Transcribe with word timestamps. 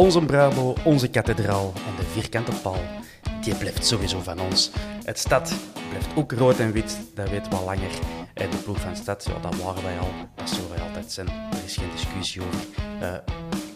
Onze 0.00 0.24
Bravo, 0.24 0.74
onze 0.84 1.08
kathedraal 1.08 1.72
en 1.74 1.96
de 1.96 2.02
vierkante 2.02 2.52
paal, 2.62 2.80
die 3.40 3.54
blijft 3.54 3.86
sowieso 3.86 4.20
van 4.20 4.40
ons. 4.40 4.70
Het 5.04 5.18
stad 5.18 5.52
blijft 5.88 6.08
ook 6.14 6.32
rood 6.32 6.58
en 6.58 6.72
wit, 6.72 6.98
dat 7.14 7.28
weten 7.28 7.50
we 7.50 7.56
al 7.56 7.64
langer. 7.64 7.90
En 8.34 8.50
de 8.50 8.56
ploeg 8.56 8.80
van 8.80 8.96
stad, 8.96 9.24
ja, 9.24 9.48
dat 9.48 9.56
waren 9.56 9.82
wij 9.82 9.98
al, 9.98 10.08
dat 10.34 10.48
zullen 10.48 10.70
wij 10.70 10.80
altijd 10.80 11.12
zijn. 11.12 11.28
Er 11.28 11.64
is 11.64 11.76
geen 11.76 11.90
discussie 11.92 12.42
over. 12.42 12.60
Uh, 13.02 13.14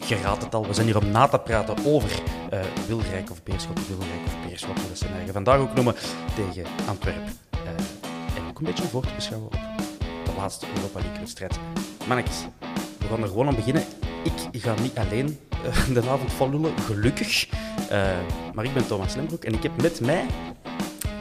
je 0.08 0.16
het 0.16 0.54
al, 0.54 0.66
we 0.66 0.74
zijn 0.74 0.86
hier 0.86 0.98
om 0.98 1.10
na 1.10 1.28
te 1.28 1.38
praten 1.38 1.76
over 1.84 2.10
uh, 2.52 2.60
Wilrijk 2.86 3.30
of 3.30 3.42
Beerschot, 3.42 3.86
Wilrijk 3.88 4.26
of 4.26 4.48
Beerschot, 4.48 4.76
dat 4.88 4.98
ze 4.98 5.06
eigen 5.06 5.32
vandaag 5.32 5.58
ook 5.58 5.74
noemen, 5.74 5.94
tegen 6.34 6.64
Antwerpen. 6.88 7.38
Uh, 7.54 8.36
en 8.36 8.48
ook 8.48 8.58
een 8.58 8.64
beetje 8.64 8.84
voor 8.84 9.02
te 9.02 9.14
beschouwen 9.14 9.48
op 9.48 10.24
de 10.24 10.32
laatste 10.36 10.66
Europa 10.74 11.00
League-wedstrijd. 11.00 11.58
Mannetjes, 12.06 12.46
we 12.98 13.06
gaan 13.10 13.22
er 13.22 13.28
gewoon 13.28 13.46
aan 13.48 13.54
beginnen. 13.54 13.84
Ik 14.52 14.62
ga 14.62 14.74
niet 14.80 14.98
alleen 14.98 15.38
de 15.94 16.08
avond 16.08 16.32
volullen, 16.32 16.72
gelukkig. 16.86 17.48
maar 18.54 18.64
ik 18.64 18.74
ben 18.74 18.86
Thomas 18.86 19.14
Lembroek 19.14 19.44
en 19.44 19.54
ik 19.54 19.62
heb 19.62 19.82
met 19.82 20.00
mij... 20.00 20.26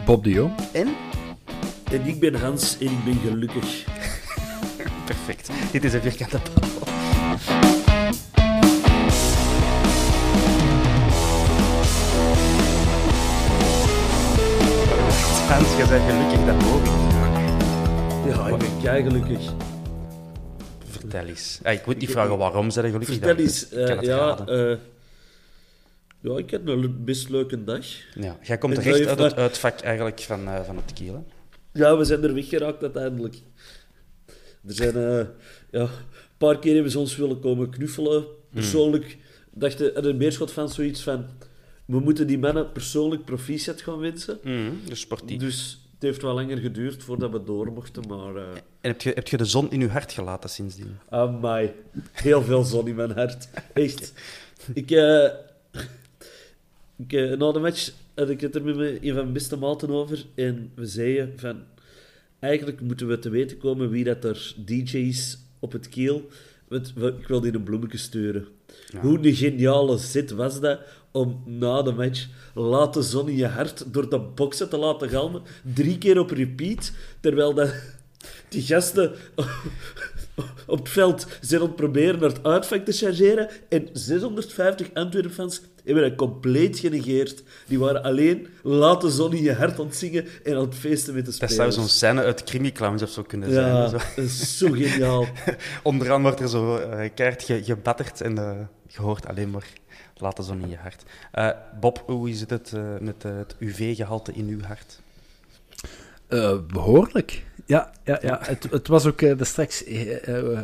Bob 0.05 0.23
de 0.23 0.29
Jong. 0.29 0.51
En... 0.71 0.87
En 1.91 2.05
ik 2.05 2.19
ben 2.19 2.35
Hans 2.35 2.77
en 2.79 2.85
ik 2.85 3.03
ben 3.03 3.19
gelukkig. 3.25 3.83
Perfect. 5.05 5.49
Dit 5.71 5.83
is 5.83 5.93
een 5.93 6.01
vierkante 6.01 6.39
paal. 6.39 6.69
Hans, 15.47 15.77
je 15.77 15.85
bent 15.89 16.03
gelukkig 16.09 16.45
dat 16.45 16.63
hoor 16.63 16.81
Ja, 18.27 18.47
ik 18.47 18.57
ben 18.57 18.81
kei 18.81 19.03
gelukkig. 19.03 19.53
Vertel 21.13 21.29
eens. 21.29 21.59
Ah, 21.63 21.73
ik 21.73 21.85
moet 21.85 21.97
niet 21.97 22.11
vragen 22.11 22.37
waarom 22.37 22.69
ze 22.69 22.81
gelukkig 22.81 23.07
Vertel 23.07 23.35
eens. 23.35 23.73
Uh, 23.73 24.01
ja, 24.01 24.45
uh, 24.49 24.77
ja, 26.19 26.37
ik 26.37 26.51
heb 26.51 26.67
een 26.67 27.03
best 27.03 27.29
leuke 27.29 27.63
dag. 27.63 27.85
Ja, 28.15 28.37
jij 28.41 28.57
komt 28.57 28.77
recht 28.77 29.07
uit 29.07 29.19
het 29.19 29.35
uitvak 29.35 29.79
eigenlijk 29.79 30.19
van, 30.19 30.47
uh, 30.47 30.63
van 30.63 30.75
het 30.75 30.93
kielen. 30.93 31.25
Ja, 31.73 31.97
we 31.97 32.03
zijn 32.03 32.23
er 32.23 32.33
weggeraakt 32.33 32.81
uiteindelijk. 32.81 33.35
Er 34.67 34.73
zijn 34.73 34.93
ja, 35.71 35.81
een 35.81 35.89
paar 36.37 36.59
keer 36.59 36.73
hebben 36.73 36.91
ze 36.91 36.99
ons 36.99 37.15
willen 37.15 37.39
komen 37.39 37.69
knuffelen. 37.69 38.21
Hmm. 38.21 38.27
Persoonlijk 38.53 39.05
hmm. 39.05 39.59
dachten 39.59 39.95
er 39.95 40.05
een 40.05 40.17
beerschot 40.17 40.51
van 40.51 40.69
zoiets 40.69 41.03
van 41.03 41.25
we 41.85 41.99
moeten 41.99 42.27
die 42.27 42.39
mannen 42.39 42.71
persoonlijk 42.71 43.25
proficiat 43.25 43.81
gaan 43.81 43.99
wensen. 43.99 44.39
Mm, 44.43 44.79
dus 44.85 44.99
sportief. 44.99 45.39
Dus 45.39 45.81
het 45.93 46.01
heeft 46.01 46.21
wel 46.21 46.33
langer 46.33 46.57
geduurd 46.57 47.03
voordat 47.03 47.31
we 47.31 47.43
door 47.43 47.71
mochten, 47.71 48.03
maar... 48.07 48.63
En 48.83 48.89
heb 48.89 49.01
je, 49.01 49.11
heb 49.15 49.27
je 49.27 49.37
de 49.37 49.45
zon 49.45 49.71
in 49.71 49.79
je 49.79 49.87
hart 49.87 50.11
gelaten 50.11 50.49
sindsdien? 50.49 50.97
Amai, 51.09 51.71
heel 52.11 52.41
veel 52.41 52.63
zon 52.63 52.87
in 52.87 52.95
mijn 52.95 53.11
hart. 53.11 53.47
Echt. 53.73 54.13
Ik... 54.73 54.91
Uh, 54.91 55.29
ik 56.95 57.13
uh, 57.13 57.37
na 57.37 57.51
de 57.51 57.59
match 57.59 57.91
had 58.15 58.29
ik 58.29 58.41
het 58.41 58.55
er 58.55 58.63
met 58.63 58.77
een 58.77 58.99
van 59.01 59.13
mijn 59.13 59.33
beste 59.33 59.57
maten 59.57 59.89
over 59.89 60.25
en 60.35 60.71
we 60.75 60.85
zeiden 60.85 61.33
van... 61.35 61.63
Eigenlijk 62.39 62.81
moeten 62.81 63.07
we 63.07 63.19
te 63.19 63.29
weten 63.29 63.57
komen 63.57 63.89
wie 63.89 64.03
dat 64.03 64.23
er 64.23 64.53
DJ's 64.65 65.37
op 65.59 65.71
het 65.71 65.89
kiel... 65.89 66.29
Ik 66.69 67.27
wil 67.27 67.41
die 67.41 67.53
een 67.53 67.63
bloemetje 67.63 67.97
sturen. 67.97 68.47
Hoe 69.01 69.27
een 69.27 69.35
geniale 69.35 69.97
zit 69.97 70.31
was 70.31 70.59
dat 70.59 70.79
om 71.11 71.43
na 71.45 71.81
de 71.81 71.91
match 71.91 72.27
laat 72.53 72.93
de 72.93 73.01
zon 73.01 73.29
in 73.29 73.35
je 73.35 73.47
hart 73.47 73.93
door 73.93 74.09
de 74.09 74.19
boksen 74.19 74.69
te 74.69 74.77
laten 74.77 75.09
galmen. 75.09 75.41
Drie 75.73 75.97
keer 75.97 76.19
op 76.19 76.29
repeat, 76.29 76.91
terwijl 77.19 77.53
dat, 77.53 77.73
die 78.49 78.61
gasten 78.61 79.15
op 80.65 80.79
het 80.79 80.89
veld 80.89 81.27
zijn 81.41 81.61
aan 81.61 81.67
het 81.67 81.75
proberen 81.75 82.19
naar 82.19 82.29
het 82.29 82.43
uitvak 82.43 82.85
te 82.85 82.91
chargeren. 82.91 83.49
En 83.69 83.89
650 83.93 84.89
Antwerpen-fans 84.93 85.61
hebben 85.85 86.03
dat 86.09 86.15
compleet 86.15 86.79
genegeerd. 86.79 87.43
Die 87.67 87.79
waren 87.79 88.03
alleen 88.03 88.47
laat 88.61 89.01
de 89.01 89.09
zon 89.09 89.33
in 89.33 89.43
je 89.43 89.53
hart 89.53 89.79
ontzingen 89.79 90.25
en 90.43 90.55
aan 90.55 90.61
het 90.61 90.75
feesten 90.75 91.13
met 91.13 91.25
de 91.25 91.31
spelers. 91.31 91.57
Dat 91.57 91.65
zou 91.65 91.81
zo'n 91.81 91.95
scène 91.95 92.23
uit 92.23 92.43
Crimi 92.43 92.71
Clowns 92.71 93.01
of 93.01 93.09
zo 93.09 93.21
kunnen 93.21 93.51
zijn. 93.51 93.91
Dat 93.91 94.03
is 94.15 94.57
zo 94.57 94.71
geniaal. 94.71 95.27
Onderaan 95.83 96.21
wordt 96.21 96.39
er 96.39 96.49
zo 96.49 96.77
uh, 96.77 97.09
keihard 97.15 97.43
gebatterd 97.65 98.21
en 98.21 98.39
uh, 98.39 98.51
je 98.87 99.01
hoort 99.01 99.27
alleen 99.27 99.49
maar 99.49 99.67
laat 100.17 100.35
de 100.35 100.43
zon 100.43 100.61
in 100.61 100.69
je 100.69 100.77
hart. 100.77 101.03
Uh, 101.33 101.49
Bob, 101.79 102.03
hoe 102.05 102.33
zit 102.33 102.49
het 102.49 102.71
uh, 102.75 102.83
met 102.99 103.23
uh, 103.25 103.37
het 103.37 103.55
UV-gehalte 103.59 104.33
in 104.33 104.47
uw 104.47 104.61
hart? 104.61 105.01
behoorlijk. 106.67 107.43
Ja, 107.65 107.91
ja, 108.03 108.19
ja. 108.21 108.39
Het, 108.41 108.67
het 108.71 108.87
was 108.87 109.05
ook 109.05 109.21
uh, 109.21 109.33
straks 109.39 109.83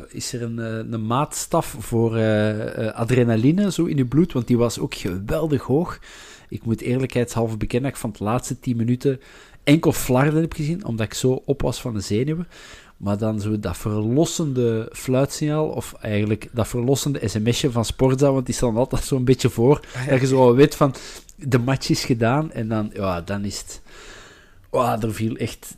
is 0.10 0.34
er 0.34 0.42
een, 0.42 0.58
een 0.58 1.06
maatstaf 1.06 1.76
voor 1.80 2.12
adrenaline 2.94 3.72
zo 3.72 3.86
in 3.86 3.98
je 3.98 4.06
bloed, 4.06 4.34
want 4.34 4.48
die 4.48 4.58
was 4.58 4.80
ook 4.80 4.96
geweldig 4.96 5.62
hoog. 5.62 6.00
Ik 6.50 6.66
moet 6.66 6.82
eerlijkheidshalve 6.82 7.58
bekennen 7.58 7.90
dat 7.90 8.00
ik 8.00 8.06
van 8.06 8.16
de 8.18 8.24
laatste 8.24 8.60
10 8.60 8.78
minuten 8.78 9.20
enkel 9.64 9.92
flarden 9.92 10.42
heb 10.42 10.54
gezien, 10.54 10.86
omdat 10.86 11.06
ik 11.06 11.14
zo 11.14 11.42
op 11.46 11.62
was 11.62 11.82
van 11.82 11.94
de 11.94 12.00
zenuwen. 12.00 12.48
Maar 12.98 13.18
dan 13.18 13.42
zo 13.42 13.60
dat 13.60 13.78
verlossende 13.78 14.90
fluitsignaal, 14.92 15.68
of 15.68 15.94
eigenlijk 16.02 16.50
dat 16.52 16.68
verlossende 16.68 17.28
sms'je 17.28 17.72
van 17.72 17.86
Sportza, 17.86 18.32
want 18.32 18.46
die 18.46 18.56
staan 18.56 18.78
altijd 18.78 19.04
zo'n 19.04 19.24
beetje 19.24 19.50
voor, 19.50 19.82
ah, 19.96 20.08
dat 20.08 20.20
je 20.20 20.28
zo 20.28 20.56
weet 20.56 20.76
van, 20.76 20.96
de 21.36 21.60
match 21.60 21.90
is 21.90 22.04
gedaan, 22.04 22.52
en 22.52 22.68
dan, 22.68 22.90
ja, 22.94 23.22
dan 23.22 23.46
is 23.46 23.58
het... 23.58 23.82
Er 25.02 25.14
viel 25.14 25.36
echt 25.36 25.78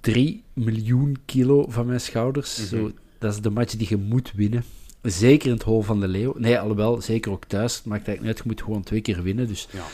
3 0.00 0.42
miljoen 0.52 1.16
kilo 1.24 1.66
van 1.68 1.86
mijn 1.86 2.00
schouders. 2.00 2.56
Mhm. 2.56 2.66
zo, 2.66 2.92
dat 3.18 3.32
is 3.32 3.40
de 3.40 3.50
match 3.50 3.76
die 3.76 3.88
je 3.88 3.96
moet 3.96 4.32
winnen. 4.32 4.64
Zeker 5.02 5.46
in 5.46 5.54
het 5.54 5.62
hol 5.62 5.82
van 5.82 6.00
de 6.00 6.08
leeuw. 6.08 6.34
Nee, 6.36 6.58
alhoewel, 6.58 7.00
zeker 7.00 7.32
ook 7.32 7.44
thuis. 7.44 7.76
Het 7.76 7.84
maakt 7.84 8.06
eigenlijk 8.06 8.20
niet 8.20 8.28
uit, 8.28 8.38
je 8.38 8.52
moet 8.52 8.62
gewoon 8.62 8.82
twee 8.82 9.00
keer 9.00 9.22
winnen. 9.22 9.48
Dus 9.48 9.68
ja, 9.70 9.84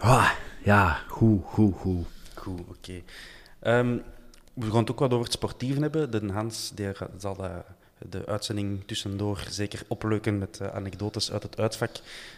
oh, 0.00 0.30
ja 0.62 1.02
goed, 1.08 1.42
goed, 1.44 1.74
goed. 1.76 2.06
Goed, 2.34 2.60
oké. 2.60 2.70
Okay. 2.70 3.80
Um, 3.80 3.90
ehm, 3.90 3.98
we 4.54 4.70
gaan 4.70 4.80
het 4.80 4.90
ook 4.90 4.98
wat 4.98 5.12
over 5.12 5.24
het 5.24 5.34
sportief 5.34 5.78
hebben. 5.78 6.10
De 6.10 6.32
Hans 6.32 6.72
die 6.74 6.88
zal 7.18 7.34
de, 7.36 7.50
de 8.10 8.26
uitzending 8.26 8.82
tussendoor 8.86 9.46
zeker 9.50 9.82
opleuken 9.88 10.38
met 10.38 10.58
uh, 10.62 10.68
anekdotes 10.68 11.32
uit 11.32 11.42
het 11.42 11.58
uitvak. 11.58 11.90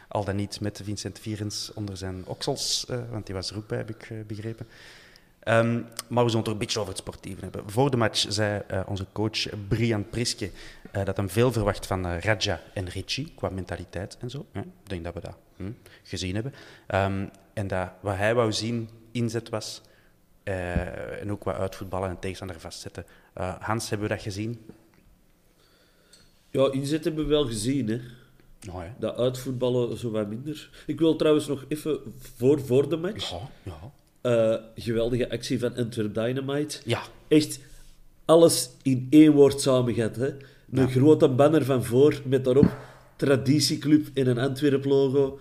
Al 0.08 0.24
dan 0.24 0.36
niet 0.36 0.60
met 0.60 0.80
Vincent 0.84 1.18
Vierens 1.18 1.70
onder 1.74 1.96
zijn 1.96 2.22
oksels, 2.24 2.86
uh, 2.90 2.98
want 3.10 3.26
die 3.26 3.34
was 3.34 3.50
er 3.50 3.56
ook 3.56 3.66
bij, 3.66 3.78
heb 3.78 3.90
ik 3.90 4.26
begrepen. 4.26 4.66
Ehm, 5.46 5.82
maar 6.08 6.24
we 6.24 6.30
zullen 6.30 6.34
het 6.34 6.44
toch 6.44 6.52
een 6.52 6.58
beetje 6.58 6.78
over 6.78 6.92
het 6.92 7.00
sportieve 7.00 7.40
hebben. 7.40 7.62
Voor 7.66 7.90
de 7.90 7.96
match 7.96 8.24
zei 8.28 8.62
uh, 8.70 8.80
onze 8.86 9.06
coach 9.12 9.46
Brian 9.68 10.08
Priske 10.08 10.50
uh, 10.96 11.04
dat 11.04 11.16
hij 11.16 11.28
veel 11.28 11.52
verwacht 11.52 11.86
van 11.86 12.06
uh, 12.06 12.20
Raja 12.20 12.60
en 12.74 12.88
Richie 12.88 13.32
qua 13.34 13.48
mentaliteit 13.48 14.16
en 14.20 14.30
zo. 14.30 14.46
Ik 14.52 14.62
denk 14.82 15.04
dat 15.04 15.14
we 15.14 15.20
dat 15.20 15.36
hm, 15.56 15.70
gezien 16.02 16.34
hebben. 16.34 16.52
Um, 16.94 17.30
en 17.52 17.66
dat 17.66 17.90
wat 18.00 18.16
hij 18.16 18.34
wou 18.34 18.52
zien 18.52 18.88
inzet 19.12 19.48
was 19.48 19.80
en 20.44 21.30
ook 21.30 21.44
wat 21.44 21.54
uitvoetballen 21.54 22.08
en 22.08 22.18
tegenstander 22.18 22.60
vastzetten. 22.60 23.04
Hans, 23.60 23.88
hebben 23.88 24.08
we 24.08 24.14
dat 24.14 24.22
gezien? 24.22 24.66
Ja, 26.50 26.72
inzet 26.72 27.04
hebben 27.04 27.24
we 27.24 27.30
wel 27.30 27.46
gezien, 27.46 27.88
hè. 27.88 28.00
Oh, 28.70 28.82
ja. 28.82 28.94
Dat 28.98 29.16
uitvoetballen 29.16 29.96
zo 29.96 30.10
wat 30.10 30.28
minder. 30.28 30.70
Ik 30.86 30.98
wil 30.98 31.16
trouwens 31.16 31.46
nog 31.46 31.64
even 31.68 32.00
voor, 32.18 32.60
voor 32.60 32.88
de 32.88 32.96
match. 32.96 33.30
Ja, 33.30 33.40
ja. 33.62 33.92
Uh, 34.26 34.54
geweldige 34.74 35.30
actie 35.30 35.58
van 35.58 35.76
Antwerp 35.76 36.14
Dynamite. 36.14 36.78
Ja. 36.84 37.02
Echt 37.28 37.58
alles 38.24 38.70
in 38.82 39.06
één 39.10 39.32
woord 39.32 39.60
samengevat. 39.60 40.16
Een 40.16 40.36
ja. 40.70 40.86
grote 40.86 41.28
banner 41.28 41.64
van 41.64 41.84
voor 41.84 42.20
met 42.24 42.44
daarop 42.44 42.76
Traditieclub 43.16 44.08
in 44.14 44.26
een 44.26 44.38
Antwerp-logo. 44.38 45.38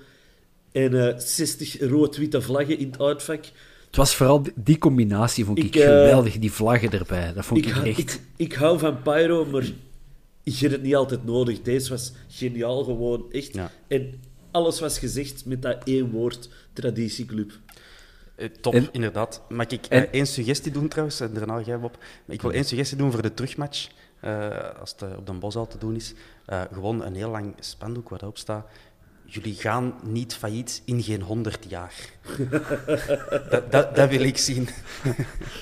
En 0.71 0.93
uh, 0.93 1.13
60 1.17 1.79
rood-witte 1.89 2.41
vlaggen 2.41 2.79
in 2.79 2.91
het 2.91 3.01
uitvak. 3.01 3.45
Het 3.85 3.95
was 3.95 4.15
vooral 4.15 4.45
die 4.55 4.77
combinatie, 4.77 5.45
vond 5.45 5.57
ik, 5.57 5.63
ik 5.63 5.75
uh, 5.75 5.81
geweldig, 5.83 6.39
die 6.39 6.51
vlaggen 6.51 6.91
erbij. 6.91 7.33
Dat 7.33 7.45
vond 7.45 7.65
ik, 7.65 7.75
ik 7.75 7.85
echt... 7.85 7.99
Ik, 7.99 8.19
ik, 8.35 8.53
hou 8.53 8.79
van 8.79 9.01
Pyro, 9.01 9.45
maar 9.45 9.63
ik 10.43 10.55
heb 10.55 10.71
het 10.71 10.81
niet 10.81 10.95
altijd 10.95 11.25
nodig. 11.25 11.61
Deze 11.61 11.89
was 11.89 12.11
geniaal, 12.27 12.83
gewoon 12.83 13.25
echt. 13.31 13.53
Ja. 13.53 13.71
En 13.87 14.13
alles 14.51 14.79
was 14.79 14.99
gezegd 14.99 15.45
met 15.45 15.61
dat 15.61 15.77
één 15.83 16.11
woord, 16.11 16.49
Traditieclub. 16.73 17.51
Uh, 18.37 18.47
top, 18.61 18.73
en, 18.73 18.89
inderdaad. 18.91 19.41
Mag 19.49 19.67
ik 19.67 19.85
uh, 19.89 19.99
één 19.99 20.27
suggestie 20.27 20.71
doen 20.71 20.87
trouwens? 20.87 21.19
En 21.19 21.33
daarna 21.33 21.63
ga 21.63 21.79
op. 21.81 21.97
Ik 22.27 22.41
wil 22.41 22.51
één 22.51 22.65
suggestie 22.65 22.97
doen 22.97 23.11
voor 23.11 23.21
de 23.21 23.33
terugmatch. 23.33 23.89
Uh, 24.23 24.49
als 24.79 24.95
het 24.97 25.17
op 25.17 25.25
de 25.25 25.33
bos 25.33 25.55
al 25.55 25.67
te 25.67 25.77
doen 25.77 25.95
is. 25.95 26.13
gewoon 26.73 27.03
een 27.03 27.15
heel 27.15 27.29
lang 27.29 27.55
spandoek 27.59 28.09
wat 28.09 28.21
erop 28.21 28.37
staat. 28.37 28.67
Jullie 29.25 29.53
gaan 29.53 29.93
niet 30.03 30.35
failliet 30.35 30.81
in 30.85 31.03
geen 31.03 31.21
honderd 31.21 31.65
jaar. 31.67 31.93
dat, 33.49 33.71
dat, 33.71 33.95
dat, 33.95 34.09
wil 34.09 34.21
ik 34.21 34.37
zien. 34.37 34.69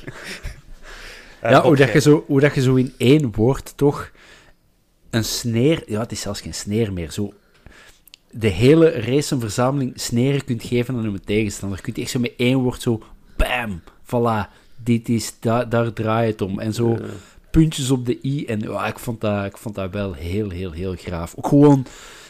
ja, 1.42 1.62
hoe, 1.62 1.75
dat 1.75 1.92
je 1.92 2.02
zo, 2.02 2.24
hoe 2.28 2.40
dat 2.40 2.56
je 2.56 2.62
zo 2.62 2.75
in 2.75 2.94
één 2.98 3.31
woord 3.31 3.78
toch 3.78 4.12
een 5.10 5.24
sneer... 5.24 5.84
Ja, 5.86 6.00
het 6.00 6.12
is 6.12 6.22
zelfs 6.22 6.42
geen 6.42 6.54
sneer 6.54 6.94
meer. 6.94 7.12
Zo 7.12 7.34
de 8.34 8.48
hele 8.48 8.90
race 8.90 9.34
een 9.34 9.40
verzameling 9.40 9.92
sneren 9.96 10.46
kunt 10.46 10.64
geven 10.64 10.96
aan 10.96 11.06
een 11.06 11.24
tegenstander. 11.26 11.82
Kun 11.82 11.94
je 11.96 12.02
echt 12.02 12.12
zo 12.12 12.20
met 12.20 12.34
één 12.38 12.58
woord 12.58 12.82
zo, 12.82 13.04
bam, 13.38 13.82
voilà, 14.06 14.50
dit 14.76 15.10
is, 15.10 15.40
da, 15.40 15.66
daar 15.66 15.94
draait 15.94 16.32
het 16.32 16.42
om. 16.42 16.60
En 16.60 16.74
zo 16.74 16.98
puntjes 17.52 17.92
op 17.92 18.06
de 18.06 18.20
i. 18.24 18.46
En 18.46 18.60
ja, 18.60 18.88
ik, 18.88 19.00
vond 19.00 19.22
dat, 19.22 19.46
ik 19.46 19.58
vond 19.58 19.76
dat 19.76 19.92
wel 19.92 20.14
heel, 20.14 20.50
heel, 20.50 20.72
heel 20.72 20.96
graaf. 20.96 21.36
Ook 21.36 21.48
gewoon 21.48 21.86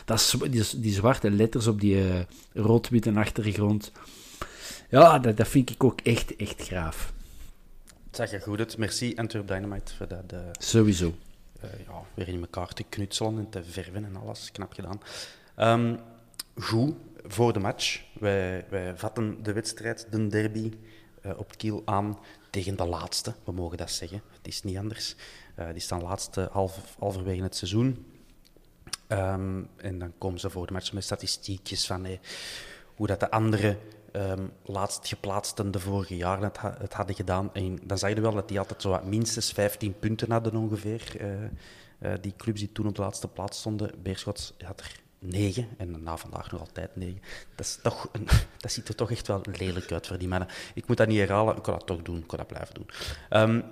dat, 0.06 0.36
die, 0.50 0.64
die 0.78 0.94
zwarte 0.94 1.32
letters 1.32 1.68
op 1.68 1.80
die 1.80 1.96
uh, 1.96 2.20
rood-witte 2.54 3.14
achtergrond. 3.14 3.92
Ja, 4.90 5.20
dat, 5.20 5.38
dat 5.38 5.48
vind 5.48 5.70
ik 5.70 5.84
ook 5.84 6.02
echt, 6.02 6.36
echt 6.36 6.62
graaf. 6.62 7.14
Het 8.08 8.16
zag 8.16 8.32
er 8.32 8.42
goed 8.42 8.60
uit. 8.60 8.78
Merci 8.78 9.14
Antwerp 9.16 9.48
Dynamite 9.48 9.96
voor 9.96 10.08
dat. 10.08 10.34
Uh, 10.34 10.40
Sowieso. 10.60 11.14
Uh, 11.64 11.70
ja, 11.88 12.02
weer 12.14 12.28
in 12.28 12.40
elkaar 12.40 12.68
te 12.68 12.84
knutselen 12.90 13.38
en 13.38 13.50
te 13.50 13.64
verven 13.64 14.06
en 14.06 14.16
alles. 14.16 14.52
Knap 14.52 14.74
gedaan. 14.74 15.00
Um, 15.58 16.00
goed 16.60 16.96
voor 17.24 17.54
de 17.54 17.60
match. 17.60 18.02
Wij, 18.20 18.66
wij 18.70 18.98
vatten 18.98 19.44
de 19.44 19.54
wedstrijd, 19.54 20.08
de 20.12 20.28
derby, 20.28 20.72
uh, 21.26 21.32
op 21.38 21.48
het 21.48 21.58
kiel 21.58 21.82
aan 21.86 22.20
tegen 22.50 22.78
de 22.78 22.86
laatste. 22.86 23.34
We 23.44 23.52
mogen 23.52 23.78
dat 23.78 23.92
zeggen. 23.92 24.22
Het 24.38 24.48
is 24.48 24.64
niet 24.64 24.78
anders. 24.78 25.16
Uh, 25.60 25.68
die 25.72 25.82
staan 25.82 26.02
laatste 26.02 26.50
half, 26.52 26.96
halverwege 27.00 27.44
het 27.44 27.56
seizoen. 27.56 28.06
Um, 29.08 29.70
en 29.76 30.00
dan 30.00 30.14
komen 30.18 30.40
ze 30.40 30.50
voor 30.50 30.68
de 30.68 30.74
match 30.74 30.94
met 30.94 31.04
statistiekjes 31.04 31.86
van 31.86 32.04
hey, 32.04 32.20
hoe 32.96 33.08
dat 33.08 33.20
de 33.20 33.32
andere 33.32 33.78
um, 34.12 34.52
laatst 34.64 35.08
geplaatsten 35.08 35.72
de 35.72 35.80
vorige 35.80 36.16
jaren 36.16 36.44
het, 36.44 36.58
het, 36.62 36.94
hadden 36.94 37.16
gedaan. 37.16 37.54
En 37.54 37.80
dan 37.84 37.98
zag 37.98 38.10
je 38.10 38.22
wel 38.22 38.34
dat 38.34 38.48
die 38.48 38.60
altijd 38.60 38.82
zo 38.82 39.02
minstens 39.04 39.52
15 39.52 40.00
punten 40.00 40.32
hadden 40.32 40.56
ongeveer. 40.56 41.18
Die 42.22 42.34
clubs 42.38 42.60
die 42.60 42.72
toen 42.72 42.88
op 42.88 42.96
de 42.96 43.02
laatste 43.02 43.28
plaats 43.28 43.60
stonden. 43.60 43.92
Beerschot 44.02 44.54
had 44.58 44.80
er 44.80 45.03
9 45.24 45.68
en 45.78 46.04
na 46.04 46.18
vandaag 46.18 46.52
nog 46.52 46.60
altijd 46.60 46.96
9. 46.96 47.22
Dat, 47.56 47.66
is 47.66 47.80
toch 47.82 48.10
een, 48.12 48.28
dat 48.62 48.72
ziet 48.72 48.88
er 48.88 48.96
toch 48.96 49.12
echt 49.12 49.28
wel 49.28 49.42
lelijk 49.58 49.92
uit 49.92 50.08
voor 50.08 50.18
die 50.18 50.28
mannen. 50.28 50.48
Ik 50.74 50.88
moet 50.88 50.98
dat 50.98 51.08
niet 51.08 51.20
herhalen, 51.20 51.56
ik 51.56 51.64
kan 51.64 51.74
dat 51.74 51.88
toch 51.88 52.02
doen, 52.02 52.18
ik 52.18 52.28
kan 52.28 52.38
dat 52.38 52.48
blijven 52.48 52.76
doen. 52.76 52.90
Um, 53.30 53.64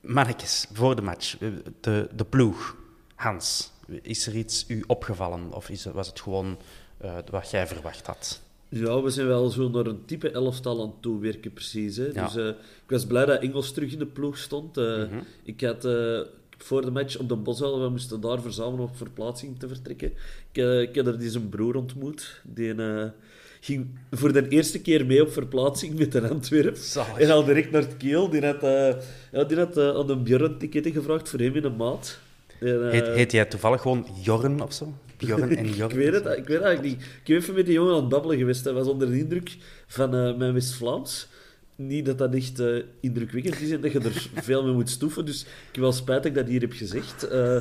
mannetjes, 0.00 0.66
voor 0.72 0.96
de 0.96 1.02
match, 1.02 1.36
de, 1.80 2.08
de 2.14 2.24
ploeg. 2.24 2.76
Hans, 3.14 3.70
is 4.02 4.26
er 4.26 4.36
iets 4.36 4.64
u 4.68 4.84
opgevallen 4.86 5.52
of 5.52 5.68
is, 5.68 5.84
was 5.84 6.06
het 6.06 6.20
gewoon 6.20 6.58
uh, 7.04 7.16
wat 7.30 7.50
jij 7.50 7.66
verwacht 7.66 8.06
had? 8.06 8.40
Ja, 8.68 9.02
we 9.02 9.10
zijn 9.10 9.26
wel 9.26 9.48
zo 9.48 9.68
naar 9.68 9.86
een 9.86 10.04
type 10.04 10.30
elftal 10.30 10.80
aan 10.80 10.86
het 10.86 11.02
toewerken, 11.02 11.52
precies. 11.52 11.96
Hè. 11.96 12.06
Ja. 12.06 12.24
Dus 12.24 12.36
uh, 12.36 12.48
ik 12.48 12.90
was 12.90 13.06
blij 13.06 13.24
dat 13.24 13.40
Engels 13.40 13.72
terug 13.72 13.92
in 13.92 13.98
de 13.98 14.06
ploeg 14.06 14.38
stond. 14.38 14.78
Uh, 14.78 14.96
mm 14.96 15.08
-hmm. 15.08 15.24
Ik 15.42 15.60
had 15.60 15.84
voor 16.62 16.84
de 16.84 16.90
match 16.90 17.18
op 17.18 17.28
de 17.28 17.36
Boswel. 17.36 17.80
We 17.80 17.88
moesten 17.88 18.20
daar 18.20 18.40
verzamelen 18.40 18.84
op 18.84 18.96
verplaatsing 18.96 19.58
te 19.58 19.68
vertrekken. 19.68 20.12
Ik, 20.52 20.62
uh, 20.62 20.80
ik 20.80 20.94
heb 20.94 21.06
er 21.06 21.18
die 21.18 21.30
zijn 21.30 21.48
broer 21.48 21.76
ontmoet. 21.76 22.40
Die 22.42 22.74
uh, 22.74 23.04
ging 23.60 23.86
voor 24.10 24.32
de 24.32 24.48
eerste 24.48 24.80
keer 24.80 25.06
mee 25.06 25.22
op 25.22 25.32
verplaatsing 25.32 25.98
met 25.98 26.14
een 26.14 26.28
Antwerp. 26.30 26.76
Zalig. 26.76 27.18
En 27.18 27.30
al 27.30 27.44
direct 27.44 27.70
naar 27.70 27.82
het 27.82 27.96
Kiel. 27.96 28.28
Die 28.30 28.46
had, 28.46 28.60
ja, 29.32 29.44
die 29.44 29.56
had 29.56 29.78
aan 29.78 30.10
een 30.10 30.22
Björn 30.22 30.58
ticketten 30.58 30.92
gevraagd 30.92 31.28
voor 31.28 31.38
hem 31.38 31.54
in 31.54 31.64
een 31.64 31.76
maat. 31.76 32.18
En, 32.60 32.90
heet, 32.90 33.06
heet 33.06 33.32
jij 33.32 33.44
toevallig 33.44 33.80
gewoon 33.80 34.06
Jorn 34.22 34.62
of 34.62 34.72
zo? 34.72 34.94
Bjorn 35.16 35.56
en 35.56 35.74
Jorn? 35.78 35.90
ik, 35.90 35.96
weet 35.96 36.12
het, 36.12 36.38
ik 36.38 36.46
weet 36.46 36.60
eigenlijk 36.60 36.82
niet. 36.82 37.02
Ik 37.02 37.26
heb 37.26 37.36
even 37.36 37.54
met 37.54 37.66
die 37.66 37.74
jongen 37.74 37.94
aan 37.94 38.00
het 38.00 38.08
babbelen 38.08 38.38
geweest. 38.38 38.64
Hij 38.64 38.72
was 38.72 38.86
onder 38.86 39.10
de 39.10 39.18
indruk 39.18 39.56
van 39.86 40.10
mijn 40.10 40.52
West-Vlaams 40.52 41.28
niet 41.86 42.06
dat 42.06 42.18
dat 42.18 42.34
echt 42.34 42.60
uh, 42.60 42.82
indrukwekkend 43.00 43.60
is 43.60 43.70
en 43.70 43.80
dat 43.80 43.92
je 43.92 44.00
er 44.00 44.28
veel 44.42 44.64
mee 44.64 44.72
moet 44.72 44.90
stoeven. 44.90 45.24
Dus 45.24 45.42
ik 45.42 45.48
heb 45.72 45.80
wel 45.80 45.92
spijt 45.92 46.22
dat 46.22 46.26
ik 46.26 46.34
dat 46.34 46.48
hier 46.48 46.60
heb 46.60 46.72
gezegd. 46.72 47.32
Uh, 47.32 47.54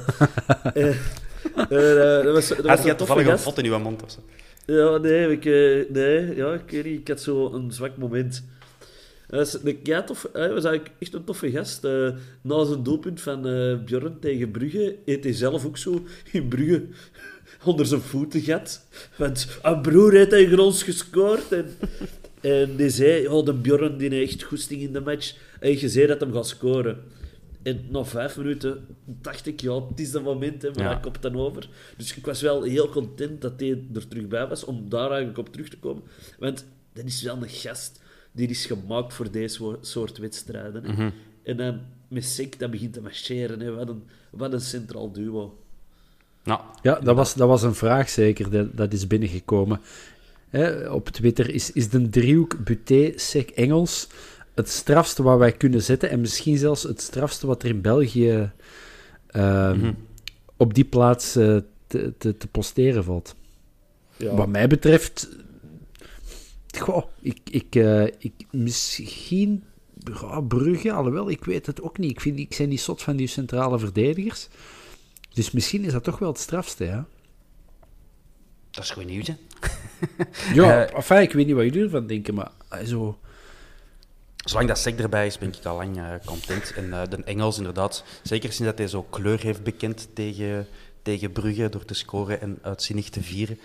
uh, 0.76 0.96
dat 2.24 2.34
was, 2.34 2.48
dat 2.48 2.66
had 2.66 2.84
je 2.84 2.96
toevallig 2.96 3.28
een 3.28 3.40
fot 3.40 3.58
in 3.58 3.64
je 3.64 3.78
mond 3.78 4.04
of 4.04 4.12
zo? 4.12 4.20
Ja, 4.66 4.98
nee, 4.98 5.32
ik, 5.32 5.46
nee 5.90 6.36
ja, 6.36 6.54
ik, 6.54 6.70
weet 6.70 6.86
niet, 6.86 7.00
ik 7.00 7.08
had 7.08 7.22
zo 7.22 7.54
een 7.54 7.72
zwak 7.72 7.98
moment. 7.98 8.44
Dat 9.28 9.52
was, 9.52 9.74
tof, 10.06 10.30
hij 10.34 10.54
was 10.54 10.64
eigenlijk 10.64 10.96
echt 11.00 11.14
een 11.14 11.24
toffe 11.24 11.52
gast. 11.52 11.84
na 12.42 12.66
zijn 12.66 12.84
doelpunt 12.84 13.22
van 13.22 13.42
Björn 13.86 14.20
tegen 14.20 14.52
Brugge, 14.52 14.96
eet 15.06 15.24
hij 15.24 15.34
zelf 15.34 15.66
ook 15.66 15.78
zo 15.78 16.04
in 16.32 16.48
Brugge 16.48 16.84
onder 17.64 17.86
zijn 17.86 18.02
voeten 18.02 18.42
gehad. 18.42 18.86
Want 19.16 19.48
een 19.62 19.82
broer 19.82 20.14
heeft 20.14 20.30
tegen 20.30 20.60
ons 20.60 20.84
gescoord. 20.84 21.52
En 21.52 21.66
en 22.42 22.76
die 22.76 22.90
zei, 22.90 23.28
oh, 23.28 23.46
de 23.46 23.54
Bjorn 23.54 23.98
die 23.98 24.10
heeft 24.10 24.32
echt 24.32 24.44
goesting 24.44 24.82
in 24.82 24.94
de 24.94 25.02
match. 25.02 25.36
En 25.60 25.80
je 25.80 25.90
zei 25.90 26.08
dat 26.08 26.20
hem 26.20 26.34
gaat 26.34 26.48
scoren. 26.48 27.04
En 27.62 27.86
na 27.90 28.04
vijf 28.04 28.38
minuten 28.38 28.86
dacht 29.06 29.48
ik, 29.48 29.62
ja, 29.62 29.88
het 29.88 30.00
is 30.00 30.12
dat 30.12 30.24
moment, 30.24 30.62
hè, 30.62 30.70
maar 30.70 30.84
ja. 30.84 30.98
ik 30.98 31.06
op 31.06 31.22
dan 31.22 31.36
over. 31.36 31.70
Dus 31.98 32.16
ik 32.16 32.26
was 32.26 32.42
wel 32.42 32.64
heel 32.64 32.90
content 32.90 33.42
dat 33.42 33.60
hij 33.60 33.84
er 33.94 34.08
terug 34.08 34.28
bij 34.28 34.48
was, 34.48 34.64
om 34.64 34.90
daar 34.90 35.10
eigenlijk 35.10 35.38
op 35.38 35.52
terug 35.52 35.70
te 35.70 35.78
komen. 35.78 36.04
Want 36.40 36.66
dat 36.94 37.06
is 37.06 37.22
wel 37.22 37.36
een 37.36 37.50
gast 37.50 38.02
die 38.32 38.48
is 38.48 38.66
gemaakt 38.66 39.14
voor 39.14 39.32
deze 39.32 39.78
soort 39.82 40.18
wedstrijden. 40.18 40.84
Mm 40.86 40.96
-hmm. 40.96 41.14
En 41.44 41.58
dan 41.58 41.80
met 42.08 42.26
Sek, 42.26 42.60
dat 42.60 42.72
begint 42.72 42.94
te 42.94 43.02
marcheren. 43.02 43.60
Hè. 43.60 43.72
Wat, 43.72 43.90
een, 43.90 44.04
wat 44.30 44.54
een 44.54 44.62
centraal 44.62 45.12
duo. 45.12 45.58
Nou, 46.44 46.62
ja, 46.82 47.00
dat 47.00 47.16
was, 47.16 47.34
dat 47.34 47.48
was 47.48 47.64
een 47.64 47.76
vraag 47.76 48.10
zeker, 48.10 48.50
dat, 48.50 48.78
dat 48.78 48.94
is 48.94 49.08
binnengekomen 49.08 49.82
op 50.92 51.10
Twitter, 51.10 51.50
is, 51.50 51.72
is 51.72 51.90
de 51.90 52.10
driehoek 52.10 52.64
Buté, 52.64 53.12
Sec, 53.16 53.50
Engels 53.50 54.08
het 54.54 54.70
strafste 54.70 55.24
wat 55.24 55.38
wij 55.38 55.52
kunnen 55.52 55.82
zetten. 55.82 56.10
En 56.10 56.22
misschien 56.22 56.58
zelfs 56.58 56.84
het 56.84 57.02
strafste 57.02 57.48
wat 57.48 57.64
er 57.64 57.70
in 57.70 57.82
België 57.82 58.52
uh, 59.32 59.74
mm 59.74 59.80
-hmm. 59.80 59.96
op 60.58 60.74
die 60.74 60.86
plaats 60.86 61.38
uh, 61.38 61.58
te, 61.88 62.14
te, 62.18 62.38
te, 62.38 62.48
posteren 62.48 63.04
valt. 63.04 63.36
Ja. 64.18 64.36
Wat 64.36 64.48
mij 64.48 64.68
betreft, 64.68 65.30
goh, 66.80 67.06
ik, 67.22 67.40
ik, 67.52 67.76
uh, 67.76 68.04
ik 68.04 68.34
misschien 68.52 69.64
oh, 70.22 70.48
Brugge, 70.48 70.92
alhoewel, 70.92 71.30
ik 71.30 71.46
weet 71.46 71.66
het 71.66 71.82
ook 71.82 71.98
niet. 71.98 72.12
Ik, 72.12 72.22
vind, 72.22 72.40
ik 72.40 72.56
ben 72.58 72.70
niet 72.70 72.82
zot 72.82 73.02
van 73.02 73.16
die 73.16 73.28
centrale 73.28 73.80
verdedigers. 73.80 74.48
Dus 75.34 75.52
misschien 75.52 75.84
is 75.84 75.92
dat 75.92 76.04
toch 76.04 76.20
wel 76.20 76.30
het 76.30 76.40
strafste, 76.40 76.86
ja. 76.86 77.06
Dat 78.72 78.84
is 78.84 78.90
goed 78.90 79.06
nieuws, 79.06 79.28
hè? 79.28 79.36
ja, 80.54 80.90
uh, 80.90 80.96
enfin, 80.96 81.22
ik 81.22 81.34
weet 81.34 81.46
niet 81.46 81.56
wat 81.56 81.64
jullie 81.64 81.84
ervan 81.84 82.08
denken, 82.08 82.34
maar 82.34 82.52
zo... 82.86 83.20
Zolang 84.46 84.68
dat 84.68 84.78
sec 84.80 85.00
erbij 85.00 85.26
is, 85.26 85.38
ben 85.38 85.54
ik 85.54 85.66
al 85.66 85.76
lang 85.76 85.98
uh, 85.98 86.14
content. 86.26 86.74
En 86.74 86.86
uh, 86.86 87.02
de 87.10 87.24
Engels, 87.24 87.58
inderdaad, 87.58 88.04
zeker 88.24 88.54
sinds 88.54 88.72
dat 88.72 88.78
hij 88.78 88.88
zo 88.88 89.04
kleur 89.04 89.40
heeft 89.40 89.64
bekend 89.64 90.10
tegen, 90.14 90.68
tegen 91.02 91.32
Brugge 91.32 91.70
door 91.70 91.86
te 91.86 91.94
scoren 91.94 92.42
en 92.42 92.60
uitzinnig 92.62 93.10
te 93.10 93.22
vieren, 93.22 93.60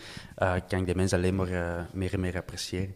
kan 0.68 0.80
ik 0.80 0.86
de 0.86 0.94
mensen 0.94 1.18
alleen 1.18 1.34
maar 1.34 1.86
meer 1.92 2.12
en 2.12 2.20
meer 2.20 2.36
appreciëren. 2.36 2.94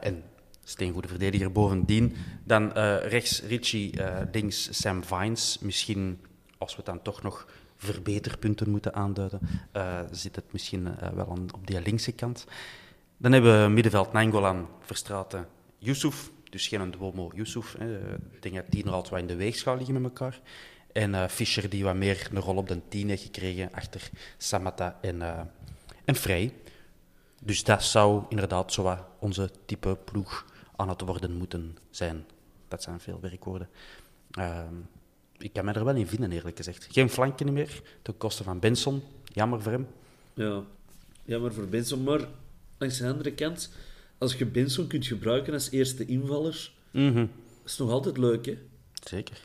en 0.00 0.22
steengoede 0.70 1.08
verdediger 1.08 1.52
bovendien. 1.52 2.16
Dan 2.44 2.74
eh, 2.74 2.96
rechts 2.96 3.42
Richie, 3.42 4.02
eh, 4.02 4.26
links 4.32 4.68
Sam 4.70 5.04
Vines. 5.04 5.58
Misschien, 5.60 6.20
als 6.58 6.76
we 6.76 6.82
dan 6.84 7.02
toch 7.02 7.22
nog 7.22 7.46
verbeterpunten 7.80 8.70
moeten 8.70 8.94
aanduiden, 8.94 9.40
eh, 9.72 10.00
zit 10.10 10.36
het 10.36 10.52
misschien 10.52 10.98
eh, 10.98 11.08
wel 11.08 11.26
op 11.54 11.66
die 11.66 11.82
linkse 11.82 12.12
kant. 12.12 12.46
Dan 13.16 13.32
hebben 13.32 13.62
we 13.62 13.68
middenveld 13.68 14.12
Nangolan, 14.12 14.68
Verstraten, 14.80 15.46
Yusuf. 15.78 16.30
Dus 16.50 16.68
geen 16.68 16.90
Duomo 16.90 17.30
Yusuf. 17.34 17.74
Hè. 17.78 18.14
Ik 18.14 18.42
denk 18.42 18.54
dat 18.54 18.64
die 18.68 18.84
nog 18.84 18.94
altijd 18.94 19.12
wat 19.12 19.20
in 19.20 19.26
de 19.26 19.44
weegschaal 19.44 19.76
liggen 19.76 19.94
met 19.94 20.02
elkaar. 20.02 20.40
En 20.92 21.14
eh, 21.14 21.28
Fischer, 21.28 21.68
die 21.68 21.84
wat 21.84 21.94
meer 21.94 22.28
een 22.32 22.40
rol 22.40 22.56
op 22.56 22.68
de 22.68 22.80
tien 22.88 23.08
heeft 23.08 23.22
gekregen 23.22 23.72
achter 23.72 24.10
Samatta 24.38 24.98
en, 25.00 25.22
eh 25.22 25.40
en 26.04 26.14
Vrij. 26.14 26.52
Dus 27.42 27.64
dat 27.64 27.82
zou 27.84 28.24
inderdaad 28.28 28.72
zo 28.72 28.96
onze 29.18 29.50
type 29.66 29.96
ploeg 30.04 30.46
aan 30.76 30.88
het 30.88 31.00
worden 31.00 31.36
moeten 31.36 31.78
zijn. 31.90 32.24
Dat 32.68 32.82
zijn 32.82 33.00
veel 33.00 33.20
werkwoorden. 33.20 33.68
Ehm, 34.30 34.74
ik 35.42 35.52
kan 35.52 35.64
me 35.64 35.72
er 35.72 35.84
wel 35.84 35.94
in 35.96 36.06
vinden, 36.06 36.32
eerlijk 36.32 36.56
gezegd. 36.56 36.86
Geen 36.90 37.10
flanken 37.10 37.52
meer, 37.52 37.82
ten 38.02 38.16
koste 38.16 38.42
van 38.42 38.58
Benson. 38.58 39.02
Jammer 39.24 39.62
voor 39.62 39.72
hem. 39.72 39.86
Ja, 40.34 40.62
jammer 41.24 41.54
voor 41.54 41.66
Benson. 41.66 42.02
Maar 42.02 42.20
langs 42.78 42.98
de 42.98 43.06
andere 43.06 43.32
kant, 43.32 43.70
als 44.18 44.34
je 44.34 44.46
Benson 44.46 44.86
kunt 44.86 45.06
gebruiken 45.06 45.52
als 45.52 45.70
eerste 45.70 46.06
invaller, 46.06 46.70
Mhm. 46.90 47.26
is 47.64 47.76
nog 47.76 47.90
altijd 47.90 48.16
leuk, 48.18 48.46
hè? 48.46 48.58
Zeker. 49.08 49.40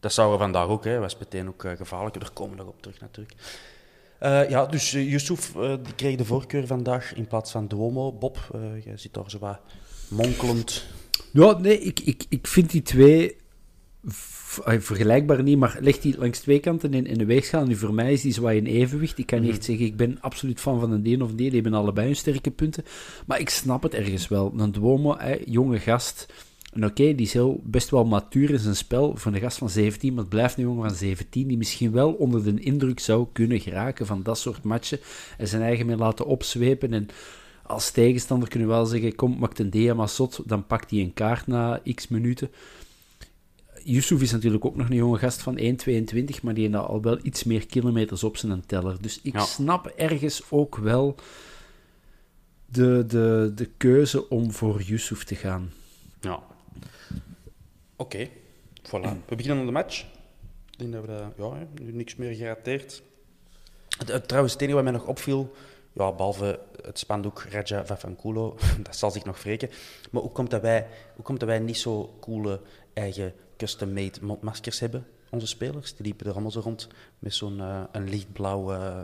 Dat 0.00 0.12
zouden 0.12 0.38
we 0.38 0.42
vandaag 0.44 0.66
ook, 0.68 0.84
hè. 0.84 0.98
was 0.98 1.18
meteen 1.18 1.48
ook 1.48 1.64
eh, 1.64 1.76
gevaarlijk. 1.76 2.20
Daar 2.20 2.30
komen 2.32 2.56
we 2.56 2.62
nog 2.62 2.72
op 2.72 2.82
terug, 2.82 3.00
natuurlijk. 3.00 3.34
Eh, 4.18 4.48
ja, 4.50 4.66
dus 4.66 4.94
uh, 4.94 5.10
Yusuf 5.10 5.54
uh, 5.54 5.74
die 5.82 5.94
kreeg 5.94 6.16
de 6.16 6.24
voorkeur 6.24 6.66
vandaag 6.66 7.14
in 7.14 7.26
plaats 7.26 7.50
van 7.50 7.68
Duomo. 7.68 8.12
Bob, 8.12 8.48
uh, 8.54 8.84
jij 8.84 8.96
zit 8.96 9.14
daar 9.14 9.30
zo 9.30 9.38
wat 9.38 9.60
monkelend. 10.08 10.84
Ja, 11.32 11.58
nee, 11.58 11.78
ik, 11.80 12.00
ik, 12.00 12.24
ik 12.28 12.46
vind 12.46 12.70
die 12.70 12.82
twee 12.82 13.36
vergelijkbaar 14.62 15.42
niet, 15.42 15.58
maar 15.58 15.78
leg 15.80 15.98
die 15.98 16.18
langs 16.18 16.38
twee 16.38 16.58
kanten 16.58 16.94
in, 16.94 17.06
in 17.06 17.18
de 17.18 17.24
weegschaal. 17.24 17.64
Nu, 17.64 17.74
voor 17.74 17.94
mij 17.94 18.12
is 18.12 18.20
die 18.20 18.32
zwaai 18.32 18.58
in 18.58 18.66
evenwicht. 18.66 19.18
Ik 19.18 19.26
kan 19.26 19.40
niet 19.40 19.50
echt 19.50 19.64
zeggen, 19.64 19.86
ik 19.86 19.96
ben 19.96 20.20
absoluut 20.20 20.60
fan 20.60 20.80
van 20.80 20.92
een 20.92 21.06
een 21.06 21.22
of 21.22 21.30
een 21.30 21.36
die 21.36 21.50
hebben 21.50 21.74
allebei 21.74 22.06
hun 22.06 22.16
sterke 22.16 22.50
punten. 22.50 22.84
Maar 23.26 23.40
ik 23.40 23.50
snap 23.50 23.82
het 23.82 23.94
ergens 23.94 24.28
wel. 24.28 24.52
Een 24.56 24.72
Duomo, 24.72 25.16
hè, 25.18 25.36
jonge 25.44 25.78
gast. 25.78 26.26
En 26.72 26.84
oké, 26.84 27.00
okay, 27.00 27.14
die 27.14 27.26
is 27.26 27.32
heel, 27.32 27.60
best 27.64 27.90
wel 27.90 28.04
matuur 28.04 28.50
in 28.50 28.58
zijn 28.58 28.76
spel 28.76 29.16
voor 29.16 29.32
een 29.32 29.40
gast 29.40 29.58
van 29.58 29.70
17, 29.70 30.10
maar 30.10 30.20
het 30.20 30.28
blijft 30.28 30.56
een 30.56 30.62
jongen 30.62 30.88
van 30.88 30.96
17 30.96 31.48
die 31.48 31.56
misschien 31.56 31.92
wel 31.92 32.12
onder 32.12 32.44
de 32.44 32.60
indruk 32.60 33.00
zou 33.00 33.26
kunnen 33.32 33.60
geraken 33.60 34.06
van 34.06 34.22
dat 34.22 34.38
soort 34.38 34.62
matchen 34.62 34.98
en 35.38 35.48
zijn 35.48 35.62
eigen 35.62 35.86
mee 35.86 35.96
laten 35.96 36.26
opzwepen. 36.26 36.92
En 36.92 37.08
als 37.62 37.90
tegenstander 37.90 38.48
kunnen 38.48 38.68
we 38.68 38.74
wel 38.74 38.86
zeggen, 38.86 39.14
kom, 39.14 39.38
maak 39.38 39.58
een 39.58 39.70
DM 39.70 39.94
maar 39.96 40.08
zot, 40.08 40.40
dan 40.46 40.66
pakt 40.66 40.90
hij 40.90 41.00
een 41.00 41.14
kaart 41.14 41.46
na 41.46 41.80
x 41.94 42.08
minuten. 42.08 42.50
Yusuf 43.84 44.22
is 44.22 44.32
natuurlijk 44.32 44.64
ook 44.64 44.76
nog 44.76 44.90
een 44.90 44.96
jonge 44.96 45.18
gast 45.18 45.42
van 45.42 45.58
1,22, 45.58 45.64
maar 46.42 46.54
die 46.54 46.68
heeft 46.68 46.86
al 46.86 47.02
wel 47.02 47.18
iets 47.22 47.44
meer 47.44 47.66
kilometers 47.66 48.24
op 48.24 48.36
zijn 48.36 48.66
teller. 48.66 48.96
Dus 49.00 49.20
ik 49.22 49.32
ja. 49.32 49.40
snap 49.40 49.86
ergens 49.86 50.42
ook 50.50 50.76
wel 50.76 51.14
de, 52.66 53.04
de, 53.06 53.52
de 53.54 53.70
keuze 53.76 54.28
om 54.28 54.52
voor 54.52 54.82
Yusuf 54.82 55.24
te 55.24 55.34
gaan. 55.34 55.72
Ja, 56.20 56.42
Oké, 57.96 58.16
okay. 58.16 58.30
voilà. 58.82 59.26
We 59.26 59.36
beginnen 59.36 59.58
aan 59.60 59.66
de 59.66 59.72
match. 59.72 60.00
Ik 60.70 60.78
denk 60.78 60.92
dat 60.92 61.00
we 61.00 61.06
dat, 61.06 61.32
ja, 61.36 61.66
nu 61.82 61.92
niks 61.92 62.16
meer 62.16 62.34
gerateerd. 62.34 63.02
Trouwens, 64.26 64.52
het 64.52 64.62
enige 64.62 64.74
wat 64.74 64.84
mij 64.84 64.92
nog 64.92 65.06
opviel, 65.06 65.54
ja, 65.92 66.12
behalve 66.12 66.60
het 66.82 66.98
spandoek 66.98 67.44
Raja 67.50 67.86
Vafankulo, 67.86 68.56
dat 68.82 68.96
zal 68.96 69.10
zich 69.10 69.24
nog 69.24 69.42
wreken. 69.42 69.70
Maar 70.10 70.22
hoe 70.22 70.32
komt 70.32 70.50
dat 70.50 70.62
wij, 70.62 70.86
hoe 71.14 71.24
komt 71.24 71.40
dat 71.40 71.48
wij 71.48 71.58
niet 71.58 71.78
zo 71.78 72.16
coole 72.20 72.60
eigen 72.92 73.34
custom-made 73.64 74.18
mondmaskers 74.20 74.80
hebben, 74.80 75.06
onze 75.30 75.46
spelers? 75.46 75.94
Die 75.96 76.04
liepen 76.04 76.26
er 76.26 76.32
allemaal 76.32 76.50
zo 76.50 76.60
rond 76.60 76.88
met 77.18 77.34
zo'n 77.34 77.58
uh, 77.58 77.82
een 77.92 78.08
lichtblauw 78.08 78.72
uh, 78.72 79.00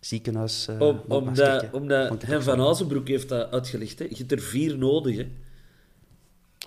ziekenhuis 0.00 0.68
uh, 0.70 0.80
Om, 0.80 1.00
Omdat, 1.08 1.70
omdat 1.72 2.22
Hen 2.22 2.42
van 2.42 2.60
Azenbroek 2.60 3.08
heeft 3.08 3.28
dat 3.28 3.50
uitgelegd. 3.50 3.98
Hè. 3.98 4.04
Je 4.04 4.16
hebt 4.16 4.32
er 4.32 4.40
vier 4.40 4.78
nodig. 4.78 5.16
Hè. 5.16 5.28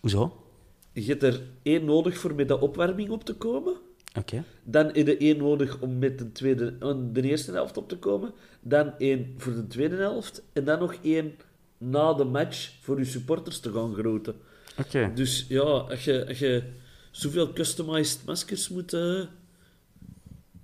Hoezo? 0.02 0.44
Je 0.92 1.06
hebt 1.06 1.24
er 1.24 1.42
één 1.64 1.86
nodig 1.86 2.18
voor 2.18 2.36
met 2.36 2.48
de 2.48 2.60
opwarming 2.60 3.10
op 3.10 3.24
te 3.24 3.36
komen. 3.36 3.74
Oké. 3.74 4.20
Okay. 4.20 4.44
Dan 4.64 4.86
heb 4.86 5.08
je 5.08 5.18
één 5.18 5.38
nodig 5.38 5.80
om 5.80 5.98
met 5.98 6.18
de, 6.20 6.32
tweede, 6.32 6.78
de 7.12 7.22
eerste 7.22 7.52
helft 7.52 7.78
op 7.78 7.90
te 7.90 7.98
komen. 7.98 8.32
Dan 8.62 8.94
één 8.98 9.34
voor 9.38 9.54
de 9.54 9.68
tweede 9.68 9.96
helft. 9.96 10.42
En 10.54 10.64
dan 10.64 10.80
nog 10.80 10.96
één 11.02 11.36
na 11.78 12.14
de 12.14 12.24
match 12.24 12.72
voor 12.82 13.00
je 13.00 13.06
supporters 13.06 13.60
te 13.60 13.72
gaan 13.72 13.94
groeten. 13.94 14.36
Oké. 14.78 14.98
Okay. 14.98 15.14
Dus 15.14 15.46
ja, 15.50 15.62
als 15.62 16.04
je, 16.04 16.28
als 16.28 16.40
je 16.40 16.64
zoveel 17.14 17.54
customized 17.54 18.26
maskers 18.26 18.70
moet 18.70 18.94
uh, 18.94 19.22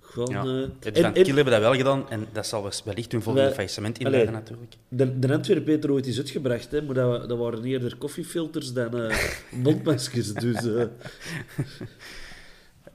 gaan... 0.00 0.30
Ja. 0.30 0.44
Uh, 0.44 0.62
en, 0.62 1.02
van 1.02 1.12
Kiel 1.12 1.34
hebben 1.34 1.52
dat 1.52 1.60
wel 1.60 1.74
gedaan. 1.74 2.10
En 2.10 2.26
dat 2.32 2.46
zal 2.46 2.70
wellicht 2.84 3.12
hun 3.12 3.22
volgende 3.22 3.52
faillissement 3.52 3.98
inleiden, 3.98 4.32
natuurlijk. 4.32 4.74
De, 4.88 5.18
de 5.18 5.32
Antwerp 5.32 5.66
heeft 5.66 5.84
er 5.84 5.92
ooit 5.92 6.06
eens 6.06 6.18
uitgebracht, 6.18 6.70
hè, 6.70 6.82
maar 6.82 6.94
dat, 6.94 7.28
dat 7.28 7.38
waren 7.38 7.64
eerder 7.64 7.96
koffiefilters 7.96 8.72
dan 8.72 8.96
uh, 8.96 9.16
mondmaskers. 9.64 10.32
dus... 10.32 10.64
Uh. 10.64 10.80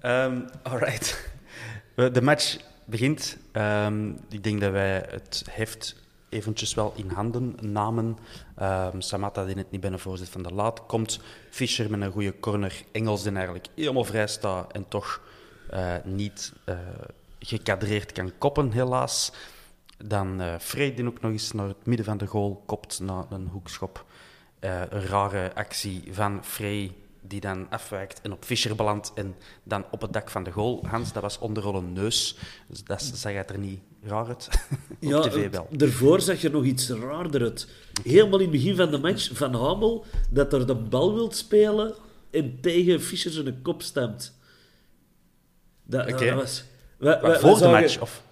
um, 0.02 0.46
alright. 0.64 1.30
De 2.14 2.22
match 2.22 2.58
begint. 2.86 3.38
Um, 3.54 4.18
ik 4.30 4.44
denk 4.44 4.62
dat 4.62 4.72
wij 4.72 5.06
het 5.10 5.44
heft 5.50 5.96
eventjes 6.36 6.74
wel 6.74 6.94
in 6.96 7.10
handen 7.10 7.56
namen. 7.62 8.18
Um, 8.62 9.01
Samatta 9.01 9.46
die 9.46 9.56
het 9.56 9.72
niet 9.72 9.82
binnen 9.82 10.00
voorzit 10.00 10.30
van 10.30 10.44
de 10.44 10.54
laat 10.54 10.86
komt. 10.86 11.20
Fischer 11.50 11.89
met 11.89 12.01
een 12.01 12.12
goede 12.12 12.39
corner. 12.39 12.84
Engels 12.92 13.24
die 13.24 13.32
eigenlijk 13.32 13.68
helemaal 13.75 14.04
vrij 14.04 14.27
staat 14.27 14.74
en 14.74 14.88
toch 14.88 15.22
uh, 15.74 15.96
niet 16.04 16.54
uh, 16.65 16.77
gekadreerd 17.39 18.12
kan 18.12 18.32
koppen, 18.38 18.72
helaas. 18.72 19.32
Dan 19.98 20.42
uh, 20.42 20.56
Frey 20.60 20.94
die 20.94 21.06
ook 21.06 21.22
nog 21.22 21.32
eens 21.32 21.51
naar 21.51 21.68
het 21.68 21.86
midden 21.86 22.06
van 22.06 22.18
de 22.18 22.27
goal 22.27 22.63
kopt 22.65 23.00
na 23.00 23.25
een 23.30 23.48
hoekschop. 23.48 24.06
een 24.60 24.89
rare 24.89 25.56
actie 25.56 26.04
van 26.12 26.44
Frey 26.44 26.96
die 27.27 27.39
dan 27.39 27.70
afwijkt 27.70 28.22
en 28.22 28.32
op 28.32 28.44
Fischer 28.44 28.75
belandt 28.75 29.12
en 29.13 29.36
dan 29.63 29.86
op 29.92 30.01
het 30.01 30.13
dak 30.13 30.30
van 30.30 30.44
de 30.44 30.51
goal. 30.51 30.84
Hans, 30.88 31.13
dat 31.13 31.22
was 31.22 31.39
onder 31.39 31.75
een 31.75 31.94
neus, 31.94 32.38
dus 32.68 32.84
dat 32.84 33.01
zag 33.01 33.34
het 33.34 33.50
er 33.50 33.58
niet 33.58 33.82
raar 34.06 34.28
uit 34.28 34.50
ja, 35.00 35.22
tv 35.22 35.50
wel. 35.50 35.68
Daarvoor 35.72 36.22
zag 36.22 36.42
je 36.42 36.50
nog 36.50 36.64
iets 36.64 36.90
raarder 36.90 37.42
uit. 37.42 37.68
Helemaal 38.04 38.40
in 38.40 38.52
het 38.52 38.52
begin 38.52 38.76
van 38.76 38.92
de 38.92 38.98
match 38.98 39.30
van 39.34 39.54
Hamel, 39.54 40.06
dat 40.30 40.54
er 40.54 40.68
de 40.68 40.76
bal 40.76 41.14
wilt 41.14 41.36
spelen 41.36 41.94
en 42.32 42.58
tegen 42.62 43.02
Fischer 43.02 43.32
zijn 43.32 43.62
kop 43.62 43.82
stemt. 43.82 44.38
Dat, 45.84 46.12
okay. 46.12 46.28
dat 46.30 46.36
was... 46.36 46.64
Voor 47.40 47.58
de 47.60 47.68
match? 47.68 48.00
Of? 48.00 48.24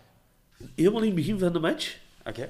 Helemaal 0.76 1.02
in 1.02 1.08
het 1.08 1.16
begin 1.16 1.40
van 1.40 1.54
de 1.54 1.60
match. 1.60 1.98
Oké. 2.20 2.30
Okay. 2.30 2.50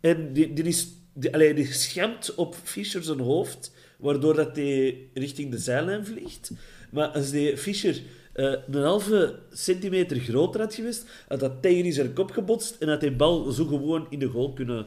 En 0.00 0.32
die, 0.32 0.52
die, 0.52 0.64
is, 0.64 0.88
die, 1.12 1.34
allee, 1.34 1.54
die 1.54 1.72
schemt 1.72 2.34
op 2.34 2.54
Fischer 2.62 3.02
zijn 3.02 3.20
hoofd 3.20 3.72
waardoor 3.98 4.34
dat 4.34 4.56
hij 4.56 5.08
richting 5.14 5.50
de 5.50 5.58
zijlijn 5.58 6.06
vliegt. 6.06 6.50
Maar 6.90 7.08
als 7.08 7.30
die 7.30 7.56
Fischer 7.56 8.00
uh, 8.34 8.54
een 8.70 8.82
halve 8.82 9.34
centimeter 9.52 10.18
groter 10.18 10.60
had 10.60 10.74
geweest, 10.74 11.04
had 11.28 11.40
dat 11.40 11.62
tegen 11.62 11.92
zijn 11.92 12.12
kop 12.12 12.30
gebotst 12.30 12.76
en 12.78 12.88
had 12.88 13.00
die 13.00 13.12
bal 13.12 13.50
zo 13.50 13.64
gewoon 13.64 14.06
in 14.10 14.18
de 14.18 14.26
goal 14.26 14.52
kunnen 14.52 14.86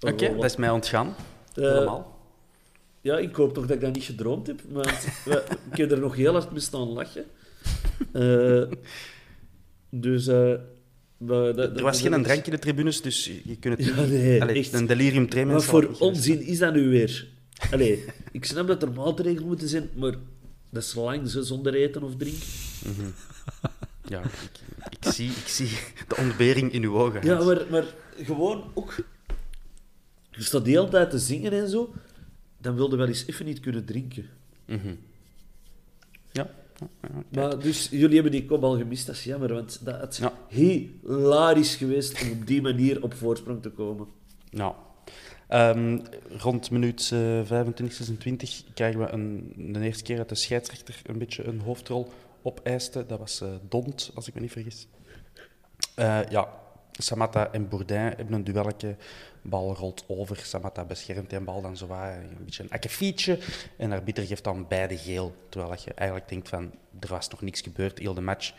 Oké, 0.00 0.12
okay, 0.12 0.34
dat 0.34 0.44
is 0.44 0.56
mij 0.56 0.70
ontgaan. 0.70 1.06
Uh, 1.54 1.72
Helemaal. 1.72 2.18
Ja, 3.00 3.18
ik 3.18 3.34
hoop 3.34 3.54
toch 3.54 3.66
dat 3.66 3.76
ik 3.76 3.82
dat 3.82 3.94
niet 3.94 4.04
gedroomd 4.04 4.46
heb, 4.46 4.60
want 4.68 5.06
ik 5.70 5.76
heb 5.76 5.90
er 5.90 6.00
nog 6.00 6.16
heel 6.16 6.32
hard 6.32 6.50
mee 6.50 6.60
staan 6.60 6.88
lachen. 6.88 7.24
Uh, 8.12 8.64
dus... 9.90 10.24
Dat, 11.18 11.56
dat, 11.56 11.76
er 11.76 11.82
was 11.82 12.00
geen 12.00 12.22
drankje 12.22 12.44
in 12.44 12.50
de 12.50 12.58
tribunes, 12.58 13.02
dus 13.02 13.24
je 13.44 13.56
kunt 13.56 13.78
het 13.78 13.86
ja, 13.86 14.04
nee, 14.04 14.42
Allee, 14.42 14.54
echt. 14.56 14.72
een 14.72 14.86
delirium 14.86 15.28
tremens. 15.28 15.52
Maar 15.52 15.82
voor 15.82 15.96
onzin 15.98 16.40
is 16.40 16.58
dat 16.58 16.74
nu 16.74 16.88
weer? 16.88 17.28
Allee, 17.70 18.04
ik 18.32 18.44
snap 18.44 18.66
dat 18.66 18.82
er 18.82 18.92
maatregelen 18.92 19.46
moeten 19.46 19.68
zijn, 19.68 19.90
maar 19.96 20.14
dat 20.70 20.82
is 20.82 20.94
lang 20.94 21.20
zonder 21.24 21.74
eten 21.74 22.02
of 22.02 22.16
drinken. 22.16 22.42
Mm 22.84 22.94
-hmm. 22.96 23.14
Ja, 24.06 24.20
ik, 24.20 24.60
ik, 24.88 25.12
zie, 25.12 25.30
ik 25.30 25.48
zie 25.48 25.78
de 26.08 26.16
ontbering 26.16 26.72
in 26.72 26.82
uw 26.82 26.98
ogen. 26.98 27.24
Ja, 27.24 27.44
maar, 27.44 27.62
maar 27.70 27.84
gewoon 28.16 28.64
ook... 28.74 28.94
Je 30.30 30.42
staat 30.42 30.64
de 30.64 30.70
hele 30.70 30.88
tijd 30.88 31.10
te 31.10 31.18
zingen 31.18 31.52
en 31.52 31.68
zo, 31.68 31.92
dan 32.58 32.74
wilde 32.74 32.96
wel 32.96 33.06
eens 33.06 33.26
even 33.26 33.44
niet 33.44 33.60
kunnen 33.60 33.84
drinken. 33.84 34.28
Mm 34.66 34.80
-hmm. 34.80 34.98
Ja. 36.32 36.50
Maar 37.28 37.58
dus 37.58 37.88
jullie 37.90 38.14
hebben 38.14 38.32
die 38.32 38.44
kop 38.44 38.64
al 38.64 38.76
gemist, 38.76 39.06
dat 39.06 39.14
is 39.14 39.24
jammer, 39.24 39.54
want 39.54 39.84
dat 39.84 40.00
het 40.00 40.16
ja. 40.16 40.32
hilarisch 40.48 41.76
geweest 41.76 42.22
om 42.22 42.30
op 42.30 42.46
die 42.46 42.62
manier 42.62 43.02
op 43.02 43.14
voorsprong 43.14 43.62
te 43.62 43.70
komen. 43.70 44.06
Nou, 44.50 44.74
um, 45.48 46.02
rond 46.38 46.70
minuut 46.70 47.10
uh, 47.12 47.40
25, 47.44 47.96
26 47.96 48.62
krijgen 48.74 49.00
we 49.00 49.08
een, 49.08 49.52
de 49.72 49.80
eerste 49.80 50.02
keer 50.02 50.16
dat 50.16 50.28
de 50.28 50.34
scheidsrechter 50.34 51.00
een 51.06 51.18
beetje 51.18 51.44
een 51.44 51.60
hoofdrol 51.60 52.12
opeiste. 52.44 53.06
Dat 53.06 53.18
was 53.18 53.42
uh, 53.42 53.48
Dont, 53.68 54.10
als 54.14 54.28
ik 54.28 54.34
me 54.34 54.40
niet 54.40 54.52
vergis. 54.52 54.88
Uh, 55.96 56.28
ja, 56.28 56.48
Samatta 56.92 57.52
en 57.52 57.68
Bourdin 57.68 57.98
hebben 57.98 58.32
een 58.32 58.44
duelletje. 58.44 58.96
Bal 59.42 59.74
rolt 59.74 60.04
over. 60.06 60.36
Samatta 60.36 60.84
beschermt 60.84 61.30
die 61.30 61.40
bal 61.40 61.62
dan 61.62 61.76
zo 61.76 61.88
een 61.90 62.44
beetje 62.44 62.62
een 62.62 62.70
akkefietje. 62.70 63.38
En 63.76 63.90
de 63.90 63.96
arbiter 63.96 64.26
geeft 64.26 64.44
dan 64.44 64.68
beide 64.68 64.98
geel. 64.98 65.34
Terwijl 65.48 65.80
je 65.84 65.94
eigenlijk 65.94 66.28
denkt 66.28 66.48
van, 66.48 66.74
er 67.00 67.08
was 67.08 67.28
nog 67.28 67.40
niks 67.40 67.60
gebeurd, 67.60 67.98
heel 67.98 68.14
de 68.14 68.20
match. 68.20 68.52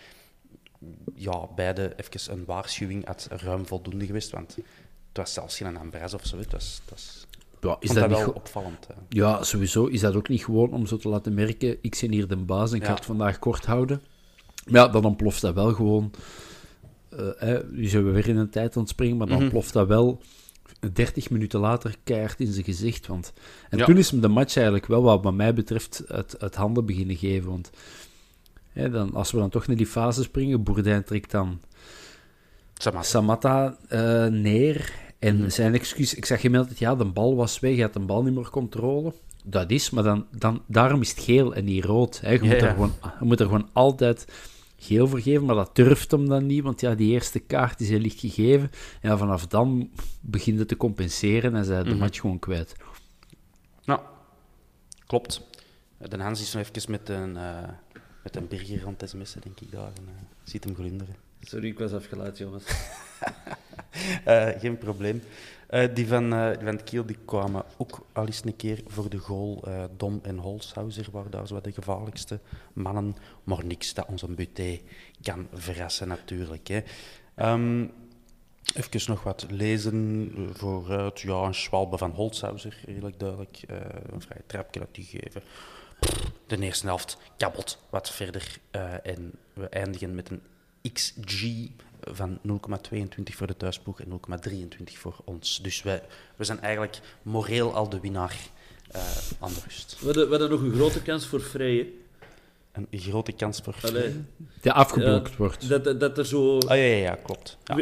Ja, 1.14 1.48
beide 1.48 1.94
even 1.96 2.34
een 2.34 2.46
waarschuwing 2.46 3.06
had 3.06 3.28
ruim 3.30 3.68
voldoende 3.68 4.06
geweest. 4.06 4.32
Want 4.32 4.56
het 4.56 5.18
was 5.18 5.34
zelfs 5.34 5.58
geen 5.58 5.78
Ambres 5.78 6.14
of 6.14 6.26
zo. 6.26 6.38
Was 6.50 7.25
Ja, 7.66 7.78
is 7.80 7.90
dat 7.94 8.10
wel 8.10 8.30
opvallend. 8.32 8.88
hè. 8.88 8.94
Ja, 9.10 9.44
sowieso 9.44 9.86
is 9.86 10.00
dat 10.00 10.16
ook 10.16 10.30
niet 10.30 10.44
gewoon 10.44 10.72
om 10.74 10.86
zo 10.86 10.98
te 10.98 11.10
laten 11.10 11.34
merken. 11.34 11.78
Ik 11.82 11.98
ben 12.02 12.12
hier 12.12 12.28
de 12.28 12.36
baas 12.36 12.70
en 12.70 12.76
ik 12.76 12.82
Ja. 12.82 12.88
ga 12.88 12.94
het 12.96 13.06
vandaag 13.06 13.40
kort 13.40 13.66
houden. 13.66 14.02
Maar 14.66 14.82
ja, 14.86 14.88
dan 14.88 15.06
ontploft 15.06 15.42
dat 15.42 15.54
wel 15.54 15.74
gewoon. 15.74 16.12
eh 17.10 17.28
hè, 17.38 17.60
nu 17.72 17.86
zijn 17.86 18.06
we 18.06 18.12
weer 18.12 18.28
in 18.28 18.38
een 18.38 18.50
tijd 18.50 18.76
aan 18.76 18.82
het 18.82 18.92
springen, 18.92 19.18
maar 19.18 19.28
dan 19.28 19.40
Mhm. 19.42 19.50
ploft 19.50 19.74
dat 19.74 19.88
wel 19.88 20.22
30 20.94 21.30
minuten 21.30 21.60
later 21.60 21.96
keihard 22.04 22.40
in 22.40 22.52
zijn 22.52 22.66
gezicht. 22.66 23.08
Want... 23.08 23.34
En 23.70 23.78
Ja. 23.78 23.86
toen 23.86 23.98
is 23.98 24.12
hem 24.12 24.22
de 24.22 24.28
match 24.28 24.56
eigenlijk 24.56 24.86
wel, 24.86 25.02
wat, 25.02 25.24
wat 25.24 25.34
mij 25.34 25.54
betreft, 25.54 26.04
uit, 26.08 26.40
uit 26.40 26.56
handen 26.56 26.86
beginnen 26.86 27.16
geven. 27.16 27.50
Want 27.50 27.70
hè, 28.72 28.90
dan, 28.90 29.14
als 29.14 29.32
we 29.32 29.38
dan 29.38 29.50
toch 29.50 29.68
naar 29.68 29.76
die 29.76 29.86
fase 29.88 30.24
springen, 30.24 30.64
Bourdin 30.64 31.04
trekt 31.04 31.32
dan 31.32 31.60
Samatta. 32.74 33.08
Samatta 33.08 33.78
eh, 33.88 34.26
neer. 34.26 34.94
En 35.26 35.52
zijn 35.52 35.74
excuus, 35.74 36.14
ik 36.14 36.26
zag 36.26 36.42
hem 36.42 36.56
altijd, 36.56 36.80
ja, 36.80 36.96
de 36.96 37.06
bal 37.06 37.36
was 37.36 37.60
weg, 37.60 37.74
hij 37.74 37.82
had 37.82 37.94
de 37.94 38.00
bal 38.00 38.24
niet 38.24 38.34
meer 38.34 38.50
controle. 38.50 39.14
Dat 39.44 39.72
is, 39.72 39.90
maar 39.90 40.04
dan, 40.04 40.26
dan, 40.32 40.62
daarom 40.68 41.02
is 41.02 41.10
het 41.10 41.20
geel 41.20 41.56
en 41.56 41.66
niet 41.66 41.84
rood. 41.84 42.20
Hè. 42.22 42.32
Je, 42.32 42.44
Ja, 42.44 42.46
moet 42.54 42.62
er 42.62 42.70
gewoon, 42.70 42.94
je 43.20 43.26
moet 43.26 43.40
er 43.40 43.46
gewoon 43.46 43.70
altijd 43.74 44.28
geel 44.78 45.08
voor 45.08 45.20
geven, 45.20 45.46
maar 45.46 45.56
dat 45.56 45.76
durft 45.76 46.12
hem 46.12 46.28
dan 46.28 46.46
niet, 46.46 46.64
want 46.64 46.82
ja, 46.82 46.96
die 46.96 47.12
eerste 47.12 47.40
kaart 47.40 47.80
is 47.80 47.90
hij 47.90 48.00
licht 48.00 48.20
gegeven. 48.20 48.72
En 49.02 49.10
ja, 49.10 49.18
vanaf 49.18 49.48
dan 49.48 49.90
begint 50.22 50.60
het 50.60 50.68
te 50.68 50.78
compenseren 50.78 51.56
en 51.56 51.66
zij 51.66 51.84
de 51.84 51.90
Mhm. 51.90 52.00
match 52.00 52.20
gewoon 52.20 52.40
kwijt. 52.40 52.76
Nou, 53.86 54.00
klopt. 55.08 55.42
De 55.98 56.18
Hans 56.22 56.42
is 56.42 56.54
nog 56.54 56.64
even 56.64 56.92
met 56.92 57.10
een, 57.10 57.38
eh 57.38 57.70
met 58.24 58.36
een 58.36 58.48
burger 58.48 58.82
rond 58.82 59.02
het 59.02 59.10
sms'en, 59.10 59.42
denk 59.44 59.60
ik, 59.60 59.72
daar. 59.72 59.82
En, 59.98 60.04
eh, 60.08 60.14
ziet 60.44 60.64
hem 60.64 60.76
glunderen. 60.76 61.16
Sorry, 61.42 61.68
ik 61.68 61.80
was 61.80 61.94
afgeleid, 61.94 62.38
jongens. 62.38 62.64
Eh, 64.24 64.48
geen 64.60 64.78
probleem. 64.78 65.24
Eh, 65.68 65.96
die, 65.96 66.08
van, 66.08 66.30
die 66.30 66.66
van 66.66 66.84
Kiel 66.84 67.06
die 67.06 67.18
kwamen 67.26 67.64
ook 67.78 68.06
al 68.14 68.26
eens 68.26 68.42
een 68.46 68.56
keer 68.56 68.82
voor 68.88 69.10
de 69.10 69.18
goal. 69.18 69.64
Dom 69.98 70.20
en 70.24 70.38
Holshouser 70.38 71.08
waren 71.12 71.32
daar 71.32 71.48
zo 71.48 71.62
de 71.62 71.72
gevaarlijkste 71.72 72.40
mannen. 72.74 73.16
Maar 73.44 73.66
niks 73.66 73.94
dat 73.94 74.08
onze 74.08 74.28
buté 74.28 74.80
kan 75.22 75.48
verrassen, 75.54 76.08
natuurlijk. 76.08 76.68
Hè. 76.68 76.82
Ehm, 77.36 77.88
even 78.76 79.12
nog 79.12 79.24
wat 79.24 79.46
lezen 79.50 80.32
vooruit. 80.54 81.20
Ja, 81.20 81.42
een 81.42 81.56
schwalbe 81.56 81.98
van 81.98 82.12
Holshouser, 82.12 82.78
redelijk 82.86 83.20
duidelijk. 83.20 83.60
Een 84.12 84.22
vrije 84.22 84.44
trapje 84.46 84.80
dat 84.80 84.96
die 84.96 85.06
geven. 85.06 85.42
De 86.48 86.60
eerste 86.60 86.86
helft 86.86 87.18
kabbelt 87.38 87.84
wat 87.90 88.12
verder. 88.12 88.58
en 89.04 89.32
we 89.54 89.70
eindigen 89.70 90.16
met 90.16 90.30
een 90.30 90.42
XG 90.94 91.70
van 92.12 92.40
0,22 92.48 93.24
voor 93.24 93.48
de 93.48 93.58
thuisploeg 93.58 94.02
en 94.02 94.08
0,23 94.10 94.84
voor 94.94 95.16
ons. 95.24 95.60
Dus 95.62 95.84
wij, 95.84 96.02
we 96.36 96.44
zijn 96.44 96.62
eigenlijk 96.62 97.00
moreel 97.22 97.74
al 97.74 97.90
de 97.90 98.00
winnaar 98.00 98.38
eh, 98.92 99.02
aan 99.40 99.54
de 99.54 99.60
rust. 99.66 99.98
We 100.00 100.06
hadden, 100.06 100.24
we 100.26 100.30
hadden 100.30 100.50
nog 100.50 100.62
een 100.62 100.74
grote 100.74 101.02
kans 101.02 101.28
voor 101.28 101.42
vrij, 101.42 101.76
hè. 101.76 101.94
Een 102.72 103.00
grote 103.00 103.32
kans 103.32 103.62
voor... 103.64 103.76
Die 104.62 104.72
afgeblokt 104.72 105.30
Ja, 105.30 105.36
wordt. 105.38 105.70
dat, 105.70 105.84
dat, 105.84 106.00
dat 106.00 106.18
er 106.18 106.26
zo 106.26 106.58
Ah 106.58 106.78
ja, 106.78 106.84
ja, 106.84 106.96
ja 106.96 107.16
klopt. 107.16 107.58
Ja, 107.64 107.78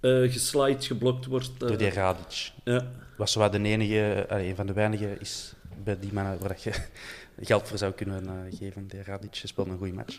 eh 0.00 0.32
geslide, 0.32 0.82
geblokt 0.82 1.26
wordt. 1.26 1.50
eh, 1.62 1.68
door 1.68 1.76
die 1.76 1.90
Radic. 1.90 2.52
ja. 2.64 2.86
Was 3.16 3.32
zo 3.32 3.48
de 3.50 3.62
enige, 3.62 4.24
een 4.28 4.56
van 4.56 4.66
de 4.66 4.72
weinigen 4.72 5.20
is 5.20 5.52
bij 5.84 5.98
die 5.98 6.12
mannen 6.12 6.38
waar 6.38 6.48
dat 6.48 6.62
je 6.62 6.72
geld 7.40 7.68
voor 7.68 7.78
zou 7.78 7.92
kunnen 7.92 8.52
geven. 8.58 8.86
Die 8.86 9.02
Radic 9.02 9.34
speelde 9.44 9.70
een 9.70 9.78
goede 9.78 9.92
match. 9.92 10.18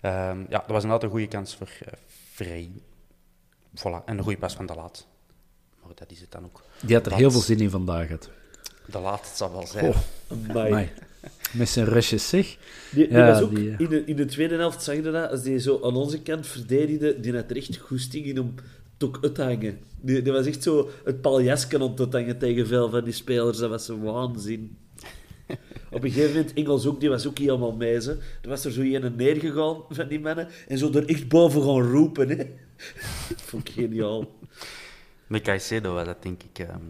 Ehm, 0.00 0.40
ja, 0.40 0.58
dat 0.58 0.66
was 0.66 0.84
een 0.84 0.90
goede 1.08 1.28
kans 1.28 1.56
voor 1.56 1.68
eh 1.84 1.92
Vrij. 2.36 2.70
Voilà, 3.78 4.04
en 4.04 4.18
een 4.18 4.22
goede 4.22 4.38
pas 4.38 4.54
van 4.54 4.66
de 4.66 4.74
laat. 4.74 5.06
Maar 5.82 5.92
dat 5.94 6.10
is 6.10 6.20
het 6.20 6.30
dan 6.30 6.44
ook. 6.44 6.62
Die 6.86 6.94
had 6.94 7.04
er 7.04 7.10
Dat- 7.10 7.18
heel 7.18 7.30
veel 7.30 7.40
zin 7.40 7.60
in 7.60 7.70
vandaag. 7.70 8.08
Het. 8.08 8.28
De 8.90 8.98
laat 8.98 9.32
zal 9.34 9.52
wel 9.52 9.66
zijn. 9.66 9.84
Oh, 9.88 9.96
Amai. 10.28 10.66
amai. 10.72 10.90
Met 11.52 11.68
zijn 11.68 11.86
rushes, 11.86 12.28
zeg. 12.28 12.56
Die, 12.92 13.08
die 13.08 13.16
Ja, 13.16 13.26
was 13.32 13.40
ook, 13.40 13.54
die, 13.54 13.70
eh. 13.70 13.80
in, 13.80 13.88
de, 13.88 14.04
in 14.04 14.16
de 14.16 14.24
tweede 14.24 14.56
helft 14.56 14.82
zag 14.82 14.94
je 14.94 15.02
dat, 15.02 15.30
als 15.30 15.42
die 15.42 15.58
zo 15.58 15.80
aan 15.82 15.96
onze 15.96 16.22
kant 16.22 16.46
verdedigde, 16.46 17.20
die 17.20 17.34
had 17.34 17.50
er 17.50 17.56
echt 17.56 17.76
goesting 17.76 18.24
in 18.26 18.38
om 18.40 18.54
te 18.96 19.42
hangen. 19.42 19.78
Die, 20.00 20.22
die 20.22 20.32
was 20.32 20.46
echt 20.46 20.62
zo 20.62 20.90
het 21.04 21.20
paljasken 21.20 21.80
om 21.82 21.94
te 21.94 22.06
hangen 22.10 22.38
tegen 22.38 22.66
veel 22.66 22.90
van 22.90 23.04
die 23.04 23.12
spelers. 23.12 23.58
Dat 23.58 23.70
was 23.70 23.88
een 23.88 24.02
waanzin. 24.02 24.76
Op 25.90 26.04
een 26.04 26.10
gegeven 26.10 26.36
moment, 26.36 26.52
Engels 26.52 26.86
ook, 26.86 27.00
die 27.00 27.08
was 27.08 27.26
ook 27.26 27.38
helemaal 27.38 27.72
mee. 27.72 28.00
Ze. 28.00 28.18
Er 28.42 28.48
was 28.48 28.64
er 28.64 28.72
zo 28.72 28.80
een 28.80 29.16
neergegaan 29.16 29.82
van 29.88 30.08
die 30.08 30.20
mannen 30.20 30.48
en 30.68 30.78
zo 30.78 30.92
er 30.92 31.08
echt 31.08 31.28
boven 31.28 31.62
gaan 31.62 31.90
roepen. 31.90 32.28
Hè. 32.28 32.36
Dat 33.28 33.42
vond 33.48 33.68
ik 33.68 33.74
geniaal. 33.74 34.26
Met 35.26 35.42
Caicedo 35.42 35.94
was 35.94 36.04
dat, 36.06 36.22
denk 36.22 36.42
ik. 36.42 36.58
ehm, 36.58 36.80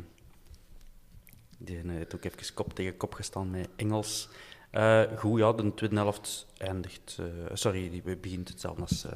die 1.59 1.79
eh, 1.79 1.91
heeft 1.91 2.15
ook 2.15 2.25
even 2.25 2.55
kop 2.55 2.75
tegen 2.75 2.97
kop 2.97 3.15
gestaan 3.15 3.51
met 3.51 3.69
Engels. 3.77 4.29
Eh, 4.71 5.03
goed, 5.17 5.39
ja, 5.39 5.53
de 5.53 5.75
tweede 5.75 5.97
helft 5.97 6.47
eindigt... 6.59 7.19
eh, 7.21 7.27
sorry, 7.53 7.91
die 7.91 8.17
begint 8.17 8.49
hetzelfde 8.49 8.81
als 8.81 9.05
eh, 9.05 9.13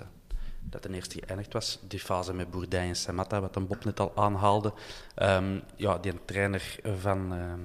dat 0.60 0.82
de 0.82 0.92
eerste 0.92 1.18
geëindigd 1.20 1.52
was. 1.52 1.78
Die 1.88 1.98
fase 1.98 2.34
met 2.34 2.50
Bourdin 2.50 2.80
en 2.80 2.96
Samatta, 2.96 3.40
wat 3.40 3.56
een 3.56 3.66
Bob 3.66 3.84
net 3.84 4.00
al 4.00 4.12
aanhaalde. 4.16 4.72
Ehm, 5.14 5.58
ja, 5.76 5.98
die 5.98 6.12
trainer 6.24 6.76
van, 6.98 7.32
ehm, 7.32 7.60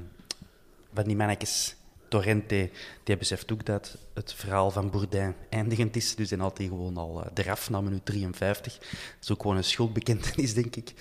van 0.95 1.03
die 1.03 1.15
mannetjes, 1.15 1.75
Torrente, 2.07 2.69
die 3.03 3.17
beseft 3.17 3.51
ook 3.51 3.65
dat 3.65 3.97
het 4.13 4.33
verhaal 4.33 4.71
van 4.71 4.89
Bourdin 4.89 5.35
eindigend 5.49 5.95
is. 5.95 6.15
Dus 6.15 6.31
had 6.31 6.57
hij 6.57 6.67
gewoon 6.67 6.97
al 6.97 7.23
eh, 7.23 7.31
eraf 7.33 7.69
na 7.69 7.81
minuut 7.81 8.05
53. 8.05 8.77
Dat 8.77 8.87
is 9.21 9.31
ook 9.31 9.41
gewoon 9.41 9.57
een 9.57 9.63
schuldbekentenis, 9.63 10.53
denk 10.53 10.75
ik. 10.75 10.93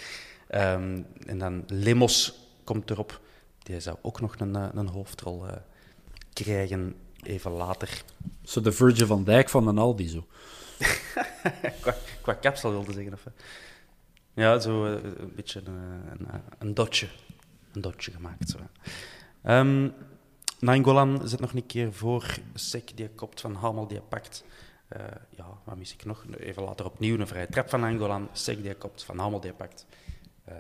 Ehm, 0.49 1.03
en 1.27 1.39
dan 1.39 1.65
Lemos 1.67 2.35
komt 2.65 2.91
erop. 2.91 3.21
Die 3.63 3.81
zou 3.81 3.97
ook 4.03 4.21
nog 4.21 4.35
een, 4.39 4.57
eh, 4.57 4.69
een 4.73 4.89
hoofdrol 4.89 5.47
eh, 5.47 5.57
krijgen 6.33 6.95
even 7.23 7.51
later. 7.51 8.03
Zo 8.43 8.61
de 8.61 8.73
Virgil 8.73 9.07
van 9.07 9.25
Dijk 9.25 9.49
van 9.49 9.67
een 9.67 9.79
Aldi, 9.79 10.09
zo. 10.09 10.27
qua, 11.81 11.97
qua 12.21 12.33
kapsel 12.33 12.71
wilde 12.71 12.93
zeggen. 12.93 13.13
Of, 13.13 13.27
ja, 14.35 14.59
zo 14.59 14.85
een 14.85 15.33
beetje 15.35 15.63
een, 15.65 15.75
een, 16.11 16.43
een 16.59 16.75
dotje. 16.75 17.09
Een 17.73 17.81
dotje 17.81 18.11
gemaakt. 18.11 18.49
Zo. 18.49 18.59
Ehm, 19.45 19.89
Nainggolan 20.61 21.29
zit 21.29 21.41
nog 21.41 21.53
een 21.53 21.67
keer 21.67 21.93
voor. 21.93 22.37
Sek 22.55 22.97
die 22.97 23.09
kopt 23.09 23.41
van 23.41 23.55
Hamel 23.55 23.87
die 23.87 24.01
pakt. 24.01 24.45
Eh, 24.89 25.01
ja, 25.31 25.47
wat 25.65 25.77
mis 25.77 25.93
ik 25.93 26.05
nog? 26.05 26.25
Even 26.39 26.63
later 26.63 26.87
opnieuw 26.87 27.19
een 27.19 27.27
vrije 27.27 27.47
trap 27.47 27.69
van 27.69 27.81
Nainggolan. 27.81 28.29
Sek 28.33 28.63
die 28.63 28.75
kopt 28.75 29.05
van 29.05 29.19
Hamel 29.19 29.41
die 29.41 29.53
pakt. 29.53 29.87
Eh, 30.45 30.57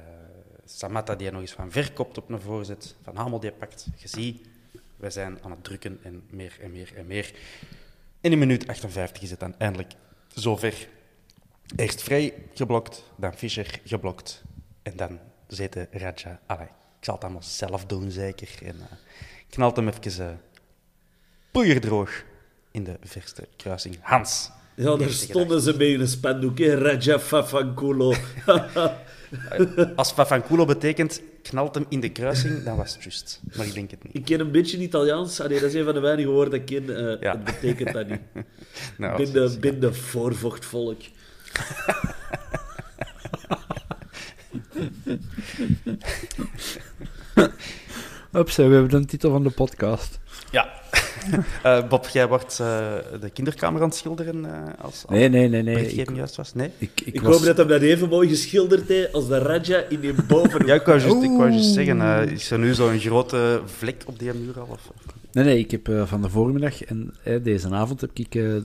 Samatta 0.64 1.14
die 1.14 1.31
nog 1.31 1.40
eens 1.40 1.53
van 1.53 1.70
ver 1.70 1.92
kopt 1.92 2.18
op 2.18 2.31
een 2.31 2.40
voorzet. 2.40 2.97
Van 3.03 3.16
Hamel 3.16 3.40
die 3.40 3.53
pakt. 3.53 3.87
Je 3.97 4.09
ziet, 4.09 4.47
wij 4.97 5.11
zijn 5.11 5.38
aan 5.42 5.51
het 5.51 5.64
drukken 5.64 5.99
en 6.03 6.23
meer 6.31 6.57
en 6.61 6.73
meer 6.73 6.92
en 6.97 7.07
meer. 7.07 7.35
In 8.20 8.33
een 8.33 8.38
minuut 8.38 8.66
58 8.66 9.23
is 9.23 9.31
het 9.31 9.40
dan 9.40 9.55
eindelijk 9.59 9.92
zover. 10.29 10.88
Eerst 11.77 12.03
Vrij 12.03 12.35
geblokt, 12.55 13.11
dan 13.16 13.35
Fischer 13.35 13.81
geblokt 13.85 14.42
en 14.83 14.97
dan 14.97 15.18
zette 15.47 15.88
Raja. 15.90 16.40
Allee, 16.47 16.68
ik 17.05 17.11
zal 17.11 17.19
het 17.19 17.25
allemaal 17.29 17.49
zelf 17.49 17.87
doen, 17.87 18.11
zeker. 18.11 18.49
En 18.62 18.77
eh, 18.81 18.97
knalt 19.51 19.77
hem 19.77 19.88
even 19.88 20.27
uh, 20.27 20.33
poeierdroog 21.51 22.23
in 22.71 22.85
de 22.85 22.97
verste 23.03 23.49
kruising. 23.57 23.97
Hans. 24.01 24.51
Ja, 24.75 24.97
daar 24.97 25.11
stonden 25.11 25.61
ze 25.61 25.77
mee 25.77 25.93
in 25.93 26.01
een 26.01 26.09
spandoek. 26.09 26.59
Raja 26.59 27.19
Fafanculo. 27.19 28.14
Als 29.97 30.12
Fafanculo 30.12 30.64
betekent 30.64 31.23
knalt 31.43 31.75
hem 31.75 31.87
in 31.88 32.01
de 32.01 32.09
kruising, 32.09 32.62
dan 32.62 32.77
was 32.77 32.95
het 32.95 33.03
juist. 33.03 33.40
Maar 33.57 33.67
ik 33.67 33.75
denk 33.75 33.90
het 33.90 34.05
niet. 34.05 34.14
Ik 34.14 34.25
ken 34.25 34.40
een 34.40 34.51
beetje 34.51 34.79
Italiaans. 34.79 35.40
Allee, 35.40 35.61
dat 35.61 35.69
is 35.69 35.75
een 35.75 35.85
van 35.85 35.95
de 35.95 36.01
weinige 36.01 36.29
woorden 36.29 36.51
dat 36.61 36.71
ik 36.71 36.85
ken. 36.85 36.97
Eh, 36.97 37.21
Ja. 37.21 37.33
Het 37.33 37.45
betekent 37.45 37.93
dat 37.93 38.09
niet. 38.09 38.21
Nou, 38.99 39.17
binnen, 39.17 39.61
binnen 39.61 39.95
voorvochtvolk. 39.95 41.01
Ups, 48.33 48.57
we 48.57 48.63
hebben 48.63 48.89
de 48.89 49.05
titel 49.05 49.31
van 49.31 49.43
de 49.43 49.51
podcast. 49.51 50.19
Ja. 50.51 50.73
Eh, 51.63 51.89
Bob, 51.89 52.07
jij 52.07 52.29
wordt 52.29 52.59
eh, 52.61 52.67
de 53.21 53.31
kinderkamer 53.31 53.83
aan 53.83 53.89
het 53.89 53.97
schilderen 53.97 54.45
eh, 54.45 54.53
als, 54.81 55.03
als 55.07 55.19
Nee, 55.19 55.29
nee, 55.29 55.49
nee, 55.49 55.63
nee. 55.63 55.75
berichtgeving 55.75 56.11
Ik, 56.11 56.17
juist 56.17 56.37
was? 56.37 56.55
Nee? 56.55 56.71
ik, 56.79 56.91
ik, 57.05 57.15
Ik 57.15 57.21
was... 57.21 57.37
hoop 57.37 57.45
dat 57.45 57.57
hem 57.57 57.69
dat 57.69 57.81
even 57.81 58.09
mooi 58.09 58.29
geschilderd 58.29 58.89
heeft 58.89 59.13
als 59.13 59.29
de 59.29 59.39
Raja 59.39 59.85
in 59.89 60.01
die 60.01 60.13
boven. 60.23 60.67
Ja, 60.67 60.75
ik 60.75 60.87
wou 60.87 61.01
juist, 61.01 61.23
ik 61.23 61.31
wou 61.31 61.51
juist 61.51 61.73
zeggen, 61.73 62.29
is 62.31 62.51
er 62.51 62.59
nu 62.59 62.75
zo'n 62.75 62.99
grote 62.99 63.61
vlek 63.65 64.03
op 64.07 64.19
die 64.19 64.33
muur 64.33 64.61
al? 64.61 64.67
Of? 64.71 64.91
Nee, 65.35 65.44
nee, 65.44 65.59
ik 65.59 65.70
heb 65.70 65.88
uh, 65.88 66.07
van 66.07 66.23
de 66.23 66.29
voormiddag 66.29 66.85
en 66.85 67.14
deze 67.42 67.70
avond 67.70 68.01
heb 68.01 68.11
ik 68.18 68.35
uh, 68.35 68.61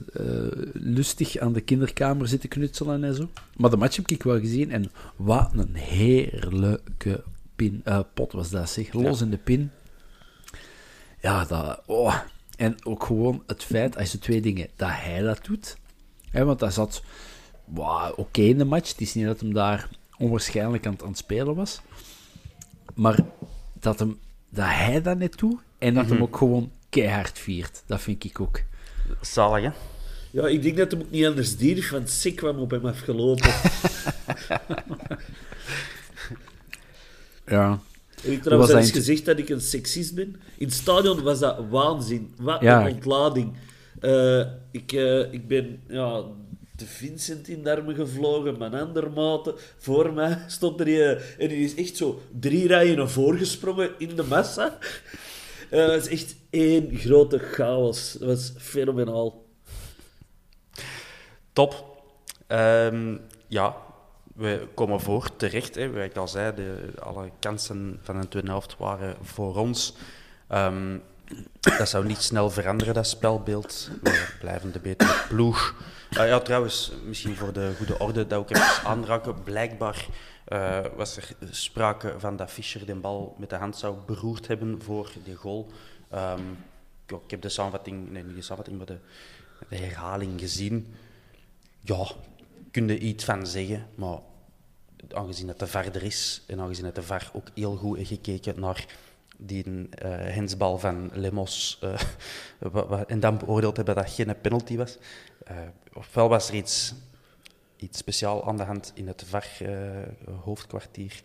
lustig 0.72 1.38
aan 1.38 1.52
de 1.52 1.60
kinderkamer 1.60 2.28
zitten 2.28 2.48
knutselen 2.48 3.04
en 3.04 3.14
zo. 3.14 3.30
Maar 3.56 3.70
de 3.70 3.76
match 3.76 3.96
heb 3.96 4.08
ik 4.08 4.22
wel 4.22 4.38
gezien 4.38 4.70
en 4.70 4.90
wat 5.16 5.50
een 5.54 5.74
heerlijke 5.74 7.24
pin, 7.56 7.82
pot 8.14 8.32
was 8.32 8.50
dat, 8.50 8.70
zeg. 8.70 8.92
Los 8.92 9.18
ja. 9.18 9.24
in 9.24 9.30
de 9.30 9.38
pin. 9.38 9.70
Ja, 11.20 11.44
dat... 11.44 11.82
Oh. 11.86 12.16
En 12.56 12.84
ook 12.84 13.04
gewoon 13.04 13.42
het 13.46 13.64
feit, 13.64 13.96
als 13.96 14.12
je 14.12 14.18
twee 14.18 14.40
dingen, 14.40 14.68
dat 14.76 14.90
hij 14.92 15.20
dat 15.20 15.44
doet. 15.44 15.76
Hè, 16.30 16.44
want 16.44 16.60
hij 16.60 16.70
zat 16.70 17.02
wow, 17.64 18.18
oké 18.18 18.40
in 18.40 18.58
de 18.58 18.64
match. 18.64 18.90
Het 18.90 19.00
is 19.00 19.14
niet 19.14 19.26
dat 19.26 19.40
hem 19.40 19.54
daar 19.54 19.88
onwaarschijnlijk 20.18 20.86
aan, 20.86 20.96
aan 21.02 21.08
het 21.08 21.18
spelen 21.18 21.54
was. 21.54 21.80
Maar 22.94 23.18
dat, 23.80 23.98
hem, 23.98 24.18
dat 24.48 24.66
hij 24.66 25.02
dat 25.02 25.18
net 25.18 25.38
doet 25.38 25.60
en 25.80 25.94
dat 25.94 26.02
mm 26.02 26.08
-hmm. 26.08 26.18
hem 26.18 26.26
ook 26.26 26.36
gewoon 26.36 26.70
keihard 26.88 27.38
viert. 27.38 27.82
Dat 27.86 28.00
vind 28.00 28.24
ik 28.24 28.40
ook. 28.40 28.60
Zalig, 29.20 29.62
hè? 29.62 29.70
Ja, 30.30 30.46
ik 30.46 30.62
denk 30.62 30.76
dat 30.76 30.90
hem 30.90 31.00
ook 31.00 31.10
niet 31.10 31.26
anders 31.26 31.56
dierf, 31.56 31.90
want 31.90 32.10
sick 32.10 32.36
kwam 32.36 32.58
op 32.58 32.70
hem 32.70 32.86
afgelopen. 32.86 33.50
ja. 37.46 37.80
Heb 38.22 38.32
ik 38.32 38.42
trouwens 38.42 38.72
eens 38.72 38.90
gezegd 38.90 39.24
dat 39.24 39.38
ik 39.38 39.48
een 39.48 39.60
seksist 39.60 40.14
ben? 40.14 40.36
In 40.56 40.66
het 40.66 40.74
stadion 40.74 41.22
was 41.22 41.38
dat 41.38 41.58
waanzin. 41.70 42.34
Wat 42.36 42.60
ja. 42.60 42.86
een 42.86 42.92
ontlading. 42.92 43.52
Uh, 44.00 44.46
ik, 44.70 44.92
uh, 44.92 45.32
ik 45.32 45.48
ben 45.48 45.80
ja, 45.88 46.22
de 46.76 46.86
Vincent 46.86 47.48
in 47.48 47.62
darmen 47.62 47.94
gevlogen, 47.94 48.58
mijn 48.58 48.74
andere 48.74 49.08
maten. 49.08 49.54
Voor 49.78 50.12
mij 50.12 50.38
stond 50.46 50.80
er 50.80 50.88
een, 50.88 51.18
en 51.38 51.48
die 51.48 51.64
is 51.64 51.74
echt 51.74 51.96
zo 51.96 52.22
drie 52.40 52.66
rijen 52.66 52.96
naar 52.96 53.10
voren 53.10 53.38
gesprongen 53.38 53.90
in 53.98 54.16
de 54.16 54.22
massa. 54.22 54.78
Het 55.70 55.86
was 55.86 56.06
echt 56.06 56.36
één 56.50 56.96
grote 56.96 57.38
chaos. 57.38 58.12
Het 58.12 58.22
was 58.22 58.52
fenomenaal. 58.56 59.46
Top. 61.52 62.02
Um, 62.48 63.20
ja, 63.46 63.76
we 64.34 64.68
komen 64.74 65.00
voor 65.00 65.36
terecht. 65.36 65.74
Hè. 65.74 65.92
Wat 65.92 66.02
ik 66.02 66.16
al 66.16 66.28
zei, 66.28 66.54
de, 66.54 66.92
alle 66.98 67.30
kansen 67.38 67.98
van 68.02 68.20
de 68.20 68.28
tweede 68.28 68.48
helft 68.48 68.76
waren 68.78 69.16
voor 69.22 69.56
ons. 69.56 69.96
Um, 70.48 71.02
dat 71.60 71.88
zou 71.88 72.06
niet 72.06 72.22
snel 72.22 72.50
veranderen, 72.50 72.94
dat 72.94 73.06
spelbeeld. 73.06 73.90
We 74.02 74.28
blijven 74.40 74.72
de 74.72 74.78
betere 74.78 75.14
ploeg. 75.28 75.74
Uh, 76.18 76.26
ja, 76.26 76.40
trouwens, 76.40 76.92
misschien 77.04 77.36
voor 77.36 77.52
de 77.52 77.72
goede 77.76 77.98
orde 77.98 78.26
dat 78.26 78.38
ook 78.38 78.50
even 78.50 78.84
aanraken. 78.84 79.42
Blijkbaar 79.42 80.06
uh, 80.52 80.80
was 80.96 81.16
er 81.16 81.36
sprake 81.50 82.14
van 82.18 82.36
dat 82.36 82.50
Fischer 82.50 82.86
de 82.86 82.94
bal 82.94 83.34
met 83.38 83.50
de 83.50 83.56
hand 83.56 83.76
zou 83.76 83.96
beroerd 84.06 84.46
hebben 84.46 84.82
voor 84.82 85.12
die 85.24 85.34
goal. 85.34 85.66
Um, 86.14 86.58
ik 87.06 87.30
heb 87.30 87.42
de 87.42 87.48
samenvatting, 87.48 88.10
nee 88.10 88.22
niet 88.22 88.34
de 88.36 88.42
samenvatting, 88.42 88.76
maar 88.76 88.86
de, 88.86 88.98
de 89.68 89.76
herhaling 89.76 90.40
gezien. 90.40 90.94
Ja, 91.80 92.06
kun 92.70 92.88
je 92.88 92.98
iets 92.98 93.24
van 93.24 93.46
zeggen, 93.46 93.86
maar 93.94 94.18
aangezien 95.08 95.48
het 95.48 95.58
de 95.58 95.66
VAR 95.66 95.94
er 95.94 96.02
is 96.02 96.42
en 96.46 96.60
aangezien 96.60 96.84
het 96.84 96.94
de 96.94 97.02
VAR 97.02 97.30
ook 97.32 97.48
heel 97.54 97.76
goed 97.76 97.96
heeft 97.96 98.08
gekeken 98.08 98.60
naar 98.60 98.86
die 99.36 99.64
uh, 99.66 99.86
hensbal 100.08 100.78
van 100.78 101.10
Lemos 101.12 101.78
uh, 102.62 103.00
en 103.06 103.20
dan 103.20 103.38
beoordeeld 103.38 103.76
hebben 103.76 103.94
dat 103.94 104.04
dat 104.04 104.14
geen 104.14 104.40
penalty 104.40 104.76
was. 104.76 104.98
Uh, 105.50 105.56
ofwel 105.92 106.28
was 106.28 106.48
er 106.48 106.54
iets, 106.54 106.94
iets 107.80 107.98
speciaal 107.98 108.46
aan 108.46 108.56
de 108.56 108.62
hand 108.62 108.92
in 108.94 109.06
het 109.06 109.24
VAR-hoofdkwartier, 109.26 111.22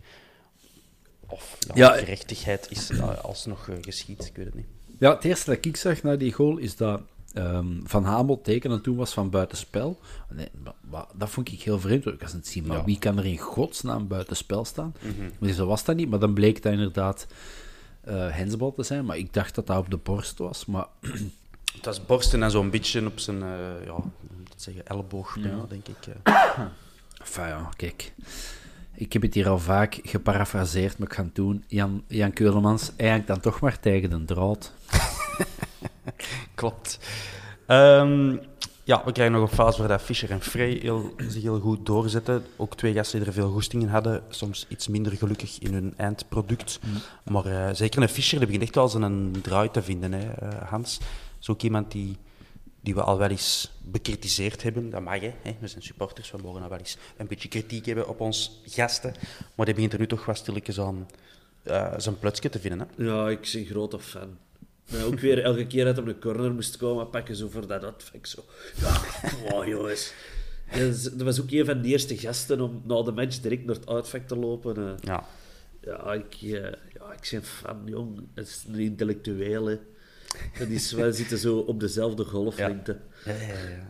of 1.28 1.58
ja, 1.74 1.94
ja, 1.94 1.98
gerechtigheid 1.98 2.68
is 2.70 3.02
alsnog 3.22 3.70
geschied, 3.82 4.26
ik 4.26 4.36
weet 4.36 4.46
het 4.46 4.56
niet. 4.56 4.68
Ja, 5.00 5.14
het 5.14 5.24
eerste 5.24 5.50
dat 5.50 5.66
ik 5.66 5.78
zag 5.78 6.04
na 6.04 6.16
die 6.16 6.34
goal 6.34 6.58
is 6.58 6.76
dat 6.76 7.02
um, 7.38 7.82
Van 7.84 8.04
Hamel 8.04 8.42
tekenen 8.42 8.82
toen 8.82 8.96
was 8.96 9.14
van 9.14 9.30
buitenspel. 9.30 10.00
Nee, 10.30 10.48
maar, 10.90 11.06
dat 11.14 11.30
vond 11.30 11.52
ik 11.52 11.62
heel 11.62 11.80
vreemd. 11.80 12.06
Ik 12.06 12.20
was 12.20 12.32
aan 12.32 12.38
het 12.38 12.48
zien, 12.48 12.66
maar 12.66 12.78
ja. 12.78 12.84
wie 12.84 13.00
kan 13.00 13.18
er 13.18 13.26
in 13.26 13.38
godsnaam 13.38 14.08
buitenspel 14.08 14.66
staan? 14.66 14.96
Mm 15.02 15.14
-hmm. 15.18 15.32
Maar 15.40 15.52
zo 15.52 15.66
was 15.66 15.84
dat 15.84 15.96
niet, 15.96 16.10
maar 16.10 16.20
dan 16.20 16.34
bleek 16.34 16.64
dat 16.64 16.72
inderdaad 16.72 17.28
uh, 18.08 18.36
hensbal 18.36 18.74
te 18.74 18.84
zijn. 18.84 19.06
Maar 19.06 19.18
ik 19.18 19.34
dacht 19.34 19.56
dat 19.56 19.68
dat 19.68 19.78
op 19.78 19.90
de 19.90 19.98
borst 19.98 20.38
was. 20.38 20.66
Maar... 20.66 20.88
Het 21.76 21.86
was 21.86 22.06
borsten 22.06 22.44
en 22.44 22.52
zo'n 22.52 22.70
beetje 22.70 23.06
op 23.06 23.20
zijn 23.20 23.38
uh, 23.38 23.86
ja, 23.86 23.96
zeggen, 24.56 24.88
elleboog, 24.88 25.38
ja. 25.40 25.66
denk 25.70 25.88
ik. 25.88 26.08
Uh. 26.08 26.34
Enfin, 27.20 27.48
ja, 27.48 27.70
kijk. 27.76 28.14
Ik 28.94 29.14
heb 29.14 29.22
het 29.22 29.34
hier 29.34 29.50
al 29.50 29.60
vaak 29.60 30.00
geparafraseerd, 30.04 30.98
maar 30.98 31.08
ik 31.08 31.14
ga 31.14 31.24
het 31.24 31.36
doen. 31.36 31.64
Jan, 31.68 32.04
Jan 32.08 32.34
Keulemans, 32.34 32.92
hij 32.98 33.10
hangt 33.10 33.28
dan 33.28 33.40
toch 33.40 33.60
maar 33.60 33.80
tegen 33.80 34.10
de 34.10 34.26
draad. 34.26 34.72
Klopt. 36.56 37.00
Um, 37.68 38.40
ja, 38.84 39.02
we 39.06 39.12
krijgen 39.12 39.36
nog 39.40 39.50
een 39.50 39.56
fase 39.56 39.80
waar 39.80 39.88
dat 39.88 40.02
Fischer 40.02 40.32
en 40.32 40.42
Frey 40.42 40.80
heel, 40.82 41.14
zich 41.18 41.42
heel 41.42 41.60
goed 41.60 41.86
doorzetten. 41.86 42.46
Ook 42.56 42.76
twee 42.76 42.94
gasten 42.94 43.20
die 43.20 43.28
er 43.28 43.34
veel 43.34 43.52
goesting 43.52 43.84
in 43.84 43.90
hadden. 43.90 44.24
Soms 44.30 44.66
iets 44.70 44.88
minder 44.88 45.12
gelukkig 45.12 45.60
in 45.60 45.74
hun 45.74 45.94
eindproduct. 45.98 46.80
Mm. 46.84 47.34
Maar 47.34 47.48
uh, 47.48 47.70
zeker 47.74 48.02
een 48.02 48.10
Fischer, 48.10 48.38
die 48.38 48.48
begint 48.48 48.64
echt 48.64 48.76
wel 48.94 49.04
een 49.04 49.36
draai 49.42 49.72
te 49.72 49.82
vinden, 49.82 50.12
hè, 50.12 50.28
Hans. 50.66 51.00
Is 51.46 51.52
ook 51.52 51.62
iemand 51.62 51.92
die, 51.92 52.18
die 52.82 52.96
we 52.96 53.02
al 53.02 53.18
wel 53.18 53.30
eens 53.30 53.72
bekritiseerd 53.84 54.64
hebben. 54.64 54.90
Dat 54.90 55.02
mag, 55.02 55.20
hè. 55.20 55.34
We 55.60 55.68
zijn 55.68 55.84
supporters, 55.84 56.32
we 56.32 56.38
mogen 56.38 56.62
al 56.62 56.70
wel 56.70 56.78
eens 56.78 56.98
een 57.18 57.28
beetje 57.28 57.48
kritiek 57.48 57.86
hebben 57.86 58.08
op 58.08 58.20
ons 58.20 58.62
gasten. 58.66 59.14
Maar 59.56 59.66
die 59.66 59.76
begint 59.76 59.94
er 59.94 60.00
nu 60.00 60.08
toch 60.08 60.26
wel 60.26 60.36
stilletjes 60.36 60.80
aan 60.80 61.08
uh, 61.64 61.94
zijn 61.98 62.20
plutsje 62.20 62.50
te 62.50 62.60
vinden. 62.60 62.80
Hè. 62.80 63.04
Ja, 63.04 63.30
ik 63.30 63.50
ben 63.52 63.62
een 63.62 63.66
grote 63.66 64.00
fan. 64.00 64.38
Maar 64.92 65.06
ook 65.06 65.20
weer 65.20 65.44
elke 65.44 65.68
keer 65.68 65.86
dat 65.86 65.96
hij 65.96 66.06
een 66.06 66.20
corner 66.20 66.54
moest 66.54 66.78
komen 66.78 67.10
pakken, 67.10 67.36
zo 67.36 67.50
voor 67.50 67.68
dat 67.68 67.84
uitvak. 67.84 68.26
Zo. 68.26 68.44
Ja, 68.76 69.02
wow, 69.50 69.68
jongens. 69.68 70.14
Dat 71.02 71.22
was 71.22 71.42
ook 71.42 71.52
een 71.52 71.66
van 71.66 71.82
de 71.82 71.88
eerste 71.88 72.18
gasten 72.18 72.62
om 72.62 72.82
na 72.86 73.02
de 73.02 73.12
match 73.12 73.40
direct 73.40 73.66
naar 73.66 73.76
het 73.76 73.88
uitvak 73.88 74.28
te 74.28 74.36
lopen. 74.38 74.98
Ja. 75.02 75.26
Ja, 75.82 76.14
ik, 76.14 76.34
ja, 76.34 76.68
ik 77.14 77.28
ben 77.32 77.44
fan, 77.44 77.82
jong. 77.86 78.28
Het 78.34 78.48
is 78.48 78.66
een 78.68 78.80
intellectuele. 78.80 79.80
Dat 80.60 80.68
is, 80.68 80.92
wij 80.92 81.12
zitten 81.12 81.38
zo 81.38 81.58
op 81.58 81.80
dezelfde 81.80 82.24
golflengte. 82.24 82.98
Ja, 83.26 83.32
ja, 83.32 83.40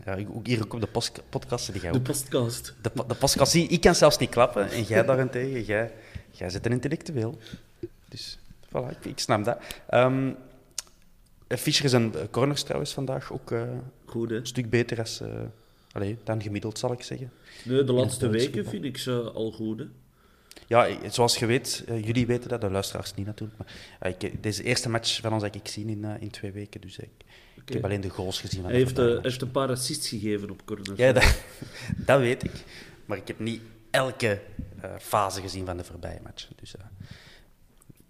ja. 0.06 0.18
ja. 0.18 0.26
ook 0.34 0.48
hier 0.48 0.64
ook 0.64 0.74
op 0.74 0.82
de 0.82 1.12
podcast 1.30 1.72
die 1.74 1.82
jij 1.82 1.92
De 1.92 2.02
podcast. 2.02 2.74
De, 2.82 2.92
de 3.08 3.16
podcast, 3.16 3.54
ik 3.54 3.82
kan 3.82 3.96
zelfs 3.96 4.18
niet 4.18 4.30
klappen. 4.30 4.70
En 4.70 4.84
jij 4.84 5.06
daarentegen, 5.06 5.64
jij, 5.64 5.94
jij 6.32 6.50
zit 6.50 6.66
een 6.66 6.72
intellectueel. 6.72 7.38
Dus, 8.10 8.38
voilà, 8.68 8.90
ik, 8.90 9.06
ik 9.06 9.20
snap 9.20 9.46
dat. 9.46 9.58
Um, 9.94 10.36
Fischer 11.48 11.86
is 11.86 11.92
een 11.92 12.14
corners 12.32 12.64
trouwens 12.64 12.94
vandaag 12.94 13.34
ook 13.34 13.52
uh, 13.52 13.64
Goed, 14.06 14.32
een 14.32 14.48
stuk 14.48 14.70
beter 14.70 15.00
als, 15.00 15.22
uh, 15.22 15.30
allez, 15.92 16.16
dan 16.24 16.42
gemiddeld, 16.42 16.80
zal 16.80 16.92
ik 16.92 17.04
zeggen. 17.04 17.32
Nee, 17.64 17.84
de 17.84 17.94
laatste 17.94 18.28
weken 18.28 18.66
vind 18.66 18.84
ik 18.84 18.98
ze 18.98 19.12
al 19.12 19.52
goed. 19.52 19.80
Hè? 19.80 19.86
Ja, 20.68 20.88
zoals 21.10 21.38
je 21.38 21.46
weet, 21.46 21.84
uh, 21.90 22.06
jullie 22.06 22.26
weten 22.26 22.50
dat, 22.50 22.62
de 22.62 22.70
luisteraars 22.70 23.14
niet 23.14 23.26
natuurlijk. 23.26 23.60
Maar, 23.60 24.10
ik, 24.10 24.44
deze 24.44 24.64
eerste 24.64 24.90
match 24.90 25.22
van 25.22 25.34
ons 25.34 25.44
heb 25.44 25.56
ik 25.56 25.62
gezien 25.64 25.90
in, 25.90 26.06
in 26.20 26.30
twee 26.30 26.52
weken, 26.52 26.82
dus 26.82 26.98
ik, 26.98 27.10
okay. 27.20 27.64
ik, 27.66 27.74
heb 27.74 27.84
alleen 27.84 28.02
de 28.02 28.10
goals 28.10 28.40
gezien. 28.40 28.62
Van 28.62 28.70
hij 28.70 28.80
heeft, 28.80 28.98
heeft 28.98 29.42
een 29.42 29.52
paar 29.52 29.70
assists 29.70 30.10
gegeven 30.10 30.50
op 30.50 30.66
corners. 30.66 31.00
Ja, 31.00 31.12
dat, 31.12 31.36
dat, 32.06 32.20
weet 32.20 32.44
ik. 32.44 32.64
Maar 33.06 33.18
ik 33.18 33.28
heb 33.28 33.40
niet 33.40 33.62
elke 33.92 34.42
fase 35.00 35.42
gezien 35.42 35.66
van 35.66 35.78
de 35.78 35.84
voorbije 35.84 36.20
match. 36.24 36.48
Dus 36.56 36.76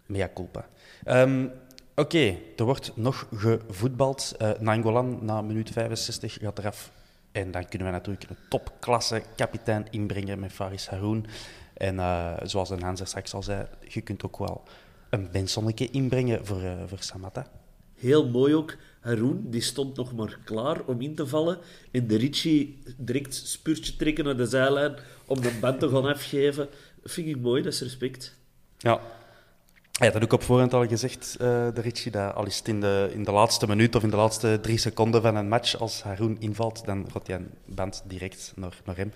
mea 0.05 0.29
culpa. 0.33 0.67
Um, 1.07 1.51
Oké, 1.97 2.17
okay, 2.17 2.41
er 2.55 2.63
wordt 2.63 2.91
nog 2.95 3.27
gevoetbald. 3.35 4.35
Uh, 4.41 4.51
Nangolan 4.59 5.19
na 5.21 5.41
minuut 5.41 5.69
65 5.69 6.37
gaat 6.41 6.59
eraf. 6.59 6.91
En 7.31 7.51
dan 7.51 7.67
kunnen 7.67 7.87
we 7.87 7.93
natuurlijk 7.93 8.29
een 8.29 8.37
topklasse 8.49 9.23
kapitein 9.35 9.87
inbrengen 9.89 10.39
met 10.39 10.51
Faris 10.51 10.87
Haroun. 10.87 11.25
En 11.75 11.95
uh, 11.95 12.33
zoals 12.43 12.69
een 12.69 12.83
Hans 12.83 12.99
er 12.99 13.07
straks 13.07 13.33
al 13.33 13.43
zei, 13.43 13.65
je 13.87 14.01
kunt 14.01 14.23
ook 14.23 14.37
wel 14.37 14.63
een 15.09 15.31
Bensonneke 15.31 15.89
inbrengen 15.89 16.45
voor, 16.45 16.61
uh, 16.61 16.73
voor 16.87 16.97
Samatta. 16.99 17.47
Heel 17.95 18.29
mooi 18.29 18.55
ook. 18.55 18.75
Haroun 18.99 19.49
die 19.49 19.61
stond 19.61 19.95
nog 19.95 20.15
maar 20.15 20.39
klaar 20.43 20.81
om 20.85 21.01
in 21.01 21.15
te 21.15 21.27
vallen. 21.27 21.57
En 21.91 22.07
de 22.07 22.15
Ritchie 22.15 22.83
direct 22.97 23.33
spuurtje 23.33 23.95
trekken 23.95 24.25
naar 24.25 24.37
de 24.37 24.45
zijlijn 24.45 24.95
om 25.25 25.41
de 25.41 25.57
band 25.61 25.79
te 25.79 25.89
gaan 25.89 26.05
afgeven. 26.05 26.69
Dat 27.01 27.11
vind 27.11 27.27
ik 27.27 27.39
mooi, 27.39 27.61
dat 27.61 27.73
is 27.73 27.81
respect. 27.81 28.37
Ja, 28.77 29.01
ja, 29.97 30.05
dat 30.05 30.13
heb 30.13 30.23
ik 30.23 30.33
op 30.33 30.43
voorhand 30.43 30.73
al 30.73 30.87
gezegd, 30.87 31.37
uh, 31.41 31.47
de 31.73 31.81
Ritchie, 31.81 32.11
dat 32.11 32.35
al 32.35 32.45
is 32.45 32.57
het 32.57 32.67
in 32.67 32.81
de, 32.81 33.09
in 33.13 33.23
de 33.23 33.31
laatste 33.31 33.67
minuut 33.67 33.95
of 33.95 34.03
in 34.03 34.09
de 34.09 34.15
laatste 34.15 34.59
drie 34.61 34.77
seconden 34.77 35.21
van 35.21 35.35
een 35.35 35.47
match, 35.47 35.79
als 35.79 36.03
Haroon 36.03 36.39
invalt, 36.39 36.85
dan 36.85 37.05
gaat 37.11 37.27
hij 37.27 37.35
een 37.35 37.49
band 37.65 38.03
direct 38.07 38.53
naar, 38.55 38.81
naar 38.85 38.95
hem. 38.97 39.11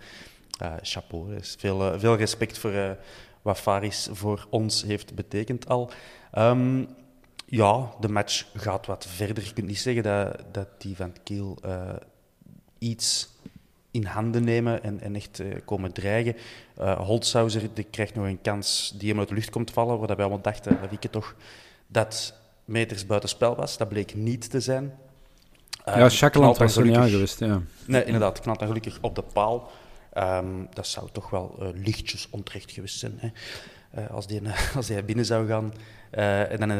Uh, 0.63 0.74
chapeau, 0.82 1.36
is 1.36 1.56
veel, 1.60 1.93
uh, 1.93 2.00
veel 2.00 2.15
respect 2.15 2.58
voor 2.58 2.98
wat 3.41 3.60
Faris 3.60 4.10
voor 4.12 4.48
ons 4.50 4.84
heeft 4.84 5.15
betekend 5.15 5.69
al. 5.69 5.91
Um, 6.38 6.88
ja, 7.45 7.89
de 8.00 8.10
match 8.10 8.45
gaat 8.54 8.86
wat 8.86 9.06
verder. 9.06 9.43
Je 9.43 9.54
kunt 9.54 9.67
niet 9.67 9.80
zeggen 9.80 10.04
dat, 10.04 10.43
dat 10.52 10.67
die 10.78 10.95
van 10.95 11.13
Kiel 11.24 11.58
iets 12.80 13.30
in 13.91 14.06
handen 14.06 14.43
nemen 14.43 14.84
en, 14.84 15.00
en 15.02 15.15
echt 15.15 15.39
uh, 15.39 15.56
komen 15.65 15.91
dreigen. 15.91 16.36
Uh, 16.80 17.10
die 17.74 17.84
krijgt 17.84 18.15
nog 18.15 18.26
een 18.26 18.41
kans 18.41 18.93
die 18.98 19.10
hem 19.10 19.19
uit 19.19 19.28
de 19.28 19.34
lucht 19.34 19.50
komt 19.50 19.72
vallen, 19.72 19.98
waar 19.98 20.08
wij 20.08 20.17
allemaal 20.17 20.41
dachten, 20.41 20.78
dat 20.82 20.91
ik 20.91 21.04
het 21.04 21.12
toch, 21.12 21.36
dat 21.88 22.34
meters 22.65 23.06
buitenspel 23.06 23.56
was. 23.56 23.78
Dat 23.78 23.89
bleek 23.89 24.15
niet 24.15 24.50
te 24.50 24.60
zijn. 24.60 24.93
ja, 25.86 26.10
Ehm, 26.10 26.32
dan 26.32 26.56
was 26.56 26.76
er 26.76 26.86
niet 26.86 26.95
aan 26.95 27.10
geweest, 27.10 27.39
ja. 27.39 27.62
Nee, 27.86 28.04
inderdaad. 28.04 28.39
Knalt 28.39 28.60
dan 28.60 28.67
gelukkig 28.67 28.98
op 29.02 29.15
de 29.15 29.24
paal. 29.34 29.72
Ehm, 30.13 30.65
dat 30.74 30.88
zou 30.88 31.10
toch 31.12 31.30
wel 31.30 31.56
eh, 31.60 31.67
lichtjes 31.74 32.28
onterecht 32.30 32.72
geweest 32.72 33.00
zijn. 33.00 33.13
Hè? 33.17 33.30
Eh, 33.91 34.10
als, 34.10 34.28
die, 34.28 34.41
als 34.76 34.88
hij 34.88 35.06
binnen 35.06 35.26
zou 35.26 35.48
gaan. 35.48 35.74
Eh, 36.12 36.52
en 36.52 36.60
dan 36.67 36.72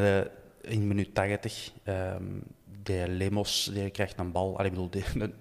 in, 0.62 0.88
minuut 0.88 1.14
80, 1.16 1.72
ehm 1.84 2.24
de 2.84 3.06
Lemos 3.08 3.70
die 3.74 3.90
krijgt 3.90 4.20
een 4.20 4.32
bal. 4.32 4.58
Allee, 4.58 4.72
ik 4.72 4.78
bedoel, 4.78 5.04
een, 5.22 5.34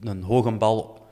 een, 0.00 0.22
hoge 0.22 0.52
bal 0.52 1.06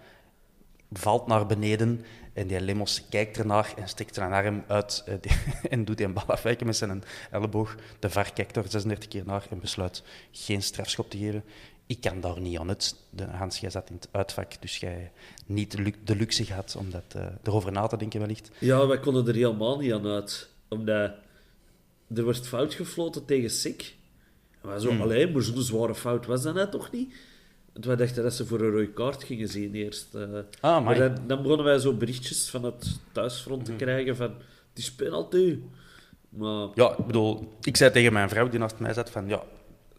valt 0.93 1.27
naar 1.27 1.47
beneden. 1.47 2.05
En 2.33 2.47
die 2.47 2.61
Lemos 2.61 3.09
kijkt 3.09 3.39
ernaar 3.39 3.73
en 3.77 3.89
steekt 3.89 4.15
zijn 4.15 4.33
arm 4.33 4.65
uit 4.67 5.05
en 5.71 5.85
doet 5.85 6.01
een 6.01 6.13
bal 6.13 6.27
afwijken 6.27 6.67
met 6.67 6.77
zijn 6.77 7.03
elleboog. 7.31 7.77
De 7.99 8.11
VAR 8.11 8.33
kijkt 8.33 8.57
er 8.57 8.65
36 8.69 9.09
keer 9.09 9.23
naar 9.27 9.47
en 9.51 9.61
besluit 9.61 10.03
geen 10.31 10.63
strafschop 10.63 11.11
te 11.11 11.19
geven. 11.19 11.45
Ik 11.87 12.01
kan 12.01 12.21
daar 12.21 12.41
niet 12.41 12.59
aan 12.59 12.69
het. 12.69 12.97
De, 13.11 13.25
Hans, 13.25 13.59
jij 13.59 13.71
zat 13.71 13.89
in 13.91 13.95
het 13.95 14.09
uitvak, 14.11 14.53
dus 14.61 14.77
jij 14.79 15.11
niet 15.47 15.71
de, 15.71 15.83
lu- 15.83 15.95
de 16.05 16.17
luxe 16.17 16.45
gehad 16.45 16.77
om 16.79 16.91
dat, 16.91 17.03
eh, 17.15 17.27
erover 17.43 17.73
na 17.73 17.87
te 17.87 17.97
denken 17.97 18.21
wellicht. 18.21 18.51
Ja, 18.59 18.87
wij 18.87 18.99
konden 19.01 19.27
er 19.29 19.35
helemaal 19.35 19.79
niet 19.79 19.93
aan 19.93 20.07
uit. 20.07 20.49
Omdat 20.69 21.11
er 22.15 22.25
werd 22.27 22.47
fout 22.49 22.75
gefloten 22.75 23.25
tegen 23.25 23.51
Sik. 23.51 23.95
En 24.61 24.69
wij 24.69 24.79
zo, 24.79 24.89
Hmm. 24.89 25.01
alleen, 25.01 25.33
maar 25.33 25.43
zo'n 25.43 25.63
zware 25.63 25.95
fout 25.95 26.27
was 26.27 26.43
dat 26.43 26.55
net 26.55 26.71
toch 26.71 26.91
niet? 26.91 27.15
Want 27.73 27.85
wij 27.85 27.97
dachten 27.97 28.23
dat 28.23 28.35
ze 28.35 28.47
voor 28.47 28.61
een 28.61 28.71
rode 28.71 28.93
kaart 28.93 29.25
gingen 29.25 29.49
zien 29.49 29.75
eerst. 29.75 30.15
eh. 30.15 30.23
Ah, 30.61 30.85
maar 30.85 30.99
dan, 30.99 31.15
dan 31.27 31.43
begonnen 31.43 31.67
wij 31.67 31.79
zo 31.79 31.93
berichtjes 31.95 32.51
van 32.51 32.65
het 32.65 32.99
thuisfront 33.13 33.67
Hmm. 33.69 33.77
te 33.77 33.85
krijgen 33.85 34.17
van... 34.17 34.31
Het 34.69 34.79
is 34.83 34.93
penalty. 34.93 35.59
Maar 36.29 36.69
Ja, 36.75 36.97
ik 36.99 37.07
bedoel, 37.07 37.53
ik 37.63 37.77
zei 37.77 37.91
tegen 37.91 38.13
mijn 38.13 38.29
vrouw 38.29 38.49
die 38.49 38.59
naast 38.59 38.79
mij 38.79 38.93
zat 38.93 39.11
van 39.11 39.29
ja, 39.29 39.43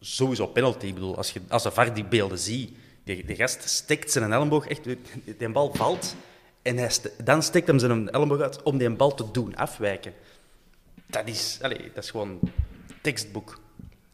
sowieso 0.06 0.48
penalty. 0.48 0.86
Ik 0.86 0.94
bedoel, 0.94 1.18
als, 1.18 1.32
je, 1.32 1.42
als 1.48 1.64
de 1.64 1.72
VAR 1.72 1.94
die 1.94 2.06
beelden 2.06 2.40
ziet, 2.40 2.76
die, 3.04 3.26
die 3.26 3.36
gast 3.36 3.70
steekt 3.70 4.12
zijn 4.12 4.34
elleboog 4.34 4.68
echt, 4.68 4.84
die, 5.38 5.50
bal 5.50 5.74
valt 5.74 6.16
en 6.62 6.78
hij 6.78 6.92
dan 7.24 7.44
steekt 7.44 7.68
hem 7.68 7.80
zijn 7.80 8.10
elleboog 8.10 8.42
uit 8.42 8.64
om 8.64 8.78
die 8.78 8.90
bal 8.90 9.14
te 9.14 9.26
doen 9.32 9.56
afwijken. 9.56 10.14
Dat 11.06 11.28
is, 11.28 11.60
allee, 11.62 11.92
dat 11.94 12.04
is 12.04 12.12
gewoon 12.12 12.40
tekstboek. 13.02 13.62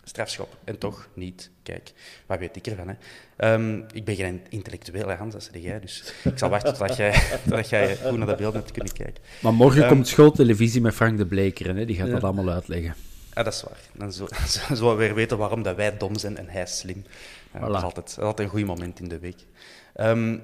Strafschop. 0.04 0.58
En 0.64 0.78
toch 0.78 1.08
niet. 1.14 1.50
Kijk, 1.64 1.92
wat 2.26 2.40
weet 2.40 2.56
ik 2.56 2.68
ervan? 2.68 2.88
Hè? 2.88 2.94
Ehm, 3.36 3.82
ik 3.94 4.06
ben 4.06 4.16
geen 4.16 4.42
intellectuele 4.50 5.14
Hans, 5.14 5.34
dat 5.34 5.50
zeg 5.52 5.62
jij. 5.62 5.80
Dus 5.80 6.14
ik 6.24 6.38
zal 6.38 6.50
wachten 6.50 6.74
totdat 6.74 6.98
jij, 6.98 7.22
totdat 7.44 7.70
jij 7.70 7.98
goed 7.98 8.18
naar 8.18 8.28
dat 8.28 8.38
beeld 8.38 8.54
hebt 8.54 8.72
kunnen 8.72 8.94
kijken. 8.94 9.24
Maar 9.42 9.54
morgen 9.54 9.82
Ehm, 9.82 9.90
komt 9.90 10.08
schooltelevisie 10.08 10.82
met 10.82 10.94
Frank 10.94 11.18
de 11.18 11.26
Bleker, 11.26 11.76
hè? 11.76 11.86
die 11.86 11.96
gaat 11.96 12.10
dat 12.10 12.24
allemaal 12.24 12.50
uitleggen. 12.50 12.96
Ja, 13.40 13.46
dat 13.46 13.54
is 13.54 13.64
waar. 13.64 13.80
Dan 13.94 14.14
zo- 14.14 14.28
zo- 14.48 14.76
zullen 14.76 14.92
we 14.92 14.98
weer 14.98 15.14
weten 15.16 15.38
waarom 15.38 15.64
dat 15.64 15.76
wij 15.76 15.98
dom 15.98 16.18
zijn 16.18 16.38
en 16.38 16.50
hij 16.50 16.66
slim. 16.66 17.04
Dat 17.52 17.62
is 17.78 17.84
altijd, 17.84 17.96
dat 17.96 18.08
is 18.10 18.18
altijd 18.18 18.48
een 18.48 18.54
goed 18.60 18.66
moment 18.66 19.00
in 19.00 19.08
de 19.08 19.20
week. 19.20 19.46
Ehm, 19.94 20.38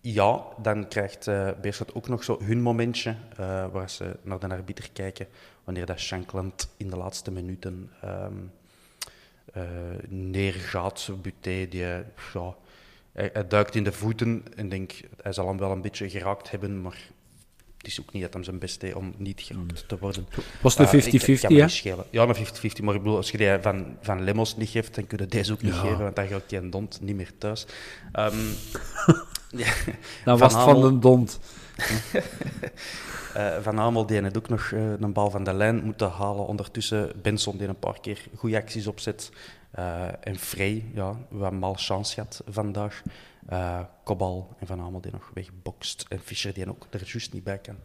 ja, 0.00 0.42
dan 0.62 0.88
krijgt 0.88 1.26
eh 1.26 1.50
Beerschot 1.60 1.94
ook 1.94 2.08
nog 2.08 2.24
zo 2.24 2.38
hun 2.42 2.60
momentje, 2.62 3.14
eh, 3.36 3.66
waar 3.72 3.90
ze 3.90 4.16
naar 4.22 4.38
de 4.38 4.48
arbiter 4.48 4.90
kijken, 4.92 5.26
wanneer 5.64 5.86
dat 5.86 5.98
Shankland 5.98 6.68
in 6.76 6.90
de 6.90 6.96
laatste 6.96 7.30
minuten 7.30 7.90
ehm, 8.00 8.36
eh, 9.52 9.62
neergaat. 10.08 11.08
Buté, 11.22 11.68
die, 11.68 11.80
ja, 11.80 12.54
hij, 13.12 13.30
hij 13.32 13.48
duikt 13.48 13.74
in 13.74 13.84
de 13.84 13.92
voeten 13.92 14.42
en 14.56 14.68
denk, 14.68 14.92
hij 15.22 15.32
zal 15.32 15.48
hem 15.48 15.58
wel 15.58 15.70
een 15.70 15.82
beetje 15.82 16.10
geraakt 16.10 16.50
hebben, 16.50 16.80
maar 16.82 16.98
het 17.82 17.90
is 17.90 18.00
ook 18.00 18.12
niet 18.12 18.22
dat 18.22 18.34
hij 18.34 18.42
zijn 18.44 18.58
best 18.58 18.80
deed 18.80 18.94
om 18.94 19.14
niet 19.16 19.40
geraakt 19.40 19.88
te 19.88 19.98
worden. 19.98 20.26
Was 20.60 20.76
het 20.76 20.92
een 20.92 20.98
ik- 20.98 21.04
ik 21.06 21.20
50-50, 21.22 21.40
kan 21.40 21.52
me 21.52 21.58
hè? 21.58 21.64
niet 21.64 21.72
schelen. 21.74 22.04
Ja, 22.10 22.22
een 22.22 22.34
50-50. 22.34 22.82
Maar 22.82 22.94
ik 22.94 23.02
bedoel, 23.02 23.16
als 23.16 23.30
je 23.30 23.36
die 23.38 23.58
van, 23.60 23.96
van 24.00 24.22
Lemos 24.24 24.56
niet 24.56 24.68
geeft, 24.68 24.94
dan 24.94 25.06
kun 25.06 25.18
je 25.18 25.26
deze 25.26 25.52
ook 25.52 25.62
niet 25.62 25.74
Ja. 25.74 25.80
geven, 25.80 25.98
want 25.98 26.16
dan 26.16 26.26
gaat 26.26 26.42
die 26.48 26.58
een 26.58 26.70
dond 26.70 26.98
niet 27.00 27.16
meer 27.16 27.30
thuis. 27.38 27.66
Ehm, 28.12 28.36
ja, 29.62 29.72
Dan 30.24 30.38
was 30.38 30.54
het 30.54 30.62
van 30.62 30.80
de 30.80 30.98
Dond. 30.98 31.40
eh, 33.34 33.56
Van 33.62 33.76
Hamel 33.76 34.06
die 34.06 34.22
had 34.22 34.36
ook 34.36 34.48
nog 34.48 34.70
eh, 34.72 34.90
een 35.00 35.12
bal 35.12 35.30
van 35.30 35.44
de 35.44 35.52
lijn 35.52 35.84
moeten 35.84 36.10
halen. 36.10 36.46
Ondertussen 36.46 37.12
Benson 37.22 37.56
die 37.56 37.68
een 37.68 37.78
paar 37.78 38.00
keer 38.00 38.18
goede 38.36 38.56
acties 38.56 38.86
opzet. 38.86 39.30
Eh, 39.72 40.26
en 40.26 40.38
Frey, 40.38 40.84
ja, 40.94 41.18
wat 41.28 41.52
malchance 41.52 42.14
gehad 42.14 42.42
vandaag. 42.46 43.02
Eh 43.46 43.80
Kobal 44.04 44.56
en 44.58 44.66
Van 44.66 44.78
Hamel 44.78 45.00
die 45.00 45.12
nog 45.12 45.30
wegbokst. 45.34 46.06
En 46.08 46.20
Fischer 46.20 46.54
die 46.54 46.68
ook 46.68 46.86
er 46.90 47.02
juist 47.04 47.32
niet 47.32 47.44
bij 47.44 47.58
kan. 47.58 47.76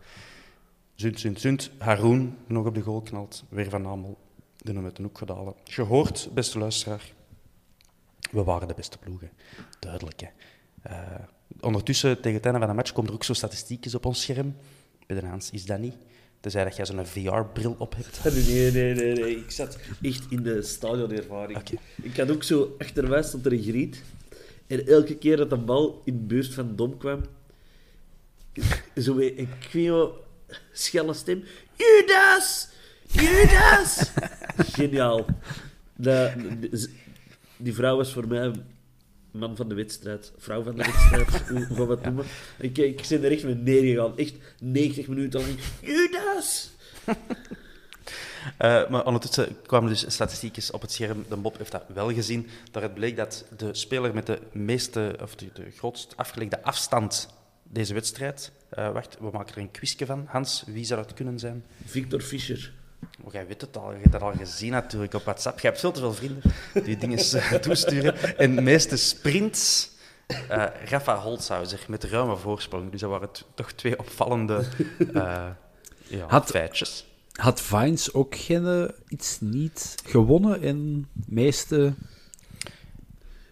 Zunt, 0.95 1.19
zunt, 1.19 1.39
zunt. 1.39 1.71
Haroon 1.77 2.37
nog 2.47 2.65
op 2.65 2.75
de 2.75 2.81
goal 2.81 3.01
knalt. 3.01 3.43
Weer 3.49 3.69
Van 3.69 3.85
Hamel 3.85 4.17
de 4.57 4.73
nummer 4.73 4.93
ten 4.93 5.03
hoek 5.03 5.17
gedalen. 5.17 5.53
Gehoord, 5.63 6.29
beste 6.33 6.59
luisteraar. 6.59 7.13
We 8.31 8.43
waren 8.43 8.67
de 8.67 8.73
beste 8.73 8.97
ploegen. 8.97 9.31
Duidelijk, 9.79 10.21
hè. 10.21 10.27
Eh, 10.81 11.23
ondertussen, 11.59 12.15
tegen 12.15 12.33
het 12.33 12.45
einde 12.45 12.59
van 12.59 12.69
de 12.69 12.75
match, 12.75 12.91
komt 12.91 13.07
er 13.07 13.13
ook 13.13 13.23
zo 13.23 13.33
statistiekjes 13.33 13.95
op 13.95 14.05
ons 14.05 14.21
scherm. 14.21 14.55
Bij 15.05 15.19
de 15.19 15.37
is 15.51 15.65
dat 15.65 15.79
niet. 15.79 15.97
Tenzij 16.47 16.63
dat 16.63 16.75
jij 16.75 16.85
zo'n 16.85 17.05
VR-bril 17.05 17.75
op 17.77 17.95
hebt. 17.95 18.23
Nee, 18.47 18.71
nee, 18.71 18.93
nee, 18.93 19.13
nee. 19.13 19.37
Ik 19.37 19.51
zat 19.51 19.77
echt 20.01 20.25
in 20.29 20.43
de 20.43 20.61
stadionervaring. 20.61 21.79
Ik 22.01 22.17
had 22.17 22.31
ook 22.31 22.43
zo 22.43 22.75
achter 22.77 23.09
mij 23.09 23.23
stond 23.23 23.45
er 23.45 23.53
een 23.53 23.61
griet. 23.61 24.03
En 24.67 24.87
elke 24.87 25.17
keer 25.17 25.37
dat 25.37 25.49
de 25.49 25.57
bal 25.57 26.01
in 26.05 26.13
de 26.13 26.23
buurt 26.23 26.53
van 26.53 26.75
Dom 26.75 26.97
kwam, 26.97 27.21
zo 28.95 29.17
een 29.19 29.49
kwio 29.59 30.25
schelle 30.71 31.13
stem. 31.13 31.43
Judas! 31.75 32.69
Judas! 33.07 34.11
Geniaal. 34.75 35.25
Die, 35.95 36.69
die 37.57 37.73
vrouw 37.73 37.97
was 37.97 38.13
voor 38.13 38.27
mij 38.27 38.51
man 39.37 39.55
van 39.55 39.69
de 39.69 39.75
wedstrijd. 39.75 40.31
Vrouw 40.37 40.63
van 40.63 40.75
de 40.75 40.83
wedstrijd, 40.83 41.47
hoe 41.77 41.87
we 41.87 41.93
het 41.93 42.03
noemen? 42.03 42.25
Ik, 42.59 42.77
ik 42.77 43.05
ben 43.09 43.23
er 43.23 43.31
echt 43.31 43.43
mee 43.43 43.55
neergegaan. 43.55 44.17
Echt 44.17 44.33
90 44.59 45.07
minuten 45.07 45.39
lang. 45.39 45.55
Judas! 45.81 46.69
Eh, 48.57 48.89
maar 48.89 49.05
ondertussen 49.05 49.61
kwamen 49.65 49.89
dus 49.89 50.05
statistiekjes 50.07 50.71
op 50.71 50.81
het 50.81 50.91
scherm. 50.91 51.25
De 51.29 51.35
Bob 51.35 51.57
heeft 51.57 51.71
dat 51.71 51.83
wel 51.93 52.13
gezien. 52.13 52.47
Daaruit 52.71 52.93
bleek 52.93 53.15
dat 53.15 53.45
de 53.57 53.73
speler 53.73 54.13
met 54.13 54.25
de 54.25 54.39
meeste, 54.51 55.15
of 55.21 55.35
de, 55.35 55.45
de 55.53 55.71
grootst 55.75 56.13
afgelegde 56.15 56.63
afstand 56.63 57.29
deze 57.63 57.93
wedstrijd. 57.93 58.51
eh, 58.69 58.91
wacht, 58.91 59.17
we 59.19 59.29
maken 59.31 59.55
er 59.55 59.61
een 59.61 59.71
quizje 59.71 60.05
van. 60.05 60.25
Hans, 60.27 60.63
wie 60.67 60.85
zou 60.85 61.01
dat 61.01 61.13
kunnen 61.13 61.39
zijn? 61.39 61.63
Victor 61.85 62.21
Fischer. 62.21 62.73
Oh, 63.23 63.33
jij 63.33 63.47
weet 63.47 63.61
het 63.61 63.77
al, 63.77 63.91
je 63.91 63.97
hebt 63.99 64.11
dat 64.11 64.21
al 64.21 64.33
gezien 64.37 64.71
natuurlijk 64.71 65.13
op 65.13 65.23
WhatsApp. 65.23 65.59
Je 65.59 65.67
hebt 65.67 65.79
veel 65.79 65.91
te 65.91 65.99
veel 65.99 66.13
vrienden 66.13 66.41
die 66.83 66.97
dingen 66.97 67.17
eh, 67.31 67.53
toesturen. 67.53 68.37
En 68.37 68.55
de 68.55 68.61
meeste 68.61 68.95
sprints, 68.97 69.89
eh 70.49 70.65
Rafa 70.85 71.17
Holzhauser 71.17 71.85
met 71.87 72.03
ruime 72.03 72.35
voorsprong. 72.37 72.91
Dus 72.91 73.01
dat 73.01 73.09
waren 73.09 73.29
toch 73.55 73.71
twee 73.71 73.99
opvallende 73.99 74.63
eh, 75.13 75.45
ja, 76.07 76.25
Had- 76.27 76.49
feitjes. 76.49 77.05
Had 77.31 77.61
Vines 77.61 78.13
ook 78.13 78.35
geen, 78.35 78.91
iets 79.07 79.37
niet 79.39 79.95
gewonnen 80.05 80.61
in 80.61 81.07
de 81.13 81.23
meeste... 81.27 81.93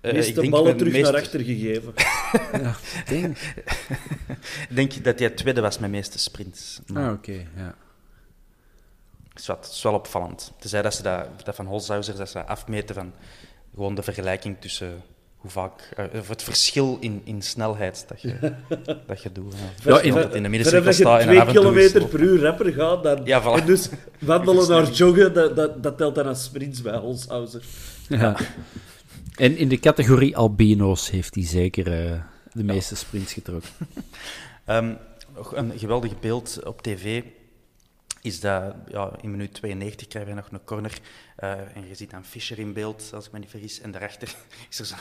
Eh, 0.01 0.13
Meeste 0.13 0.29
ik 0.29 0.36
denk 0.36 0.49
ballen 0.51 0.77
terug 0.77 0.93
meeste- 0.93 1.12
naar 1.12 1.21
achter 1.21 1.39
gegeven. 1.39 1.93
Ja, 2.62 2.75
ding. 3.08 3.38
Ik 4.69 4.75
denk 4.75 5.03
dat 5.03 5.19
hij 5.19 5.29
tweede 5.29 5.62
was 5.62 5.79
met 5.79 5.89
meeste 5.89 6.19
sprints. 6.19 6.79
Maar 6.88 7.08
Ah, 7.08 7.13
oké, 7.13 7.45
ja. 7.55 7.75
Het, 9.36 9.41
is 9.43 9.48
wat, 9.48 9.65
het 9.65 9.74
is 9.76 9.82
wel 9.84 9.93
opvallend. 9.93 10.52
Tenzij 10.60 10.82
dat 10.82 10.93
ze 10.93 11.04
dat, 11.04 11.26
dat 11.43 11.56
van 11.56 11.65
Holzhauser 11.65 12.17
dat 12.17 12.30
ze 12.30 12.38
dat 12.38 12.48
afmeten 12.48 12.95
van 12.95 13.13
gewoon 13.76 13.95
de 13.95 14.04
vergelijking 14.04 14.56
tussen 14.60 15.02
hoe 15.38 15.52
vaak, 15.54 15.89
eh, 15.95 16.06
of 16.19 16.28
het 16.28 16.43
verschil 16.43 16.98
in, 17.00 17.21
in 17.24 17.41
snelheid 17.41 18.06
dat 18.08 18.21
je, 18.21 18.54
dat 19.08 19.21
je 19.24 19.32
doet. 19.32 19.54
Ja, 19.84 19.93
Ja, 19.95 20.02
in- 20.02 20.13
dat 20.13 20.36
in 20.36 20.43
de 20.43 20.50
middencirkel 20.50 20.93
staat 20.93 21.19
en 21.21 21.28
twee 21.28 21.45
kilometer 21.45 22.06
per 22.08 22.19
uur 22.19 22.41
rapper 22.41 22.74
gaat, 22.74 23.04
dan, 23.04 23.21
Ja, 23.26 23.41
voilà. 23.41 23.60
en 23.62 23.65
dus 23.65 23.89
wandelen 24.19 24.69
naar 24.69 24.91
joggen, 24.91 25.34
dat, 25.34 25.56
dat, 25.56 25.84
dat 25.84 25.98
telt 25.98 26.15
dan 26.15 26.28
als 26.28 26.43
sprints 26.43 26.82
bij 26.82 26.98
Holshouser. 26.98 27.63
ja. 28.10 28.36
En 29.36 29.58
in 29.58 29.67
de 29.69 29.80
categorie 29.80 30.38
albino's 30.38 31.10
heeft 31.10 31.36
hij 31.36 31.45
zeker 31.45 32.06
eh, 32.06 32.19
de 32.54 32.63
meeste 32.63 32.95
sprints 32.95 33.34
getrokken. 33.34 33.69
Ehm, 34.65 34.93
nog 35.36 35.56
een 35.56 35.71
geweldig 35.80 36.19
beeld 36.19 36.60
op 36.65 36.82
tv 36.82 37.24
is 38.25 38.39
dat 38.39 38.75
ja, 38.88 39.11
in 39.21 39.31
minuut 39.31 39.53
92 39.53 40.07
krijgen 40.07 40.35
we 40.35 40.41
nog 40.41 40.51
een 40.51 40.63
corner 40.63 40.99
eh, 41.35 41.51
en 41.51 41.88
je 41.88 41.95
ziet 41.95 42.11
dan 42.11 42.25
Fischer 42.25 42.59
in 42.59 42.73
beeld, 42.73 43.11
als 43.13 43.25
ik 43.25 43.31
me 43.31 43.39
niet 43.39 43.49
vergis. 43.49 43.81
En 43.81 43.91
daarachter 43.91 44.35
is 44.69 44.79
er 44.79 44.85
zo 44.85 44.95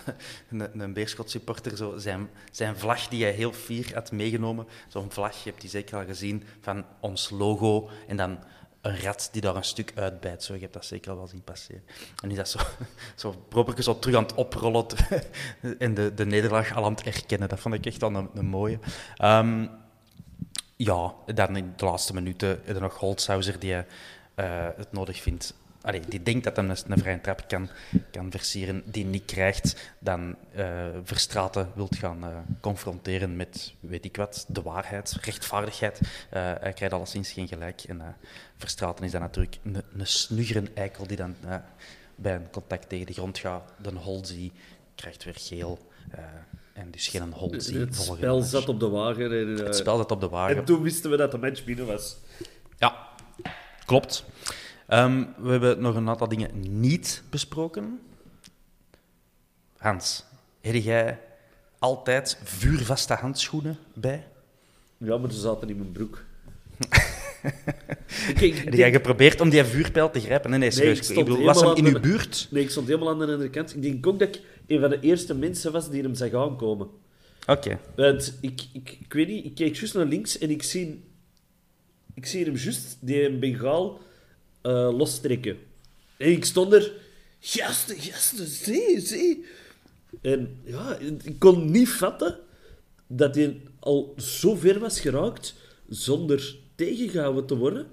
een, 0.51 0.81
een 0.81 0.93
Beerschot-supporter, 0.93 1.77
zo 1.77 1.99
zijn, 1.99 2.29
zijn 2.51 2.77
vlag 2.77 3.09
die 3.09 3.23
hij 3.23 3.33
heel 3.33 3.53
fier 3.53 3.95
had 3.95 4.13
meegenomen. 4.13 4.67
Zo'n 4.89 5.11
vlag, 5.11 5.45
je 5.45 5.51
hebt 5.51 5.61
die 5.61 5.71
zeker 5.71 5.99
al 5.99 6.05
gezien, 6.05 6.45
van 6.61 6.85
ons 7.01 7.31
logo. 7.31 7.91
En 8.07 8.17
dan 8.17 8.39
een 8.81 9.01
rat 9.01 9.29
die 9.33 9.41
daar 9.41 9.57
een 9.57 9.65
stuk 9.65 9.93
uitbijt. 9.95 10.43
Zo, 10.43 10.55
je 10.55 10.61
hebt 10.61 10.73
dat 10.73 10.85
zeker 10.85 11.11
al 11.11 11.17
wel 11.17 11.27
zien 11.27 11.43
passeren. 11.43 11.83
En 12.23 12.31
is 12.31 12.37
dat 12.37 12.49
zo, 12.49 12.59
zo 13.53 13.75
zo 13.79 13.99
terug 13.99 14.17
aan 14.17 14.23
het 14.23 14.35
oprollen 14.35 14.87
en 15.79 15.95
de, 15.95 16.15
de 16.15 16.27
nederlaag 16.27 16.75
al 16.75 16.85
aan 16.85 16.95
het 16.95 17.03
erkennen. 17.03 17.49
Dat 17.49 17.61
vond 17.61 17.75
ik 17.75 17.87
echt 17.87 18.01
wel 18.01 18.15
een, 18.15 18.31
een 18.35 18.47
mooie. 18.47 18.79
Ehm, 19.17 19.67
ja, 20.85 21.15
dan 21.35 21.57
in 21.57 21.73
de 21.77 21.85
laatste 21.85 22.15
minuten 22.15 22.61
je 22.67 22.73
nog 22.73 22.99
Holzhauser 22.99 23.59
die 23.59 23.75
eh, 23.75 23.85
het 24.77 24.93
nodig 24.93 25.23
vindt 25.23 25.55
allee, 25.85 26.01
die 26.09 26.23
denkt 26.23 26.45
dat 26.45 26.57
hij 26.57 26.69
een, 26.69 26.99
vrije 26.99 27.21
trap 27.21 27.45
kan, 27.49 27.69
kan 28.11 28.31
versieren, 28.31 28.83
die 28.85 29.05
niet 29.05 29.25
krijgt, 29.25 29.93
dan 29.99 30.37
uh, 30.57 30.87
Verstraten 31.03 31.71
wilt 31.75 31.97
gaan 31.97 32.25
uh, 32.25 32.37
confronteren 32.61 33.37
met, 33.37 33.75
weet 33.81 34.05
ik 34.05 34.17
wat, 34.17 34.45
de 34.49 34.63
waarheid, 34.63 35.17
rechtvaardigheid. 35.21 36.01
Uh, 36.01 36.09
hij 36.61 36.73
krijgt 36.73 36.95
alleszins 36.95 37.33
geen 37.33 37.49
gelijk. 37.49 37.83
En 37.83 38.17
Verstraten 38.57 39.05
is 39.05 39.11
dan 39.11 39.21
natuurlijk 39.21 39.59
een, 39.63 39.83
een 39.95 40.69
eikel 40.75 41.07
die 41.07 41.17
dan 41.17 41.37
bij 42.15 42.35
een 42.35 42.51
contact 42.51 42.89
tegen 42.89 43.07
de 43.07 43.13
grond 43.13 43.39
gaat. 43.39 43.73
De 43.83 43.95
Holzi 43.95 44.53
krijgt 44.95 45.25
weer 45.25 45.37
geel. 45.39 45.79
En 46.75 46.91
dus 46.91 47.09
geen 47.09 47.33
Holzi. 47.33 47.79
Het 47.79 47.97
spel 47.97 48.43
zat 48.43 48.69
op 48.69 48.81
de 48.81 48.89
wagen. 48.89 49.33
En, 49.33 49.65
het 49.65 49.77
spel 49.77 49.97
zat 49.97 50.11
op 50.11 50.21
de 50.21 50.29
wagen. 50.29 50.57
En 50.57 50.65
toen 50.65 50.83
wisten 50.83 51.11
we 51.11 51.17
dat 51.17 51.31
de 51.31 51.39
match 51.39 51.65
binnen 51.65 51.87
was. 51.87 52.17
Ja, 52.79 53.09
klopt. 53.85 54.25
Um, 54.89 55.35
we 55.39 55.51
hebben 55.51 55.81
nog 55.81 55.95
een 55.95 56.09
aantal 56.09 56.29
dingen 56.29 56.81
niet 56.81 57.23
besproken. 57.31 58.01
Hans, 59.77 60.25
heb 60.61 60.75
jij 60.75 61.21
altijd 61.79 62.39
vuurvaste 62.43 63.15
handschoenen 63.15 63.79
bij? 63.93 64.27
Ja, 64.97 65.19
maar 65.19 65.33
ze 65.33 65.41
zaten 65.41 65.69
in 65.69 65.77
mijn 65.77 65.93
broek. 65.93 66.25
ik, 68.35 68.41
ik, 68.41 68.57
heb 68.57 68.75
jij 68.75 68.93
geprobeerd 68.93 69.41
om 69.41 69.49
die 69.49 69.65
vuurpijl 69.65 70.11
te 70.11 70.21
grijpen? 70.21 70.51
Nee, 70.51 70.59
nee, 70.59 70.71
serieus. 70.71 71.09
Nee, 71.09 71.19
ik 71.19 71.25
bedoel, 71.25 71.45
was 71.45 71.61
hem 71.61 71.75
in 71.75 71.87
uw 71.87 72.01
buurt? 72.01 72.49
Nee, 72.51 72.63
ik 72.63 72.71
stond 72.71 72.87
helemaal 72.87 73.09
aan 73.09 73.19
de 73.19 73.25
andere 73.25 73.51
kant. 73.51 73.75
Ik 73.75 73.83
denk 73.83 74.07
ook 74.07 74.19
dat 74.19 74.29
ik 74.29 74.41
een 74.67 74.81
van 74.81 74.91
de 74.91 75.01
eerste 75.01 75.35
mensen 75.35 75.73
was 75.73 75.91
die 75.91 76.03
hem 76.03 76.15
zag 76.15 76.35
aankomen. 76.35 76.89
Oké. 77.47 77.79
Want 77.97 78.39
ik, 78.41 78.63
ik, 78.73 78.97
ik 79.01 79.13
weet 79.13 79.29
niet, 79.29 79.45
ik 79.45 79.55
keek 79.55 79.77
juist 79.77 79.95
naar 79.95 80.07
links 80.07 80.39
en 80.39 80.51
ik 80.51 80.63
zie, 80.63 81.05
ik 82.15 82.27
zie 82.27 82.45
hem 82.45 82.57
juist, 82.57 82.97
die 83.01 83.39
bengaal 83.39 84.01
uh, 84.63 84.91
lostrekken. 84.97 85.57
En 86.17 86.31
ik 86.31 86.45
stond 86.45 86.73
er, 86.73 86.93
gasten, 87.41 87.97
gasten, 87.97 88.47
zie, 88.47 89.01
zie. 89.01 89.45
En 90.23 90.61
ja, 90.65 90.99
ik 91.23 91.39
kon 91.39 91.71
niet 91.71 91.89
vatten 91.89 92.39
dat 93.07 93.35
hij 93.35 93.61
al 93.79 94.15
zo 94.17 94.55
ver 94.55 94.79
was 94.79 95.01
geraakt 95.01 95.55
zonder 95.89 96.57
tegengehouden 96.75 97.47
te 97.47 97.57
worden. 97.57 97.87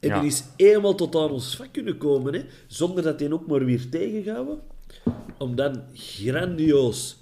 En 0.00 0.08
ja. 0.08 0.20
die 0.20 0.30
is 0.30 0.44
eenmaal 0.56 0.94
tot 0.94 1.14
aan 1.14 1.30
ons 1.30 1.56
vak 1.56 1.72
kunnen 1.72 1.98
komen, 1.98 2.34
hè, 2.34 2.44
zonder 2.66 3.02
dat 3.02 3.20
hij 3.20 3.32
ook 3.32 3.46
maar 3.46 3.64
weer 3.64 3.88
tegengehouden. 3.88 4.60
Om 5.38 5.54
dan 5.54 5.82
grandioos 5.94 7.16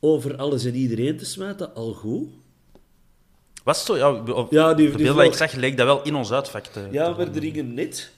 over 0.00 0.36
alles 0.36 0.64
en 0.64 0.74
iedereen 0.74 1.16
te 1.16 1.24
smijten, 1.24 1.74
al 1.74 1.92
goed. 1.92 2.28
Was 3.64 3.84
zo? 3.84 3.96
Ja, 3.96 4.46
ja 4.50 4.74
die, 4.74 4.96
die 4.96 5.22
ik 5.22 5.34
zag, 5.34 5.52
leek 5.52 5.76
dat 5.76 5.86
wel 5.86 6.02
in 6.02 6.14
ons 6.14 6.32
uitvak 6.32 6.64
te... 6.64 6.88
Ja, 6.90 7.10
maar 7.10 7.34
er 7.34 7.42
hing 7.42 7.74
net 7.74 8.12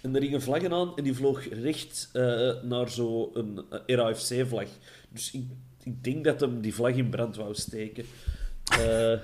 en 0.00 0.16
er 0.16 0.40
vlaggen 0.40 0.72
aan 0.72 0.96
en 0.96 1.04
die 1.04 1.14
vloog 1.14 1.48
recht 1.62 2.10
uh, 2.12 2.62
naar 2.62 2.88
zo'n 2.88 3.64
RAFC-vlag. 3.86 4.68
Dus 5.08 5.30
ik, 5.30 5.42
ik 5.82 6.04
denk 6.04 6.24
dat 6.24 6.40
hem 6.40 6.60
die 6.60 6.74
vlag 6.74 6.92
in 6.92 7.10
brand 7.10 7.36
wou 7.36 7.54
steken. 7.54 8.04
Uh, 8.72 9.18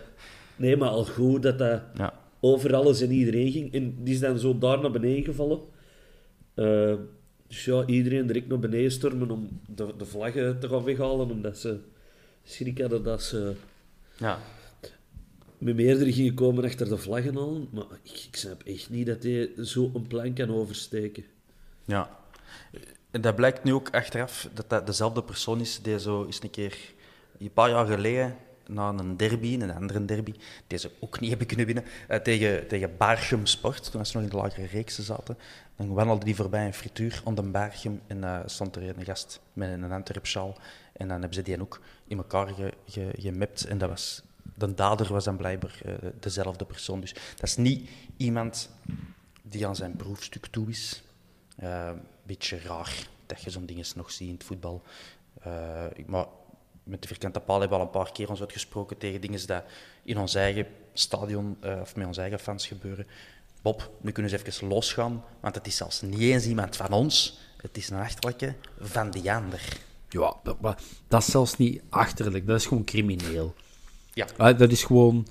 nee, 0.57 0.77
maar 0.77 0.89
al 0.89 1.05
goed 1.05 1.43
dat 1.43 1.59
dat 1.59 1.83
ja. 1.97 2.21
over 2.41 2.75
alles 2.75 3.01
en 3.01 3.11
iedereen 3.11 3.53
ging. 3.53 3.73
En 3.73 3.97
die 4.05 4.15
is 4.15 4.21
dan 4.21 4.39
zo 4.39 4.59
daar 4.59 4.81
naar 4.81 4.91
beneden 4.91 5.25
gevallen. 5.25 5.61
Uh, 6.55 6.95
dus 7.47 7.65
ja, 7.65 7.87
iedereen 7.87 8.27
direct 8.27 8.49
naar 8.49 8.59
beneden 8.59 8.91
stormen 8.91 9.31
om 9.31 9.61
de, 9.75 9.95
de 9.99 10.05
vlaggen 10.05 10.59
te 10.61 10.69
gaan 10.69 10.85
weghalen, 10.85 11.31
omdat 11.31 11.59
ze 11.59 11.79
schrik 12.45 12.81
hadden 12.81 13.03
dat 13.03 13.23
ze... 13.23 13.53
Ja 14.19 14.39
met 15.59 15.77
meerdere 15.77 16.13
gingen 16.13 16.35
komen 16.35 16.65
achter 16.65 16.89
de 16.89 16.97
vlaggen 16.97 17.37
al. 17.37 17.69
Maar 17.71 17.85
ik, 18.03 18.25
ik 18.29 18.37
snap 18.37 18.63
echt 18.63 18.91
niet 18.91 19.07
dat 19.07 19.23
hij 19.23 19.51
zo 19.63 19.91
een 19.95 20.07
plan 20.07 20.33
kan 20.33 20.51
oversteken. 20.51 21.25
Ja. 21.85 22.11
En 23.11 23.21
dat 23.21 23.37
blijkt 23.37 23.65
nu 23.65 23.73
ook 23.73 23.91
achteraf 23.91 24.49
dat 24.55 24.71
dat 24.71 24.87
dezelfde 24.87 25.23
persoon 25.23 25.61
is 25.61 25.83
die 25.83 26.01
zo 26.01 26.25
eens 26.25 26.43
een 26.43 26.51
keer, 26.51 26.79
een 27.39 27.53
paar 27.53 27.71
jaar 27.71 27.87
geleden, 27.87 28.37
na 28.69 28.89
een 28.89 29.17
derby, 29.17 29.55
een 29.55 29.75
andere 29.75 30.05
derby, 30.05 30.35
die 30.67 30.79
ze 30.79 30.91
ook 31.01 31.21
niet 31.21 31.29
hebben 31.29 31.47
kunnen 31.47 31.67
winnen, 31.67 31.85
uh, 32.11 32.17
tegen, 32.17 32.69
tegen 32.69 32.97
Bargem 32.97 33.47
Sport, 33.47 33.91
toen 33.91 34.07
ze 34.07 34.17
nog 34.17 34.25
in 34.25 34.31
de 34.31 34.37
lagere 34.37 34.67
reeksen 34.67 35.05
zaten. 35.05 35.39
Dan 35.77 35.93
wandelde 35.93 36.25
die 36.25 36.37
voorbij 36.37 36.67
een 36.67 36.75
frituur 36.75 37.21
onder 37.25 37.51
Bargem 37.51 38.01
en 38.07 38.19
uh, 38.19 38.41
stond 38.47 38.77
er 38.77 38.99
een 38.99 39.05
gast 39.05 39.41
met 39.53 39.71
een 39.71 39.93
Antwerp-sjaal. 39.93 40.59
En 40.93 41.09
dan 41.09 41.19
hebben 41.19 41.35
ze 41.35 41.43
die 41.43 41.61
ook 41.61 41.81
in 42.07 42.17
elkaar 42.17 42.49
ge, 42.49 42.73
ge. 42.87 43.67
En 43.69 43.79
dat 43.79 43.89
was 43.89 44.23
de 44.55 44.75
dader 44.75 45.13
was 45.13 45.25
dan 45.25 45.37
blijkbaar 45.37 45.81
uh, 45.87 45.95
dezelfde 46.21 46.65
persoon. 46.65 47.01
Dus 47.01 47.13
dat 47.13 47.43
is 47.43 47.57
niet 47.57 47.91
iemand 48.17 48.71
die 49.43 49.67
aan 49.67 49.77
zijn 49.77 49.97
proefstuk 49.97 50.47
toe 50.47 50.69
is. 50.69 51.03
Een 51.57 52.01
beetje 52.23 52.59
raar 52.59 53.09
dat 53.27 53.43
je 53.43 53.51
zo'n 53.51 53.67
dingen 53.67 53.85
nog 53.97 54.11
ziet 54.11 54.29
in 54.29 54.35
het 54.35 54.45
voetbal. 54.45 54.83
Maar 56.07 56.27
met 56.87 57.03
de 57.03 57.09
vierkante 57.09 57.41
paal 57.41 57.61
hebben 57.61 57.79
we 57.79 57.85
al 57.85 57.91
een 57.91 58.03
paar 58.03 58.13
keer 58.13 58.29
ons 58.29 58.41
uitgesproken 58.41 58.99
tegen 58.99 59.21
dingen 59.21 59.47
die 59.47 59.57
in 60.03 60.19
ons 60.19 60.35
eigen 60.35 60.67
stadion 60.93 61.57
uh, 61.65 61.81
of 61.81 61.97
met 61.97 62.07
onze 62.07 62.21
eigen 62.21 62.39
fans 62.39 62.67
gebeuren. 62.67 63.07
Bob, 63.63 63.91
nu 64.01 64.13
kunnen 64.13 64.31
ze 64.31 64.47
even 64.47 64.69
losgaan, 64.69 65.25
want 65.41 65.55
het 65.55 65.67
is 65.67 65.77
zelfs 65.77 66.01
niet 66.01 66.21
eens 66.21 66.47
iemand 66.47 66.77
van 66.77 66.93
ons. 66.93 67.39
Het 67.57 67.77
is 67.77 67.91
een 67.91 67.99
achterlijke 67.99 68.55
van 68.81 69.11
die 69.11 69.33
ander. 69.33 69.63
Ja, 70.09 70.35
dat, 70.43 70.57
dat 71.09 71.21
is 71.21 71.31
zelfs 71.31 71.57
niet 71.57 71.83
achterlijk, 71.89 72.47
dat 72.47 72.61
is 72.61 72.67
gewoon 72.67 72.85
crimineel. 72.85 73.55
Ja. 74.13 74.27
Ah, 74.37 74.59
dat 74.59 74.71
is 74.71 74.85
gewoon... 74.85 75.27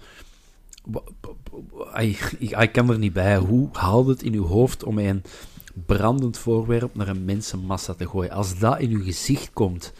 Ik 2.39 2.69
kan 2.71 2.89
er 2.89 2.97
niet 2.97 3.13
bij. 3.13 3.37
Hoe 3.37 3.69
haalt 3.71 4.07
het 4.07 4.23
in 4.23 4.33
uw 4.33 4.45
hoofd 4.45 4.83
om 4.83 4.97
een 4.97 5.23
brandend 5.85 6.37
voorwerp 6.37 6.95
naar 6.95 7.07
een 7.07 7.25
mensenmassa 7.25 7.93
te 7.93 8.07
gooien? 8.07 8.31
Als 8.31 8.59
dat 8.59 8.79
in 8.79 8.91
uw 8.91 9.03
gezicht 9.03 9.53
komt... 9.53 9.93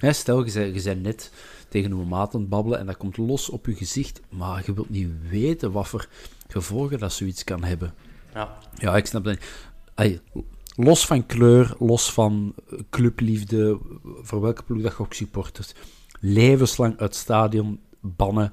Hè, 0.00 0.12
stel, 0.12 0.44
je 0.44 0.52
bent, 0.52 0.74
je 0.74 0.82
bent 0.82 1.02
net 1.02 1.32
tegen 1.68 1.90
uw 1.90 2.04
maat 2.04 2.34
aan 2.34 2.40
het 2.40 2.48
babbelen 2.48 2.78
en 2.78 2.86
dat 2.86 2.96
komt 2.96 3.16
los 3.16 3.48
op 3.48 3.66
je 3.66 3.74
gezicht, 3.74 4.20
maar 4.28 4.62
je 4.66 4.74
wilt 4.74 4.90
niet 4.90 5.10
weten 5.28 5.72
wat 5.72 5.88
voor 5.88 6.08
gevolgen 6.48 6.98
dat 6.98 7.12
zoiets 7.12 7.44
kan 7.44 7.64
hebben. 7.64 7.94
Ja, 8.34 8.58
ja 8.74 8.96
ik 8.96 9.06
snap 9.06 9.24
dat 9.24 9.38
niet. 9.96 10.20
los 10.76 11.06
van 11.06 11.26
kleur, 11.26 11.74
los 11.78 12.12
van 12.12 12.54
clubliefde, 12.90 13.78
voor 14.02 14.40
welke 14.40 14.62
ploeg 14.62 14.82
dat 14.82 14.92
je 14.92 14.98
ook 14.98 15.14
supportert, 15.14 15.74
levenslang 16.20 16.90
uit 16.90 17.10
het 17.10 17.14
stadion 17.14 17.80
bannen, 18.00 18.52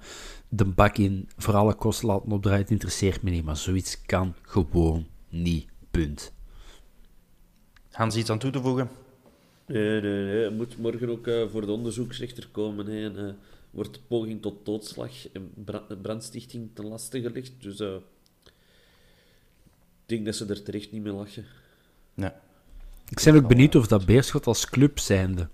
de 0.49 0.65
bak 0.65 0.97
in, 0.97 1.29
voor 1.37 1.55
alle 1.55 1.73
kosten 1.73 2.07
laten 2.07 2.31
opdraaien, 2.31 2.61
het 2.61 2.71
interesseert 2.71 3.21
me 3.21 3.29
niet. 3.29 3.45
Maar 3.45 3.57
zoiets 3.57 4.01
kan 4.01 4.33
gewoon 4.41 5.07
niet. 5.29 5.67
Punt. 5.91 6.33
Hans, 7.91 8.15
iets 8.15 8.29
aan 8.29 8.39
toe 8.39 8.51
te 8.51 8.61
voegen? 8.61 8.89
Nee, 9.67 10.01
nee, 10.01 10.23
nee. 10.23 10.43
Het 10.43 10.57
moet 10.57 10.77
morgen 10.77 11.09
ook 11.09 11.27
uh, 11.27 11.49
voor 11.49 11.65
de 11.65 11.71
onderzoeksrechter 11.71 12.47
komen. 12.51 12.85
Hè. 12.85 13.05
En, 13.05 13.15
uh, 13.15 13.31
wordt 13.71 14.07
poging 14.07 14.41
tot 14.41 14.65
doodslag 14.65 15.11
en 15.31 15.53
brandstichting 16.01 16.69
ten 16.73 16.85
laste 16.85 17.21
gelegd. 17.21 17.51
Dus 17.59 17.79
uh, 17.79 17.95
ik 18.45 18.53
denk 20.05 20.25
dat 20.25 20.35
ze 20.35 20.45
er 20.45 20.63
terecht 20.63 20.91
niet 20.91 21.03
mee 21.03 21.13
lachen. 21.13 21.45
Nee. 22.13 22.31
Ik 23.09 23.21
ben 23.23 23.35
ook 23.35 23.47
benieuwd 23.47 23.75
of 23.75 23.87
dat 23.87 24.05
Beerschot 24.05 24.47
als 24.47 24.69
club 24.69 24.99
zijnde 24.99 25.49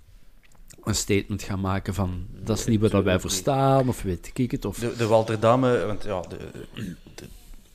een 0.83 0.95
statement 0.95 1.43
gaan 1.43 1.59
maken 1.59 1.93
van 1.93 2.27
dat 2.29 2.57
is 2.57 2.65
niet 2.65 2.81
wat 2.81 3.03
wij 3.03 3.19
verstaan, 3.19 3.87
of 3.87 4.01
weet 4.01 4.31
ik 4.33 4.51
het. 4.51 4.65
Of... 4.65 4.79
De, 4.79 4.95
de 4.97 5.07
Walter 5.07 5.39
Dame, 5.39 5.85
want 5.85 6.03
ja, 6.03 6.21
de, 6.21 6.37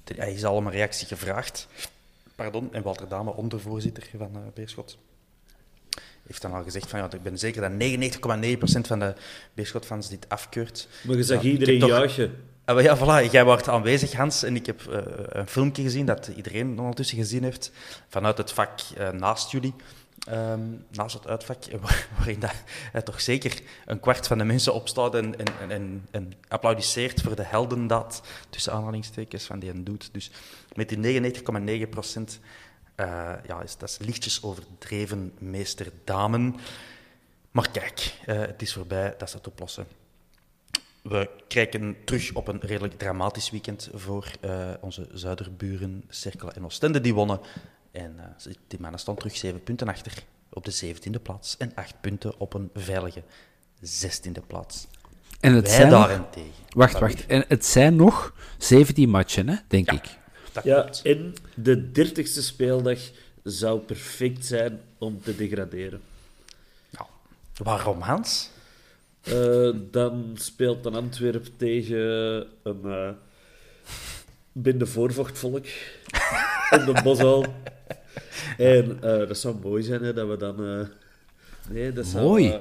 de, 0.05 0.15
hij 0.15 0.33
is 0.33 0.45
al 0.45 0.59
een 0.59 0.71
reactie 0.71 1.07
gevraagd. 1.07 1.69
Pardon, 2.35 2.73
en 2.73 2.83
Walter 2.83 3.09
Dame, 3.09 3.35
ondervoorzitter 3.35 4.09
van 4.17 4.31
uh, 4.37 4.43
Beerschot, 4.55 4.99
heeft 6.29 6.43
dan 6.43 6.53
al 6.53 6.63
gezegd 6.63 6.91
van 6.91 6.99
ja, 6.99 7.09
ik 7.13 7.23
ben 7.23 7.39
zeker 7.39 7.61
dat 7.61 7.71
99,9% 7.71 8.81
van 8.81 8.99
de 8.99 9.15
Beerschot-fans 9.55 10.09
dit 10.09 10.29
afkeurt. 10.29 10.89
Maar 11.03 11.17
je 11.17 11.25
zag 11.25 11.43
iedereen 11.43 11.79
toch... 11.79 11.89
juichen. 11.89 12.47
Ah, 12.65 12.83
ja, 12.83 12.97
voilà, 12.97 13.31
jij 13.31 13.45
was 13.45 13.69
aanwezig, 13.69 14.13
Hans, 14.13 14.43
en 14.43 14.57
ik 14.57 14.67
heb 14.67 14.83
uh, 14.91 14.99
een 15.29 15.49
filmpje 15.49 15.83
gezien 15.83 16.07
dat 16.07 16.31
iedereen 16.37 16.79
ondertussen 16.79 17.19
gezien 17.19 17.43
heeft, 17.43 17.73
vanuit 18.09 18.39
het 18.39 18.53
vak 18.53 18.81
uh, 18.99 19.11
naast 19.11 19.51
jullie. 19.51 19.75
Um, 20.33 20.85
naast 20.91 21.15
het 21.15 21.27
uitvak, 21.27 21.65
waarin 22.17 22.41
dat, 22.41 23.05
toch 23.05 23.21
zeker 23.21 23.61
een 23.87 24.01
kwart 24.01 24.27
van 24.27 24.39
de 24.39 24.45
mensen 24.45 24.75
opstaat 24.75 25.15
en, 25.15 25.39
en, 25.39 25.71
en, 25.71 26.07
en 26.11 26.33
applaudisseert 26.49 27.21
voor 27.21 27.37
de 27.37 27.45
heldendaad, 27.45 28.23
tussen 28.51 28.73
aanhalingstekens, 28.73 29.45
van 29.45 29.59
die 29.59 29.71
een 29.71 29.85
doet. 29.85 30.09
Dus 30.13 30.31
met 30.75 30.89
die 30.89 31.23
99,9 31.85 31.89
procent, 31.89 32.41
uh, 33.01 33.33
ja, 33.47 33.63
is, 33.63 33.77
dat 33.77 33.89
is 33.89 33.99
lichtjes 33.99 34.43
overdreven, 34.43 35.33
meester 35.39 35.87
Damen. 36.05 36.57
Maar 37.51 37.71
kijk, 37.71 38.15
uh, 38.27 38.39
het 38.39 38.63
is 38.63 38.73
voorbij, 38.73 39.15
dat 39.19 39.29
is 39.29 39.35
het 39.35 39.47
oplossen. 39.47 39.87
We 41.03 41.31
kijken 41.49 41.97
terug 42.05 42.33
op 42.35 42.49
een 42.49 42.61
redelijk 42.61 42.99
dramatisch 42.99 43.51
weekend 43.51 43.91
voor 43.95 44.31
uh, 44.45 44.71
onze 44.81 45.09
zuiderburen, 45.13 46.05
Cerkelen 46.09 46.55
en 46.55 46.65
Oostende, 46.65 47.01
die 47.01 47.15
wonnen 47.15 47.41
en 47.91 48.37
die 48.69 48.81
mannen 48.81 49.01
staan 49.01 49.15
terug 49.15 49.37
zeven 49.37 49.63
punten 49.63 49.89
achter 49.89 50.13
op 50.49 50.65
de 50.65 50.95
17e 50.95 51.23
plaats 51.23 51.57
en 51.57 51.73
acht 51.75 52.01
punten 52.01 52.41
op 52.41 52.55
een 52.55 52.71
veilige 52.75 53.23
16e 53.85 54.47
plaats. 54.47 54.87
En 55.41 55.53
het 55.53 55.67
Wij 55.67 55.77
zijn 55.77 55.91
daarentegen. 55.91 56.53
Wacht, 56.69 56.99
wacht. 56.99 57.27
En 57.27 57.45
het 57.49 57.65
zijn 57.65 57.97
nog 57.97 58.35
17 58.59 59.09
matchen, 59.09 59.49
hè, 59.49 59.57
denk 59.69 59.91
ik. 59.91 60.19
Dat 60.53 60.65
Ja, 60.65 60.81
klopt. 60.81 61.03
en 61.03 61.35
de 61.55 61.91
dertigste 61.93 62.43
speeldag 62.43 62.99
zou 63.43 63.81
perfect 63.81 64.47
zijn 64.47 64.81
om 64.99 65.23
te 65.23 65.37
degraderen. 65.37 66.01
Ja. 66.91 67.07
Waarom, 67.57 68.01
Hans? 68.01 68.51
Eh, 69.23 69.71
dan 69.91 70.33
speelt 70.41 70.87
een 70.87 70.95
Antwerp 70.95 71.47
tegen 71.57 71.99
een 72.63 72.81
uh, 72.85 73.11
binde 74.53 74.87
voorvochtvolk 74.87 75.65
in 76.77 76.85
de 76.85 77.01
Boshal. 77.05 77.47
En 78.57 78.91
uh, 78.97 79.01
dat 79.01 79.39
zou 79.39 79.57
mooi 79.63 79.83
zijn 79.83 80.03
hè, 80.03 80.13
dat 80.13 80.29
we 80.29 80.37
dan. 80.37 80.89
Nee, 81.69 81.93
dat 81.93 82.07
zou, 82.07 82.25
Mooi. 82.25 82.59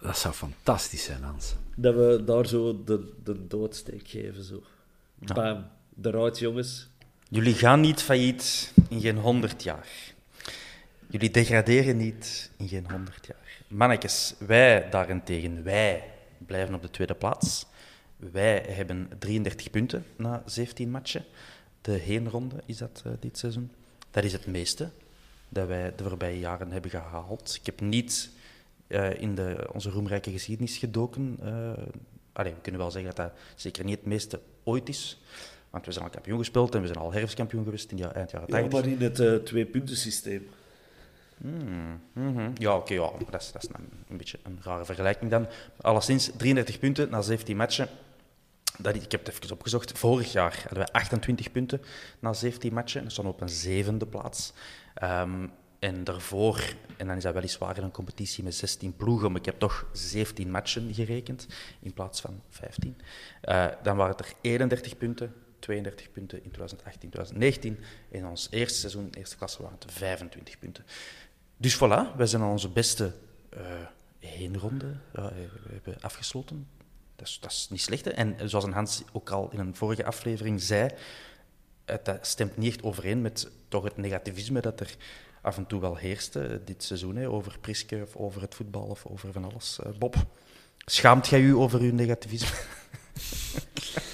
Dat 0.00 0.18
zou 0.18 0.34
fantastisch 0.34 1.04
zijn, 1.04 1.22
Hans. 1.22 1.54
dat 1.76 1.94
we 1.94 2.22
daar 2.24 2.46
zo 2.46 2.84
de, 2.84 3.12
de 3.24 3.46
doodsteek 3.46 4.08
geven. 4.08 4.42
Zo. 4.44 4.62
Bam, 5.34 5.66
eruit, 6.02 6.38
jongens. 6.38 6.88
Jullie 7.28 7.54
gaan 7.54 7.80
niet 7.80 8.02
failliet 8.02 8.72
in 8.88 9.00
geen 9.00 9.16
honderd 9.16 9.62
jaar. 9.62 9.88
Jullie 11.10 11.30
degraderen 11.30 11.96
niet 11.96 12.50
in 12.56 12.68
geen 12.68 12.90
honderd 12.90 13.26
jaar. 13.26 13.62
Mannetjes, 13.68 14.34
wij 14.38 14.88
daarentegen, 14.90 15.64
wij 15.64 16.04
blijven 16.46 16.74
op 16.74 16.82
de 16.82 16.90
tweede 16.90 17.14
plaats. 17.14 17.66
Wij 18.16 18.64
hebben 18.68 19.10
33 19.18 19.70
punten 19.70 20.04
na 20.16 20.42
17 20.46 20.90
matchen. 20.90 21.24
De 21.80 21.92
heenronde 21.92 22.56
is 22.66 22.76
dat 22.76 23.02
uh, 23.06 23.12
dit 23.20 23.38
seizoen. 23.38 23.70
Dat 24.10 24.24
is 24.24 24.32
het 24.32 24.46
meeste 24.46 24.90
dat 25.48 25.66
wij 25.66 25.94
de 25.96 26.04
voorbije 26.04 26.38
jaren 26.38 26.70
hebben 26.70 26.90
gehaald. 26.90 27.56
Ik 27.60 27.66
heb 27.66 27.80
niet 27.80 28.30
uh, 28.88 29.20
in 29.20 29.34
de, 29.34 29.68
onze 29.72 29.90
roemrijke 29.90 30.30
geschiedenis 30.30 30.78
gedoken. 30.78 31.38
Uh, 31.42 31.72
allee, 32.32 32.52
we 32.52 32.60
kunnen 32.60 32.80
wel 32.80 32.90
zeggen 32.90 33.14
dat 33.14 33.26
dat 33.26 33.38
zeker 33.54 33.84
niet 33.84 33.96
het 33.96 34.06
meeste 34.06 34.40
ooit 34.64 34.88
is. 34.88 35.20
Want 35.70 35.86
we 35.86 35.92
zijn 35.92 36.04
al 36.04 36.10
kampioen 36.10 36.38
gespeeld 36.38 36.74
en 36.74 36.80
we 36.80 36.86
zijn 36.86 36.98
al 36.98 37.12
herfstkampioen 37.12 37.64
geweest 37.64 37.90
in 37.90 37.96
die 37.96 38.06
eind 38.06 38.30
jaren 38.30 38.48
80. 38.48 38.72
Ja, 38.72 38.78
maar 38.78 38.90
in 38.90 39.02
het 39.02 39.18
uh, 39.18 39.34
twee-punten-systeem. 39.34 40.48
Mm, 41.36 42.00
mm 42.12 42.36
-hmm. 42.36 42.52
Ja, 42.54 42.76
oké, 42.76 42.92
okay, 42.92 42.96
ja. 43.18 43.30
dat 43.30 43.40
is, 43.40 43.52
dat 43.52 43.62
is 43.62 43.68
een, 43.72 43.88
een, 44.08 44.16
beetje 44.16 44.38
een 44.42 44.58
rare 44.62 44.84
vergelijking 44.84 45.30
dan. 45.30 45.46
Alleszins 45.80 46.30
33 46.36 46.78
punten 46.78 47.10
na 47.10 47.22
17 47.22 47.56
matchen. 47.56 47.88
Dat, 48.78 48.94
ik 48.94 49.12
heb 49.12 49.26
het 49.26 49.34
even 49.34 49.52
opgezocht. 49.52 49.98
Vorig 49.98 50.32
jaar 50.32 50.54
hadden 50.60 50.78
wij 50.78 50.88
28 50.92 51.52
punten 51.52 51.80
na 52.18 52.32
17 52.32 52.72
matchen. 52.72 53.02
Dat 53.02 53.12
stond 53.12 53.28
op 53.28 53.40
een 53.40 53.48
zevende 53.48 54.06
plaats. 54.06 54.52
Um, 55.02 55.52
en 55.78 56.04
daarvoor, 56.04 56.74
en 56.96 57.06
dan 57.06 57.16
is 57.16 57.22
dat 57.22 57.34
weliswaar 57.34 57.76
in 57.76 57.82
een 57.82 57.90
competitie 57.90 58.44
met 58.44 58.54
16 58.54 58.96
ploegen, 58.96 59.30
maar 59.30 59.40
ik 59.40 59.46
heb 59.46 59.58
toch 59.58 59.86
17 59.92 60.50
matchen 60.50 60.94
gerekend 60.94 61.46
in 61.80 61.92
plaats 61.92 62.20
van 62.20 62.42
15. 62.48 62.96
Uh, 63.44 63.66
dan 63.82 63.96
waren 63.96 64.16
het 64.16 64.26
er 64.26 64.32
31 64.40 64.96
punten, 64.96 65.34
32 65.58 66.12
punten 66.12 66.44
in 66.44 66.50
2018, 66.50 67.10
2019. 67.10 67.78
In 68.08 68.26
ons 68.26 68.48
eerste 68.50 68.78
seizoen, 68.78 69.10
eerste 69.12 69.36
klasse, 69.36 69.62
waren 69.62 69.78
het 69.80 69.92
25 69.92 70.58
punten. 70.58 70.84
Dus 71.56 71.76
voilà, 71.76 72.16
wij 72.16 72.26
zijn 72.26 72.42
aan 72.42 72.50
onze 72.50 72.68
beste 72.68 73.12
uh, 73.56 73.60
heenronde 74.18 74.96
uh, 75.16 75.26
hebben 75.70 76.00
afgesloten. 76.00 76.68
Dat 77.16 77.26
is, 77.26 77.38
dat 77.40 77.50
is 77.50 77.66
niet 77.70 77.80
slecht. 77.80 78.06
En 78.06 78.50
zoals 78.50 78.64
een 78.64 78.72
Hans 78.72 79.02
ook 79.12 79.30
al 79.30 79.48
in 79.52 79.58
een 79.58 79.74
vorige 79.74 80.04
aflevering 80.04 80.62
zei, 80.62 80.90
dat 82.02 82.26
stemt 82.26 82.56
niet 82.56 82.74
echt 82.74 82.82
overeen 82.82 83.20
met 83.22 83.50
toch 83.68 83.84
het 83.84 83.96
negativisme 83.96 84.60
dat 84.60 84.80
er 84.80 84.96
af 85.40 85.56
en 85.56 85.66
toe 85.66 85.80
wel 85.80 85.96
heerste 85.96 86.60
dit 86.64 86.82
seizoen, 86.82 87.16
hè, 87.16 87.28
over 87.28 87.58
Priske 87.58 88.02
of 88.02 88.16
over 88.16 88.40
het 88.40 88.54
voetbal 88.54 88.86
of 88.86 89.06
over 89.06 89.32
van 89.32 89.44
alles. 89.44 89.78
Bob, 89.98 90.16
schaamt 90.84 91.28
jij 91.28 91.40
u 91.40 91.54
over 91.54 91.80
uw 91.80 91.92
negativisme? 91.92 92.56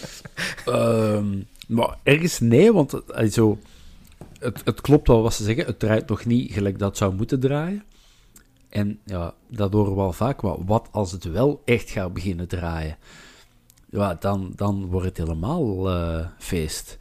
um, 0.68 1.46
maar 1.68 1.98
ergens 2.02 2.40
nee, 2.40 2.72
want 2.72 2.94
uh, 2.94 3.30
zo, 3.30 3.58
het, 4.38 4.80
klopt 4.80 5.08
wel 5.08 5.22
wat 5.22 5.34
ze 5.34 5.44
zeggen. 5.44 5.66
Het 5.66 5.78
draait 5.78 6.08
nog 6.08 6.24
niet 6.24 6.52
gelijk 6.52 6.78
dat 6.78 6.88
het 6.88 6.98
zou 6.98 7.14
moeten 7.14 7.40
draaien. 7.40 7.84
En 8.68 8.98
ja, 9.04 9.34
dat 9.48 9.72
horen 9.72 9.90
we 9.90 9.96
wel 9.96 10.12
vaak. 10.12 10.42
Maar 10.42 10.64
wat 10.64 10.88
als 10.90 11.12
het 11.12 11.24
wel 11.24 11.62
echt 11.64 11.90
gaat 11.90 12.12
beginnen 12.12 12.48
draaien? 12.48 12.96
Ja, 13.90 14.16
dan, 14.20 14.52
dan 14.56 14.86
wordt 14.86 15.06
het 15.06 15.16
helemaal 15.16 15.90
uh, 15.90 16.26
feest. 16.38 16.98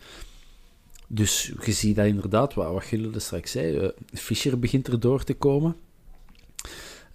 Dus 1.07 1.53
je 1.63 1.71
ziet 1.71 1.95
dat 1.95 2.05
inderdaad, 2.05 2.53
wat, 2.53 2.71
wat 2.71 2.87
jullie 2.87 3.19
straks 3.19 3.51
zei, 3.51 3.79
uh, 3.79 3.87
Fischer 4.13 4.59
begint 4.59 4.87
er 4.87 4.99
door 4.99 5.23
te 5.23 5.33
komen. 5.33 5.75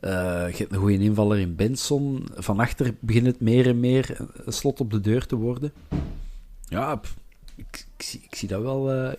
Uh, 0.01 0.11
je 0.51 0.57
hebt 0.57 0.73
een 0.73 0.79
goede 0.79 0.99
invaller 0.99 1.39
in 1.39 1.57
Benson. 1.57 2.29
Van 2.35 2.61
achter 2.61 2.95
begint 3.01 3.27
het 3.27 3.41
meer 3.41 3.67
en 3.67 3.81
meer 3.81 4.17
een 4.45 4.53
slot 4.53 4.81
op 4.81 4.91
de 4.91 5.01
deur 5.01 5.27
te 5.27 5.37
worden. 5.37 5.73
Ja, 6.69 7.01
ik, 7.57 7.87
ik, 7.97 8.05
zie, 8.05 8.21
ik 8.23 8.35
zie 8.35 8.49
dat 8.49 8.63
wel, 8.63 8.95
uh, 8.95 9.13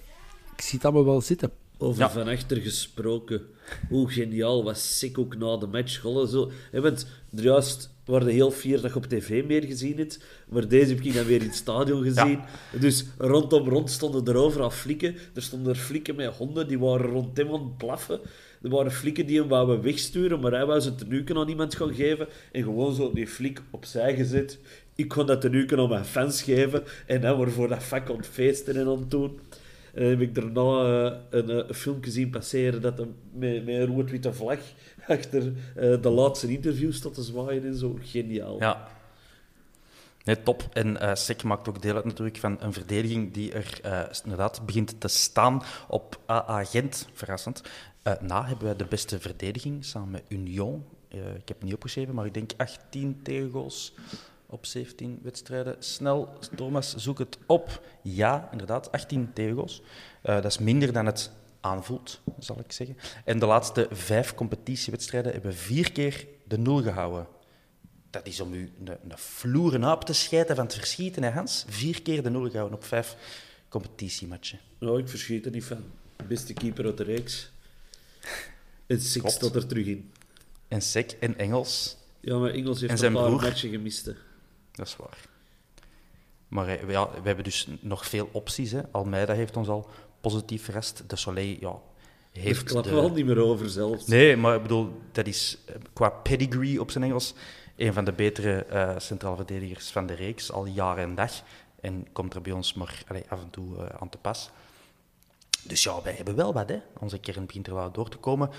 ik 0.56 0.62
zie 0.62 0.76
het 0.76 0.86
allemaal 0.86 1.06
wel 1.06 1.22
zitten. 1.22 1.52
Over 1.78 2.02
ja. 2.02 2.10
van 2.10 2.28
achter 2.28 2.58
gesproken. 2.58 3.42
Hoe 3.90 4.12
geniaal 4.12 4.64
was 4.64 4.98
Sick 4.98 5.18
ook 5.18 5.38
na 5.38 5.58
de 5.58 5.68
match. 5.68 6.00
Golle, 6.00 6.28
zo. 6.28 6.52
Je 6.72 6.82
bent 6.82 7.08
er 7.36 7.44
juist 7.44 7.94
waren 8.10 8.28
heel 8.28 8.52
fier 8.52 8.82
dat 8.82 8.92
je 8.92 8.98
op 8.98 9.06
tv 9.06 9.46
meer 9.46 9.64
gezien 9.64 9.98
hebt. 9.98 10.20
Maar 10.50 10.68
deze 10.68 10.94
heb 10.94 11.04
ik 11.04 11.14
dan 11.14 11.26
weer 11.26 11.42
in 11.42 11.48
het 11.48 11.56
stadion 11.56 12.04
gezien. 12.04 12.40
Ja. 12.72 12.80
Dus 12.80 13.06
rondom 13.18 13.70
rond 13.70 13.90
stonden 13.90 14.26
er 14.26 14.36
overal 14.36 14.72
flikken. 14.72 15.16
Er 15.34 15.42
stonden 15.42 15.74
er 15.74 15.80
flikken 15.80 16.16
met 16.16 16.36
honden, 16.36 16.68
die 16.68 16.80
waren 16.80 17.06
rond 17.06 17.38
hem 17.38 17.48
aan 17.48 17.64
het 17.64 17.78
blaffen. 17.78 18.20
Er 18.62 18.70
waren 18.70 18.92
flikken 18.92 19.26
die 19.26 19.40
hem 19.40 19.48
wouden 19.48 19.82
wegsturen, 19.82 20.40
maar 20.40 20.52
hij 20.52 20.66
wou 20.66 20.80
ze 20.80 20.96
tenuken 20.96 21.38
aan 21.38 21.50
iemand 21.50 21.76
gaan 21.76 21.94
geven. 21.94 22.28
En 22.52 22.64
gewoon 22.64 22.94
zo 22.94 23.12
die 23.14 23.28
flik 23.28 23.62
opzij 23.72 24.16
gezet. 24.16 24.60
Ik 24.96 25.08
kon 25.08 25.26
dat 25.26 25.42
tenuken 25.42 25.80
aan 25.80 25.90
mijn 25.90 26.06
fans 26.06 26.42
geven. 26.42 26.84
En 27.06 27.22
hij 27.22 27.36
wordt 27.36 27.54
voor 27.54 27.68
dat 27.68 27.84
vak 27.84 28.10
aan 28.10 28.18
het 28.18 28.28
feesten 28.28 28.76
en 28.76 28.88
aan 28.88 29.00
het 29.00 29.12
doen. 29.12 29.40
En 29.94 30.02
dan 30.02 30.10
heb 30.10 30.22
ik 30.22 30.36
daarna 30.36 31.06
uh, 31.06 31.18
een, 31.30 31.50
een 31.70 31.74
filmpje 31.74 32.12
zien 32.12 32.30
passeren 32.30 32.82
dat 32.82 32.98
hem 32.98 33.16
met, 33.34 33.66
met 33.66 33.76
een 33.76 33.86
rood-witte 33.86 34.34
vlag 34.34 34.60
achter 35.10 35.44
uh, 35.48 35.54
de 36.02 36.10
laatste 36.10 36.52
interview 36.52 36.94
staat 36.94 37.14
te 37.14 37.22
zwaaien 37.22 37.66
en 37.66 37.76
zo. 37.76 37.98
Geniaal. 38.02 38.60
Ja. 38.60 38.88
Nee, 40.24 40.44
top. 40.44 40.70
En 40.74 40.88
uh, 40.88 41.16
SEC 41.16 41.44
maakt 41.44 41.70
ook 41.70 41.82
deel 41.82 41.96
uit 41.96 42.06
natuurlijk 42.06 42.38
van 42.38 42.58
een 42.60 42.74
verdediging 42.74 43.34
die 43.34 43.52
er 43.52 43.80
uh, 43.86 44.02
inderdaad 44.24 44.66
begint 44.66 45.00
te 45.00 45.08
staan 45.08 45.64
op 45.88 46.20
AA 46.26 46.64
Gent. 46.64 47.08
Verrassend. 47.14 47.62
na 48.22 48.46
hebben 48.46 48.66
wij 48.66 48.76
de 48.76 48.86
beste 48.86 49.20
verdediging 49.20 49.86
samen 49.86 50.10
met 50.10 50.24
Union. 50.28 50.86
ik 51.10 51.48
heb 51.48 51.48
het 51.48 51.64
niet 51.64 51.74
opgeschreven, 51.74 52.16
maar 52.16 52.26
ik 52.26 52.34
denk 52.34 52.52
18 52.58 53.20
tegengoals 53.24 53.94
op 54.46 54.66
17 54.66 55.20
wedstrijden. 55.24 55.76
Snel, 55.80 56.30
Thomas, 56.56 56.96
zoek 56.96 57.20
het 57.20 57.38
op. 57.46 57.82
Ja, 58.02 58.48
inderdaad, 58.52 58.92
18 58.92 59.30
tegengoals. 59.34 59.82
Dat 60.22 60.46
is 60.46 60.58
minder 60.58 60.94
dan 60.94 61.06
het 61.06 61.32
aanvoelt, 61.62 62.22
zal 62.40 62.60
ik 62.60 62.72
zeggen. 62.72 62.98
En 63.26 63.40
de 63.40 63.46
laatste 63.46 63.88
vijf 63.92 64.36
competitiewedstrijden 64.36 65.32
hebben 65.32 65.56
vier 65.56 65.92
keer 65.92 66.28
de 66.48 66.58
nul 66.58 66.82
gehouden. 66.82 67.28
Dat 68.10 68.28
is 68.28 68.40
om 68.40 68.54
u 68.54 68.72
een, 68.80 68.88
een 68.88 69.18
vloeren 69.18 69.92
op 69.92 70.04
te 70.04 70.14
schijten 70.14 70.56
van 70.56 70.66
het 70.66 70.74
verschieten, 70.74 71.24
hè 71.24 71.30
Hans? 71.30 71.66
Vier 71.68 72.02
keer 72.02 72.24
de 72.24 72.30
nul 72.30 72.50
gehouden 72.50 72.78
op 72.78 72.84
vijf 72.84 73.16
competitiematchen. 73.70 74.60
Nou, 74.80 75.00
ik 75.00 75.08
verschiet 75.10 75.46
er 75.46 75.52
niet 75.52 75.64
van. 75.64 75.84
Beste 76.28 76.54
keeper 76.54 76.86
uit 76.86 76.98
de 76.98 77.04
reeks. 77.04 77.52
En 78.88 79.02
Six 79.02 79.34
staat 79.34 79.56
er 79.56 79.68
terug 79.68 79.86
in. 79.86 80.12
En 80.68 80.82
Sek 80.82 81.12
en 81.12 81.38
Engels. 81.38 81.98
Ja, 82.20 82.38
maar 82.38 82.52
Engels 82.52 82.82
heeft 82.82 83.02
een 83.02 83.14
paar 83.14 83.26
broer. 83.26 83.42
matchen 83.42 83.70
gemist. 83.70 84.06
Hè. 84.06 84.14
Dat 84.72 84.88
is 84.88 84.96
waar. 84.96 85.18
Maar 86.48 86.92
ja, 86.92 87.10
we 87.10 87.28
hebben 87.28 87.44
dus 87.44 87.68
nog 87.80 88.06
veel 88.06 88.30
opties. 88.32 88.72
Hè. 88.72 88.82
Almeida 88.92 89.34
heeft 89.34 89.58
ons 89.58 89.68
al 89.68 89.90
positief 90.22 90.64
verrast. 90.64 91.04
De 91.08 91.16
Soleil 91.16 91.58
ja, 91.60 91.80
heeft... 92.32 92.60
Daar 92.60 92.72
klappen 92.72 92.92
de... 92.92 92.98
we 92.98 93.04
al 93.04 93.12
niet 93.12 93.26
meer 93.26 93.40
over 93.40 93.70
zelfs. 93.70 94.08
Nee, 94.08 94.38
maar 94.38 94.56
ik 94.56 94.62
bedoel, 94.62 95.02
dat 95.12 95.28
is 95.28 95.58
qua 95.94 96.10
pedigree 96.10 96.82
op 96.82 96.92
zijn 96.92 97.04
Engels 97.04 97.34
een 97.76 97.94
van 97.94 98.06
de 98.06 98.12
betere 98.12 98.66
uh, 98.72 98.92
centraal 98.98 99.36
verdedigers 99.36 99.90
van 99.90 100.06
de 100.06 100.14
reeks, 100.14 100.52
al 100.52 100.66
jaren 100.66 101.04
en 101.04 101.16
dag. 101.16 101.32
En 101.82 102.08
komt 102.12 102.34
er 102.34 102.42
bij 102.42 102.52
ons 102.52 102.74
maar 102.74 103.04
allez, 103.08 103.24
af 103.28 103.42
en 103.42 103.50
toe 103.50 103.76
uh, 103.76 103.86
aan 104.00 104.10
te 104.10 104.18
pas. 104.18 104.50
Dus 105.64 105.84
ja, 105.84 106.02
wij 106.02 106.14
hebben 106.14 106.36
wel 106.36 106.54
wat, 106.54 106.70
hè. 106.70 106.80
Onze 107.00 107.18
kern 107.18 107.46
begint 107.46 107.68
er 107.68 107.74
wel 107.74 107.92
door 107.92 108.10
te 108.10 108.18
komen. 108.18 108.50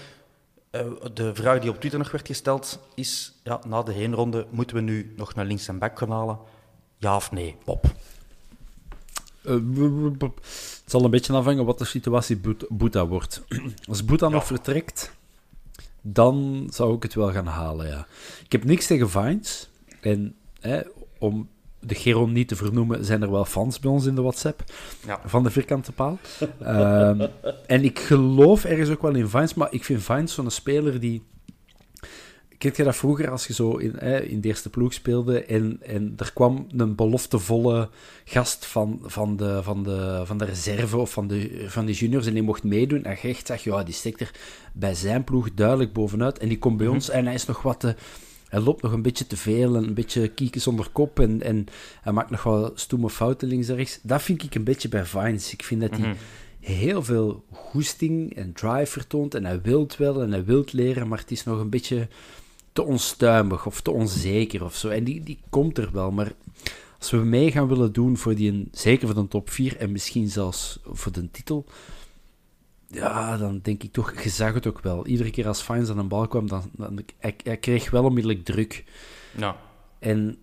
Uh, 0.70 0.92
de 1.14 1.34
vraag 1.34 1.60
die 1.60 1.70
op 1.70 1.78
Twitter 1.78 1.98
nog 1.98 2.10
werd 2.10 2.26
gesteld 2.26 2.80
is, 2.94 3.32
ja, 3.44 3.60
na 3.66 3.82
de 3.82 3.92
heenronde, 3.92 4.46
moeten 4.50 4.76
we 4.76 4.82
nu 4.82 5.12
nog 5.16 5.34
naar 5.34 5.44
links 5.44 5.68
en 5.68 5.78
back 5.78 5.98
gaan 5.98 6.10
halen? 6.10 6.38
Ja 6.96 7.16
of 7.16 7.32
nee, 7.32 7.56
Bob? 7.64 7.84
Uh, 9.44 10.10
het 10.20 10.82
zal 10.84 11.04
een 11.04 11.10
beetje 11.10 11.32
afhangen 11.32 11.64
wat 11.64 11.78
de 11.78 11.84
situatie 11.84 12.40
Boeta 12.68 13.06
wordt. 13.06 13.42
Als 13.88 14.04
Boeta 14.04 14.26
ja. 14.26 14.32
nog 14.32 14.46
vertrekt, 14.46 15.12
dan 16.02 16.66
zou 16.72 16.94
ik 16.94 17.02
het 17.02 17.14
wel 17.14 17.32
gaan 17.32 17.46
halen, 17.46 17.86
ja. 17.86 18.06
Ik 18.44 18.52
heb 18.52 18.64
niks 18.64 18.86
tegen 18.86 19.10
Vines. 19.10 19.68
En 20.00 20.34
hè, 20.60 20.80
om 21.18 21.48
de 21.80 21.94
Geron 21.94 22.32
niet 22.32 22.48
te 22.48 22.56
vernoemen, 22.56 23.04
zijn 23.04 23.22
er 23.22 23.30
wel 23.30 23.44
fans 23.44 23.80
bij 23.80 23.90
ons 23.90 24.06
in 24.06 24.14
de 24.14 24.20
WhatsApp 24.20 24.64
ja. 25.06 25.20
van 25.24 25.42
de 25.42 25.50
vierkante 25.50 25.92
paal. 25.92 26.18
um, 26.62 27.28
en 27.66 27.84
ik 27.84 27.98
geloof 27.98 28.64
ergens 28.64 28.90
ook 28.90 29.02
wel 29.02 29.14
in 29.14 29.28
Vines, 29.28 29.54
maar 29.54 29.72
ik 29.72 29.84
vind 29.84 30.02
Vines 30.02 30.34
zo'n 30.34 30.50
speler 30.50 31.00
die... 31.00 31.22
kijk 32.60 32.76
je 32.76 32.84
dat 32.84 32.96
vroeger 32.96 33.30
als 33.30 33.46
je 33.46 33.52
zo 33.52 33.76
in, 33.76 33.98
in 34.28 34.40
de 34.40 34.48
eerste 34.48 34.70
ploeg 34.70 34.92
speelde 34.92 35.44
en, 35.44 35.78
en 35.82 36.14
er 36.16 36.32
kwam 36.32 36.66
een 36.76 36.94
beloftevolle 36.94 37.88
gast 38.24 38.66
van, 38.66 39.00
van, 39.02 39.36
de, 39.36 39.62
van, 39.62 39.82
de, 39.82 40.22
van 40.24 40.38
de 40.38 40.44
reserve 40.44 40.96
of 40.96 41.12
van 41.12 41.28
de, 41.28 41.64
van 41.68 41.86
de 41.86 41.92
juniors 41.92 42.26
en 42.26 42.34
die 42.34 42.42
mocht 42.42 42.62
meedoen 42.62 43.04
en 43.04 43.18
je 43.22 43.28
echt 43.28 43.46
zag, 43.46 43.64
ja, 43.64 43.82
die 43.82 43.94
steekt 43.94 44.20
er 44.20 44.30
bij 44.72 44.94
zijn 44.94 45.24
ploeg 45.24 45.54
duidelijk 45.54 45.92
bovenuit 45.92 46.38
en 46.38 46.48
die 46.48 46.58
komt 46.58 46.76
bij 46.76 46.86
mhm. 46.86 46.94
ons 46.94 47.10
en 47.10 47.24
hij 47.24 47.34
is 47.34 47.46
nog 47.46 47.62
wat 47.62 47.80
te, 47.80 47.94
hij 48.48 48.60
loopt 48.60 48.82
nog 48.82 48.92
een 48.92 49.02
beetje 49.02 49.26
te 49.26 49.36
veel 49.36 49.76
en 49.76 49.84
een 49.84 49.94
beetje 49.94 50.28
kieken 50.28 50.60
zonder 50.60 50.88
kop 50.92 51.20
en, 51.20 51.42
en 51.42 51.66
hij 52.00 52.12
maakt 52.12 52.30
nog 52.30 52.42
wel 52.42 52.70
stoeme 52.74 53.10
fouten 53.10 53.48
links 53.48 53.68
en 53.68 53.76
rechts. 53.76 53.98
Dat 54.02 54.22
vind 54.22 54.42
ik 54.42 54.54
een 54.54 54.64
beetje 54.64 54.88
bij 54.88 55.04
Vines. 55.04 55.52
Ik 55.52 55.62
vind 55.62 55.80
dat 55.80 55.90
hij... 55.90 56.08
Mhm 56.08 56.16
heel 56.60 57.02
veel 57.02 57.44
goesting 57.52 58.36
en 58.36 58.52
drive 58.52 58.86
vertoont. 58.86 59.34
En 59.34 59.44
hij 59.44 59.60
wilt 59.60 59.96
wel 59.96 60.22
en 60.22 60.30
hij 60.30 60.44
wilt 60.44 60.72
leren, 60.72 61.08
maar 61.08 61.18
het 61.18 61.30
is 61.30 61.44
nog 61.44 61.60
een 61.60 61.70
beetje 61.70 62.08
te 62.72 62.82
onstuimig 62.82 63.66
of 63.66 63.80
te 63.80 63.90
onzeker 63.90 64.64
of 64.64 64.76
zo. 64.76 64.88
En 64.88 65.04
die, 65.04 65.22
die 65.22 65.38
komt 65.50 65.78
er 65.78 65.92
wel, 65.92 66.10
maar 66.10 66.32
als 66.98 67.10
we 67.10 67.16
mee 67.16 67.52
gaan 67.52 67.68
willen 67.68 67.92
doen 67.92 68.16
voor 68.16 68.34
die, 68.34 68.68
zeker 68.72 69.06
voor 69.06 69.22
de 69.22 69.28
top 69.28 69.50
4 69.50 69.76
en 69.76 69.92
misschien 69.92 70.28
zelfs 70.28 70.78
voor 70.84 71.12
de 71.12 71.30
titel, 71.30 71.66
ja, 72.86 73.36
dan 73.36 73.60
denk 73.62 73.82
ik 73.82 73.92
toch, 73.92 74.22
je 74.22 74.28
zag 74.28 74.54
het 74.54 74.66
ook 74.66 74.80
wel. 74.80 75.06
Iedere 75.06 75.30
keer 75.30 75.46
als 75.46 75.62
Fines 75.62 75.88
aan 75.88 75.98
een 75.98 76.08
bal 76.08 76.28
kwam, 76.28 76.48
dan, 76.48 76.70
dan 76.72 77.00
hij, 77.18 77.36
hij 77.42 77.56
kreeg 77.56 77.90
wel 77.90 78.04
onmiddellijk 78.04 78.44
druk. 78.44 78.84
Ja. 79.36 79.56
En 79.98 80.38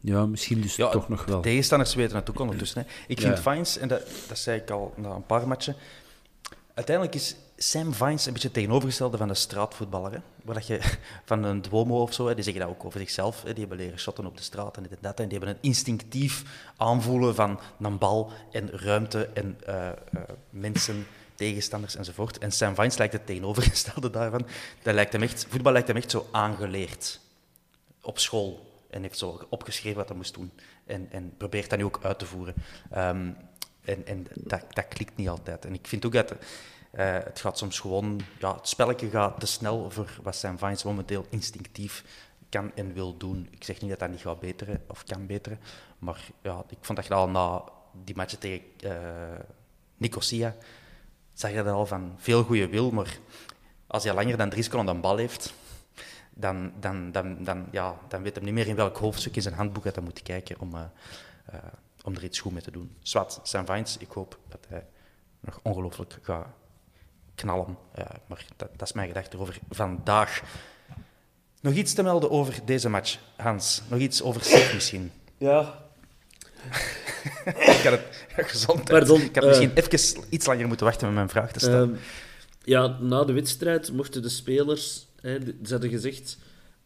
ja, 0.00 0.26
misschien 0.26 0.60
dus 0.60 0.74
toch 0.74 1.08
nog 1.08 1.24
wel. 1.24 1.36
De 1.36 1.48
tegenstanders 1.48 1.94
weten 1.94 2.16
het 2.16 2.30
ook 2.30 2.38
ondertussen. 2.38 2.80
Hè. 2.80 2.86
Ik 3.06 3.20
vind 3.20 3.36
ja. 3.36 3.52
Vines, 3.52 3.78
en 3.78 3.88
dat, 3.88 4.02
dat 4.28 4.38
zei 4.38 4.60
ik 4.60 4.70
al 4.70 4.94
na 4.96 5.10
een 5.10 5.26
paar 5.26 5.48
matchen, 5.48 5.76
uiteindelijk 6.74 7.16
is 7.16 7.36
Sam 7.58 7.94
Vines 7.94 8.26
een 8.26 8.32
beetje 8.32 8.48
het 8.48 8.56
tegenovergestelde 8.56 9.16
van 9.16 9.28
de 9.28 9.34
straatvoetballer. 9.34 10.22
Waar 10.44 10.54
dat 10.54 10.66
je, 10.66 10.80
van 11.24 11.42
een 11.42 11.62
Duomo 11.62 12.02
of 12.02 12.14
zo, 12.14 12.26
hè, 12.26 12.34
die 12.34 12.44
zeggen 12.44 12.62
dat 12.62 12.70
ook 12.70 12.84
over 12.84 13.00
zichzelf. 13.00 13.42
Hè? 13.42 13.52
Die 13.52 13.58
hebben 13.58 13.78
leren 13.78 13.98
shotten 13.98 14.26
op 14.26 14.36
de 14.36 14.42
straat 14.42 14.76
en 14.76 14.82
dit 14.82 14.92
en 14.92 14.98
dat. 15.00 15.20
En 15.20 15.28
die 15.28 15.38
hebben 15.38 15.56
een 15.56 15.62
instinctief 15.62 16.42
aanvoelen 16.76 17.34
van 17.34 17.60
een 17.80 17.98
bal 17.98 18.32
en 18.52 18.70
ruimte 18.70 19.28
en 19.34 19.60
uh, 19.68 19.88
uh, 20.14 20.20
mensen, 20.50 21.06
tegenstanders 21.34 21.96
enzovoort. 21.96 22.38
En 22.38 22.52
Sam 22.52 22.74
Vines 22.74 22.96
lijkt 22.96 23.12
het 23.12 23.26
tegenovergestelde 23.26 24.10
daarvan. 24.10 24.46
Dat 24.82 24.94
lijkt 24.94 25.12
hem 25.12 25.22
echt, 25.22 25.46
voetbal 25.48 25.72
lijkt 25.72 25.88
hem 25.88 25.96
echt 25.96 26.10
zo 26.10 26.26
aangeleerd. 26.32 27.20
Op 28.02 28.18
school 28.18 28.74
en 28.90 29.02
heeft 29.02 29.18
zo 29.18 29.46
opgeschreven 29.48 29.98
wat 29.98 30.08
hij 30.08 30.16
moest 30.16 30.34
doen. 30.34 30.52
En, 30.86 31.08
en 31.10 31.34
probeert 31.36 31.70
dat 31.70 31.78
nu 31.78 31.84
ook 31.84 32.00
uit 32.02 32.18
te 32.18 32.26
voeren. 32.26 32.54
Um, 32.96 33.36
en 33.84 34.06
en 34.06 34.26
dat, 34.34 34.64
dat 34.68 34.88
klikt 34.88 35.16
niet 35.16 35.28
altijd. 35.28 35.64
En 35.64 35.74
ik 35.74 35.86
vind 35.86 36.06
ook 36.06 36.12
dat 36.12 36.34
uh, 36.96 37.12
het 37.12 37.40
gaat 37.40 37.58
soms 37.58 37.80
gewoon... 37.80 38.20
Ja, 38.38 38.54
het 38.54 38.68
spelletje 38.68 39.08
gaat 39.08 39.40
te 39.40 39.46
snel 39.46 39.90
voor 39.90 40.18
wat 40.22 40.36
zijn 40.36 40.58
Vines 40.58 40.84
momenteel 40.84 41.26
instinctief 41.28 42.04
kan 42.48 42.72
en 42.74 42.92
wil 42.92 43.16
doen. 43.16 43.48
Ik 43.50 43.64
zeg 43.64 43.80
niet 43.80 43.90
dat 43.90 43.98
dat 43.98 44.10
niet 44.10 44.20
gaat 44.20 44.40
beteren 44.40 44.82
of 44.88 45.04
kan 45.04 45.26
beteren. 45.26 45.60
Maar 45.98 46.20
ja, 46.42 46.64
ik 46.68 46.78
vond 46.80 46.98
dat 46.98 47.06
je 47.06 47.14
al 47.14 47.28
na 47.28 47.62
die 48.04 48.16
match 48.16 48.34
tegen 48.34 48.66
uh, 48.84 48.92
Nicosia... 49.96 50.54
zag 51.32 51.50
je 51.50 51.62
dat 51.62 51.74
al 51.74 51.86
van 51.86 52.14
veel 52.16 52.42
goede 52.44 52.68
wil, 52.68 52.90
maar 52.90 53.18
als 53.86 54.04
hij 54.04 54.14
langer 54.14 54.36
dan 54.36 54.50
drie 54.50 54.62
seconden 54.62 54.94
een 54.94 55.00
bal 55.00 55.16
heeft 55.16 55.54
dan, 56.38 56.72
dan, 56.80 57.12
dan, 57.12 57.44
dan, 57.44 57.66
ja, 57.70 57.98
dan 58.08 58.22
weet 58.22 58.34
hij 58.34 58.44
niet 58.44 58.54
meer 58.54 58.66
in 58.66 58.76
welk 58.76 58.96
hoofdstuk 58.96 59.36
in 59.36 59.42
zijn 59.42 59.54
handboek 59.54 59.84
hij 59.84 60.02
moet 60.02 60.22
kijken 60.22 60.60
om, 60.60 60.74
uh, 60.74 60.84
om 62.04 62.14
er 62.14 62.24
iets 62.24 62.40
goed 62.40 62.52
mee 62.52 62.62
te 62.62 62.70
doen. 62.70 62.96
Swat, 63.02 63.40
Sam 63.42 63.66
Vines, 63.66 63.96
ik 63.96 64.10
hoop 64.10 64.38
dat 64.48 64.66
hij 64.68 64.86
nog 65.40 65.60
ongelooflijk 65.62 66.18
gaat 66.22 66.46
knallen. 67.36 67.76
Uh, 67.98 68.04
maar 68.26 68.44
dat, 68.56 68.68
dat, 68.76 68.88
is 68.88 68.94
mijn 68.94 69.08
gedachte 69.08 69.38
over 69.38 69.58
vandaag. 69.70 70.42
Nog 71.60 71.74
iets 71.74 71.92
te 71.94 72.02
melden 72.02 72.30
over 72.30 72.54
deze 72.64 72.88
match, 72.88 73.18
Hans? 73.36 73.82
Nog 73.88 74.00
iets 74.00 74.22
over 74.22 74.44
Sik 74.44 74.74
misschien? 74.74 75.12
Ja. 75.38 75.84
ik 77.46 77.80
had 77.84 77.92
het 77.92 78.50
gezond. 78.50 78.84
Pardon, 78.84 79.20
ik 79.20 79.34
had 79.34 79.44
misschien 79.44 79.72
even 79.74 80.24
iets 80.30 80.46
langer 80.46 80.66
moeten 80.66 80.86
wachten 80.86 81.06
met 81.06 81.16
mijn 81.16 81.28
vraag 81.28 81.52
te 81.52 81.58
stellen. 81.58 81.90
Ehm, 81.90 81.98
ja, 82.64 82.86
na 83.00 83.24
de 83.24 83.32
wedstrijd 83.32 83.92
mochten 83.92 84.22
de 84.22 84.28
spelers 84.28 85.06
Hè, 85.26 85.38
ze 85.64 85.72
hadden 85.72 85.90
gezegd, 85.90 86.38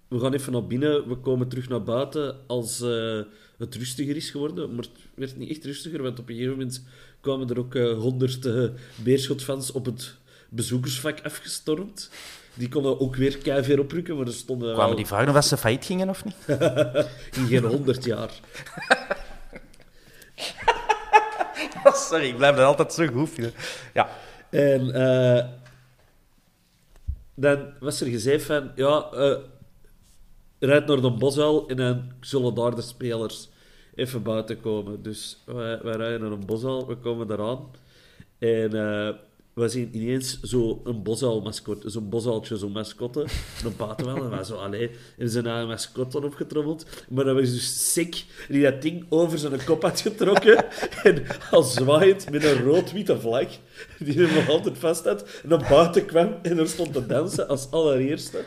we 0.09 0.21
gaan 0.21 0.35
even 0.35 0.53
naar 0.53 0.67
binnen, 0.67 1.09
we 1.09 1.17
komen 1.17 1.49
terug 1.49 1.69
naar 1.69 1.83
buiten 1.83 2.37
als 2.47 2.81
uh, 2.81 3.21
het 3.59 3.75
rustiger 3.75 4.17
is 4.17 4.31
geworden. 4.31 4.75
Maar 4.75 4.85
het 4.85 5.03
werd 5.15 5.37
niet 5.37 5.51
echt 5.51 5.65
rustiger, 5.65 6.03
want 6.03 6.19
op 6.19 6.29
een 6.29 6.35
gegeven 6.35 6.57
moment 6.57 6.85
kwamen 7.21 7.49
er 7.49 7.59
ook 7.59 7.75
uh, 7.75 7.99
honderd 7.99 8.47
uh, 8.47 8.69
Beerschot-fans 9.05 9.73
op 9.73 9.85
het 9.85 10.17
bezoekersvak 10.51 11.21
afgestormd. 11.23 12.11
Die 12.55 12.69
konden 12.69 13.01
ook 13.01 13.17
weer 13.17 13.39
keihard 13.39 13.79
oprukken, 13.79 14.17
maar 14.17 14.27
er 14.27 14.33
stonden... 14.33 14.75
Kwamen 14.75 14.97
die 14.97 15.07
vragen 15.07 15.37
of 15.37 15.45
ze 15.45 15.57
failliet 15.57 15.85
gingen 15.85 16.09
of 16.09 16.25
niet? 16.25 16.35
In 17.39 17.47
geen 17.47 17.65
honderd 17.65 18.05
jaar. 18.05 18.31
Sorry, 22.09 22.27
ik 22.27 22.37
blijf 22.37 22.57
dat 22.57 22.65
altijd 22.65 22.93
zo 22.93 23.07
goed 23.07 23.31
vinden. 23.31 23.53
Ja. 23.95 24.09
En 24.51 24.93
dan 27.41 27.73
was 27.81 28.01
er 28.01 28.07
gezegd 28.07 28.45
van, 28.45 28.71
ja, 28.75 29.09
uh, 29.15 29.37
rijd 30.59 30.87
naar 30.87 31.01
de 31.01 31.11
bosuil 31.11 31.69
en 31.69 31.77
dan 31.77 32.13
zullen 32.21 32.55
daar 32.55 32.75
de 32.75 32.83
spelers 32.83 33.49
even 33.95 34.23
buiten 34.23 34.61
komen. 34.61 35.03
Dus 35.03 35.43
wij, 35.47 35.81
wij 35.83 35.97
rijden 35.97 36.21
naar 36.21 36.31
een 36.31 36.47
bosuil, 36.47 36.87
we 36.87 36.97
komen 36.97 37.31
eraan. 37.31 37.71
En 38.39 38.75
uh, 38.75 39.09
we 39.61 39.69
zien 39.69 39.89
ineens 39.93 40.41
zo'n 40.43 41.03
bosuil-mascotte, 41.03 41.91
zo'n 41.91 42.09
bosuiltje, 42.09 42.57
zo'n 42.57 42.73
mascotte, 42.73 43.21
een 43.65 43.77
buiten 43.77 44.07
wel. 44.07 44.17
En 44.17 44.31
wij 44.31 44.45
zo, 44.45 44.55
allee, 44.55 44.91
en 45.19 45.31
zijn 45.31 45.47
eigen 45.47 45.69
mascotte 45.69 46.25
opgetrommeld. 46.25 46.87
Maar 47.09 47.25
dat 47.25 47.35
was 47.35 47.51
dus 47.51 47.93
sick, 47.93 48.25
die 48.49 48.63
dat 48.63 48.83
ding 48.83 49.07
over 49.09 49.39
zijn 49.39 49.65
kop 49.65 49.83
had 49.83 50.01
getrokken. 50.01 50.65
en 51.03 51.23
al 51.51 51.63
zwaaiend 51.63 52.31
met 52.31 52.45
een 52.45 52.63
rood-witte 52.63 53.21
vlag, 53.21 53.49
die 53.99 54.15
hem 54.15 54.35
nog 54.35 54.49
altijd 54.49 54.79
vast 54.79 55.05
had, 55.05 55.29
naar 55.45 55.67
buiten 55.69 56.07
kwam 56.07 56.35
en 56.43 56.59
er 56.59 56.69
stond 56.69 56.93
te 56.93 57.07
dansen 57.07 57.49
als 57.49 57.71
allereerste. 57.71 58.45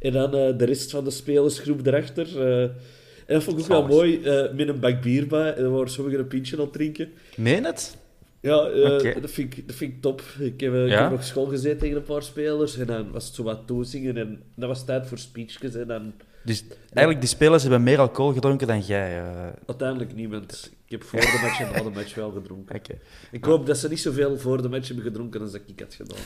En 0.00 0.12
dan 0.12 0.34
uh, 0.34 0.58
de 0.58 0.64
rest 0.64 0.90
van 0.90 1.04
de 1.04 1.10
spelersgroep 1.10 1.86
erachter. 1.86 2.26
Uh, 2.36 2.62
en 2.62 3.34
dat 3.34 3.42
vond 3.42 3.58
ik 3.58 3.62
ook 3.62 3.68
wel 3.68 3.96
mooi, 3.96 4.18
uh, 4.18 4.52
met 4.52 4.68
een 4.68 4.80
bak 4.80 5.02
bier 5.02 5.26
bij. 5.26 5.54
En 5.54 5.62
dan 5.62 5.72
waren 5.72 5.90
sommigen 5.90 6.18
een 6.18 6.28
pintje 6.28 6.56
aan 6.56 6.62
het 6.62 6.72
drinken. 6.72 7.12
Meen 7.36 7.64
het? 7.64 7.96
Ja, 8.40 8.70
uh, 8.70 9.20
dat, 9.20 9.30
vind 9.30 9.56
ik, 9.56 9.66
dat 9.66 9.76
vind 9.76 9.92
ik 9.92 10.02
top. 10.02 10.22
Ik 10.38 10.60
heb, 10.60 10.74
ik 10.74 10.92
heb 10.92 11.10
nog 11.10 11.24
school 11.24 11.46
gezeten 11.46 11.78
tegen 11.78 11.96
een 11.96 12.02
paar 12.02 12.22
spelers 12.22 12.78
en 12.78 12.86
dan 12.86 13.10
was 13.10 13.26
het 13.26 13.34
zo 13.34 13.42
wat 13.42 13.66
toezingen 13.66 14.16
en 14.16 14.42
dat 14.54 14.68
was 14.68 14.84
tijd 14.84 15.06
voor 15.06 15.18
speechjes. 15.18 15.74
En 15.74 15.86
dan, 15.86 16.12
dus 16.48 16.64
eigenlijk, 16.92 17.20
die 17.20 17.28
spelers 17.28 17.62
hebben 17.62 17.82
meer 17.82 17.98
alcohol 17.98 18.32
gedronken 18.32 18.66
dan 18.66 18.80
jij? 18.80 19.22
Uh... 19.22 19.46
Uiteindelijk 19.66 20.14
niemand. 20.14 20.70
Ik 20.84 20.90
heb 20.90 21.02
voor 21.02 21.20
de 21.20 21.38
match 21.42 21.60
en 21.60 21.72
na 21.72 21.82
de 21.82 21.90
match 21.90 22.14
wel 22.14 22.30
gedronken. 22.30 22.76
Okay. 22.76 23.00
Ik 23.30 23.44
hoop 23.44 23.66
dat 23.66 23.78
ze 23.78 23.88
niet 23.88 24.00
zoveel 24.00 24.38
voor 24.38 24.62
de 24.62 24.68
match 24.68 24.86
hebben 24.86 25.04
gedronken 25.04 25.40
als 25.40 25.52
dat 25.52 25.60
ik 25.66 25.80
had 25.80 25.94
gedaan. 25.94 26.18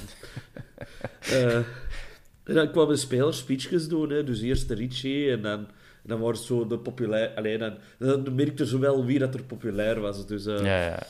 uh, 1.30 1.56
en 2.50 2.54
dan 2.54 2.70
kwamen 2.70 2.94
de 2.94 3.00
spelers 3.00 3.38
speechjes 3.38 3.88
doen. 3.88 4.10
Hè. 4.10 4.24
Dus 4.24 4.40
eerst 4.40 4.68
de 4.68 4.74
Richie 4.74 5.30
en 5.30 5.42
dan, 5.42 5.66
dan 6.02 6.20
waren 6.20 6.36
zo 6.36 6.66
de 6.66 6.78
populair... 6.78 7.34
Alleen 7.34 7.58
dan, 7.58 7.76
dan 7.98 8.34
merkte 8.34 8.66
ze 8.66 8.78
wel 8.78 9.04
wie 9.04 9.18
dat 9.18 9.34
er 9.34 9.44
populair 9.44 10.00
was. 10.00 10.26
Dus, 10.26 10.46
uh, 10.46 10.64
ja, 10.64 10.84
ja. 10.84 11.06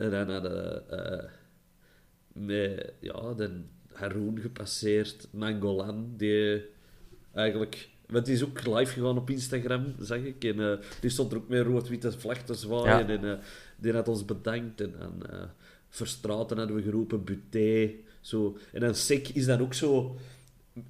En 0.00 0.10
dan 0.10 0.30
hadden 0.30 0.82
uh, 0.90 1.30
met 2.32 2.92
ja, 3.00 3.34
de 3.34 3.60
Haroon 3.92 4.38
gepasseerd, 4.40 5.28
Mangolan, 5.30 6.14
die 6.16 6.64
eigenlijk... 7.34 7.88
Want 8.06 8.24
die 8.24 8.34
is 8.34 8.44
ook 8.44 8.66
live 8.66 8.92
gegaan 8.92 9.18
op 9.18 9.30
Instagram, 9.30 9.94
zag 10.00 10.18
ik. 10.18 10.44
En 10.44 10.58
uh, 10.58 10.72
die 11.00 11.10
stond 11.10 11.32
er 11.32 11.38
ook 11.38 11.48
met 11.48 11.66
rood-witte 11.66 12.12
vlag 12.12 12.42
te 12.42 12.54
zwaaien. 12.54 13.08
En 13.08 13.24
uh, 13.24 13.34
die 13.76 13.92
had 13.92 14.08
ons 14.08 14.24
bedankt. 14.24 14.80
En 14.80 14.94
uh, 15.32 15.42
Verstraten 15.88 16.58
hadden 16.58 16.76
we 16.76 16.82
geroepen, 16.82 17.24
Buté. 17.24 17.90
Zo. 18.20 18.56
En 18.72 18.80
dan 18.80 18.94
Sek 18.94 19.28
is 19.28 19.46
dan 19.46 19.60
ook 19.60 19.74
zo 19.74 20.16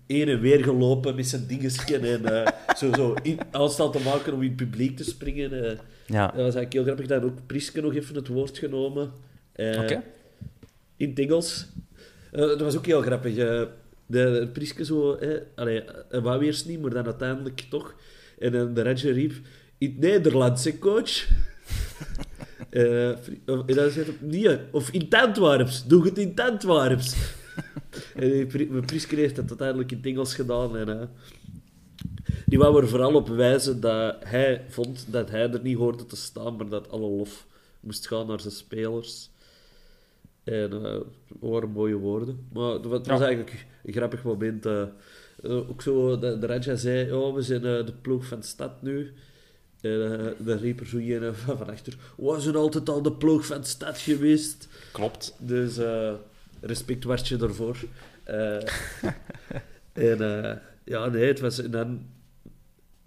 een 0.06 0.28
en 0.28 0.40
weer 0.40 0.64
gelopen 0.64 1.14
met 1.14 1.26
zijn 1.26 1.46
dingetjes. 1.46 1.84
En 1.84 2.54
zo, 2.76 2.92
zo 2.92 3.14
in, 3.22 3.38
aanstaan 3.50 3.92
te 3.92 4.00
maken 4.00 4.32
om 4.32 4.42
in 4.42 4.48
het 4.48 4.56
publiek 4.56 4.96
te 4.96 5.04
springen. 5.04 5.78
Ja. 6.10 6.26
Dat 6.26 6.34
was 6.34 6.54
eigenlijk 6.54 6.72
heel 6.72 6.82
grappig. 6.82 7.06
Dat 7.06 7.22
ook 7.22 7.46
Priske 7.46 7.80
nog 7.80 7.94
even 7.94 8.14
het 8.14 8.28
woord 8.28 8.58
genomen. 8.58 9.12
Uh, 9.56 9.90
In 10.96 11.08
het 11.08 11.18
Engels. 11.18 11.66
Uh, 12.32 12.40
dat 12.40 12.60
was 12.60 12.76
ook 12.76 12.86
heel 12.86 13.02
grappig. 13.02 13.36
Uh, 13.36 13.62
de, 14.06 14.48
Priske 14.52 14.84
zo... 14.84 15.14
Eh, 15.14 15.40
allee, 15.54 15.82
wou 16.10 16.44
eerst 16.44 16.66
niet, 16.66 16.80
maar 16.80 16.90
dan 16.90 17.04
uiteindelijk 17.04 17.66
toch. 17.70 17.94
En 18.38 18.52
dan 18.52 18.74
de 18.74 18.82
Ranger 18.82 19.12
riep... 19.12 19.32
In 19.78 19.88
het 19.88 19.98
Nederlands, 19.98 20.64
hè, 20.64 20.78
coach? 20.78 21.28
en 22.70 23.18
dan 23.46 23.90
zei 23.90 24.04
hij... 24.04 24.14
Nee, 24.20 24.58
of 24.70 24.90
in 24.90 25.00
het 25.00 25.14
Antwerps. 25.14 25.86
Doe 25.86 26.04
het 26.04 26.18
in 26.18 26.28
het 26.28 26.40
Antwerps. 26.40 27.16
en 28.14 28.84
Priske 28.86 29.14
heeft 29.14 29.36
dat 29.36 29.48
uiteindelijk 29.48 29.90
in 29.90 29.96
het 29.96 30.06
Engels 30.06 30.34
gedaan. 30.34 30.76
En, 30.76 31.10
die 32.50 32.58
wou 32.58 32.80
er 32.80 32.88
vooral 32.88 33.14
op 33.14 33.28
wijzen 33.28 33.80
dat 33.80 34.16
hij 34.24 34.64
vond 34.68 35.06
dat 35.12 35.30
hij 35.30 35.50
er 35.50 35.60
niet 35.62 35.76
hoorde 35.76 36.06
te 36.06 36.16
staan, 36.16 36.56
maar 36.56 36.68
dat 36.68 36.90
alle 36.90 37.08
lof 37.08 37.46
moest 37.80 38.06
gaan 38.06 38.26
naar 38.26 38.40
zijn 38.40 38.52
spelers. 38.52 39.30
En 40.44 40.72
uh, 40.72 40.92
het 41.28 41.38
waren 41.40 41.70
mooie 41.70 41.96
woorden. 41.96 42.46
Maar 42.52 42.72
het 42.72 42.84
was, 42.84 43.06
was 43.06 43.20
eigenlijk 43.20 43.66
een 43.84 43.92
grappig 43.92 44.22
moment. 44.22 44.66
Uh, 44.66 44.84
ook 45.42 45.82
zo, 45.82 46.18
de, 46.18 46.38
de 46.38 46.46
Raja 46.46 46.76
zei, 46.76 47.12
oh, 47.12 47.34
we 47.34 47.42
zijn 47.42 47.62
de 47.62 47.94
ploeg 48.02 48.26
van 48.26 48.40
de 48.40 48.46
stad 48.46 48.82
nu. 48.82 49.12
En 49.80 49.90
uh, 49.90 50.46
dan 50.46 50.58
riep 50.58 50.80
er 50.80 50.86
zo 50.86 50.96
een 50.96 51.34
van, 51.34 51.56
van 51.58 51.70
achter, 51.70 51.96
we 52.16 52.40
zijn 52.40 52.56
altijd 52.56 52.88
al 52.88 53.02
de 53.02 53.12
ploeg 53.12 53.46
van 53.46 53.60
de 53.60 53.66
stad 53.66 53.98
geweest. 53.98 54.68
Klopt. 54.92 55.36
Dus 55.38 55.78
respect 56.60 57.04
was 57.04 57.28
je 57.28 57.38
ervoor. 57.38 57.76
en 59.92 60.18
ja, 60.84 61.06
nee, 61.06 61.26
het 61.26 61.40
was... 61.40 61.62
En 61.62 61.70
dan 61.70 62.06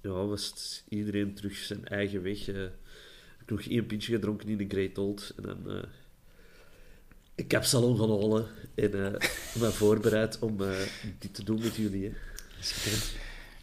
ja, 0.03 0.25
was 0.25 0.83
iedereen 0.89 1.33
terug 1.33 1.55
zijn 1.55 1.87
eigen 1.87 2.23
weg. 2.23 2.47
ik 2.47 2.55
heb 3.37 3.49
nog 3.49 3.61
één 3.61 3.85
pintje 3.85 4.13
gedronken 4.13 4.49
in 4.49 4.57
de 4.57 4.67
Great 4.67 4.97
Old. 4.97 5.33
En 5.35 5.43
dan 5.43 5.85
ik 7.35 7.51
heb 7.51 7.63
salon 7.63 7.97
gaan 7.97 8.09
halen 8.09 8.47
en 8.75 8.95
uh, 8.95 9.11
me 9.61 9.71
voorbereid 9.71 10.39
om 10.39 10.61
uh, 10.61 10.69
dit 11.19 11.33
te 11.33 11.43
doen 11.43 11.59
met 11.61 11.75
jullie. 11.75 12.03
Hè. 12.03 12.11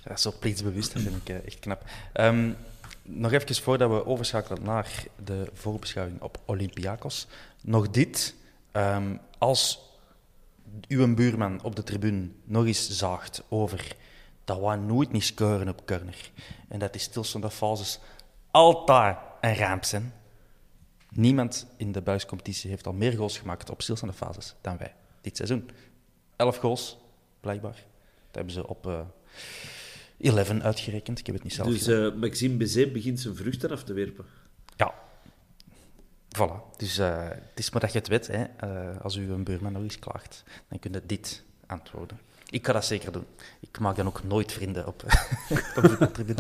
Ja, 0.05 0.17
zo 0.17 0.33
plichtsbewust, 0.41 0.93
dat 0.93 1.03
vind 1.03 1.17
ik 1.17 1.29
uh, 1.29 1.47
echt 1.47 1.59
knap. 1.59 1.85
Um, 2.15 2.57
nog 3.03 3.33
even 3.33 3.55
voordat 3.55 3.91
we 3.91 4.07
overschakelen 4.07 4.63
naar 4.63 5.05
de 5.25 5.47
voorbeschouwing 5.53 6.21
op 6.21 6.41
Olympiakos. 6.47 7.27
Nog 7.63 7.91
dit. 7.91 8.35
Um, 8.73 9.21
als 9.39 9.79
uw 10.89 11.15
buurman 11.15 11.63
op 11.63 11.77
de 11.77 11.83
tribune 11.83 12.29
nog 12.45 12.67
eens 12.67 12.91
zaagt 12.91 13.43
over 13.49 13.97
dat 14.59 14.71
we 14.71 14.77
nooit 14.77 15.13
niet 15.13 15.25
scoren 15.25 15.69
op 15.69 15.87
corner 15.87 16.31
en 16.69 16.79
dat 16.79 16.93
die 16.93 17.01
stilstaande 17.01 17.51
fases 17.51 17.99
altijd 18.51 19.17
een 19.41 19.57
ramp 19.57 19.85
zijn, 19.85 20.13
Niemand 21.11 21.67
in 21.77 21.93
de 21.93 22.03
buiscompetitie 22.03 22.71
heeft 22.71 22.87
al 22.87 22.93
meer 22.93 23.13
goals 23.13 23.39
gemaakt 23.39 23.71
op 23.71 23.83
stilstaande 23.83 24.15
fases 24.15 24.55
dan 24.61 24.77
wij 24.77 24.95
dit 25.21 25.37
seizoen. 25.37 25.71
Elf 26.37 26.57
goals, 26.57 26.99
blijkbaar. 27.41 27.75
Dat 28.27 28.35
hebben 28.35 28.53
ze 28.53 28.69
op 28.69 28.87
uh, 28.87 29.01
eh, 30.19 30.37
11 30.37 30.61
uitgerekend. 30.61 31.19
Ik 31.19 31.27
heb 31.27 31.35
het 31.35 31.45
niet 31.45 31.53
zelf 31.53 31.69
Dus 31.69 31.89
uh, 31.89 32.15
Maxime 32.15 32.57
Bezet 32.57 32.93
begint 32.93 33.21
zijn 33.21 33.37
vruchten 33.37 33.71
af 33.71 33.85
te 33.85 33.93
werpen. 33.93 34.25
Ja. 34.77 34.95
Voilà. 36.29 36.77
Dus 36.77 36.99
uh, 36.99 37.29
het 37.29 37.59
is 37.59 37.71
maar 37.71 37.81
dat 37.81 37.93
je 37.93 37.99
het 37.99 38.09
weet. 38.09 38.27
Hè. 38.27 38.47
als 38.99 39.17
u 39.17 39.33
een 39.33 39.45
buurman 39.45 39.73
nog 39.73 39.83
eens 39.83 39.99
klaagt, 39.99 40.45
dan 40.69 40.79
kun 40.79 40.93
je 40.93 41.03
dit 41.07 41.43
antwoorden. 41.67 42.21
Ik 42.51 42.67
ga 42.67 42.73
dat 42.73 42.85
zeker 42.85 43.13
doen. 43.13 43.27
Ik 43.61 43.79
maak 43.79 43.97
dan 43.97 44.07
ook 44.07 44.25
nooit 44.25 44.53
vrienden 44.53 44.87
op, 44.87 45.05
op 45.77 46.15
de 46.15 46.35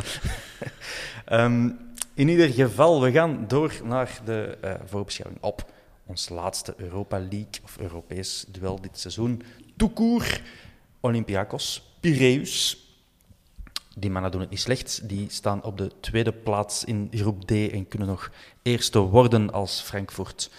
um, 1.33 1.79
In 2.21 2.29
ieder 2.29 2.49
geval, 2.49 3.01
we 3.01 3.13
gaan 3.13 3.45
door 3.49 3.81
naar 3.85 4.21
de 4.25 4.59
uh, 4.65 4.75
voorbeschouwing 4.85 5.43
op 5.43 5.73
ons 6.07 6.29
laatste 6.29 6.75
Europa 6.77 7.19
League 7.19 7.61
of 7.65 7.79
Europees 7.79 8.45
duel 8.49 8.81
dit 8.81 8.99
seizoen. 8.99 9.43
Toekoer, 9.77 10.41
Olympiakos, 11.01 11.95
Piraeus. 12.01 12.89
Die 13.97 14.11
mannen 14.11 14.31
doen 14.31 14.41
het 14.41 14.51
niet 14.51 14.61
slecht. 14.61 15.09
Die 15.09 15.31
staan 15.31 15.63
op 15.63 15.79
de 15.79 15.91
tweede 16.01 16.33
plaats 16.33 16.85
in 16.85 17.09
groep 17.11 17.45
D 17.45 17.51
en 17.51 17.89
kunnen 17.89 18.09
nog 18.09 18.31
eerste 18.63 18.99
worden 18.99 19.53
als 19.53 19.81
Frankfurt 19.81 20.51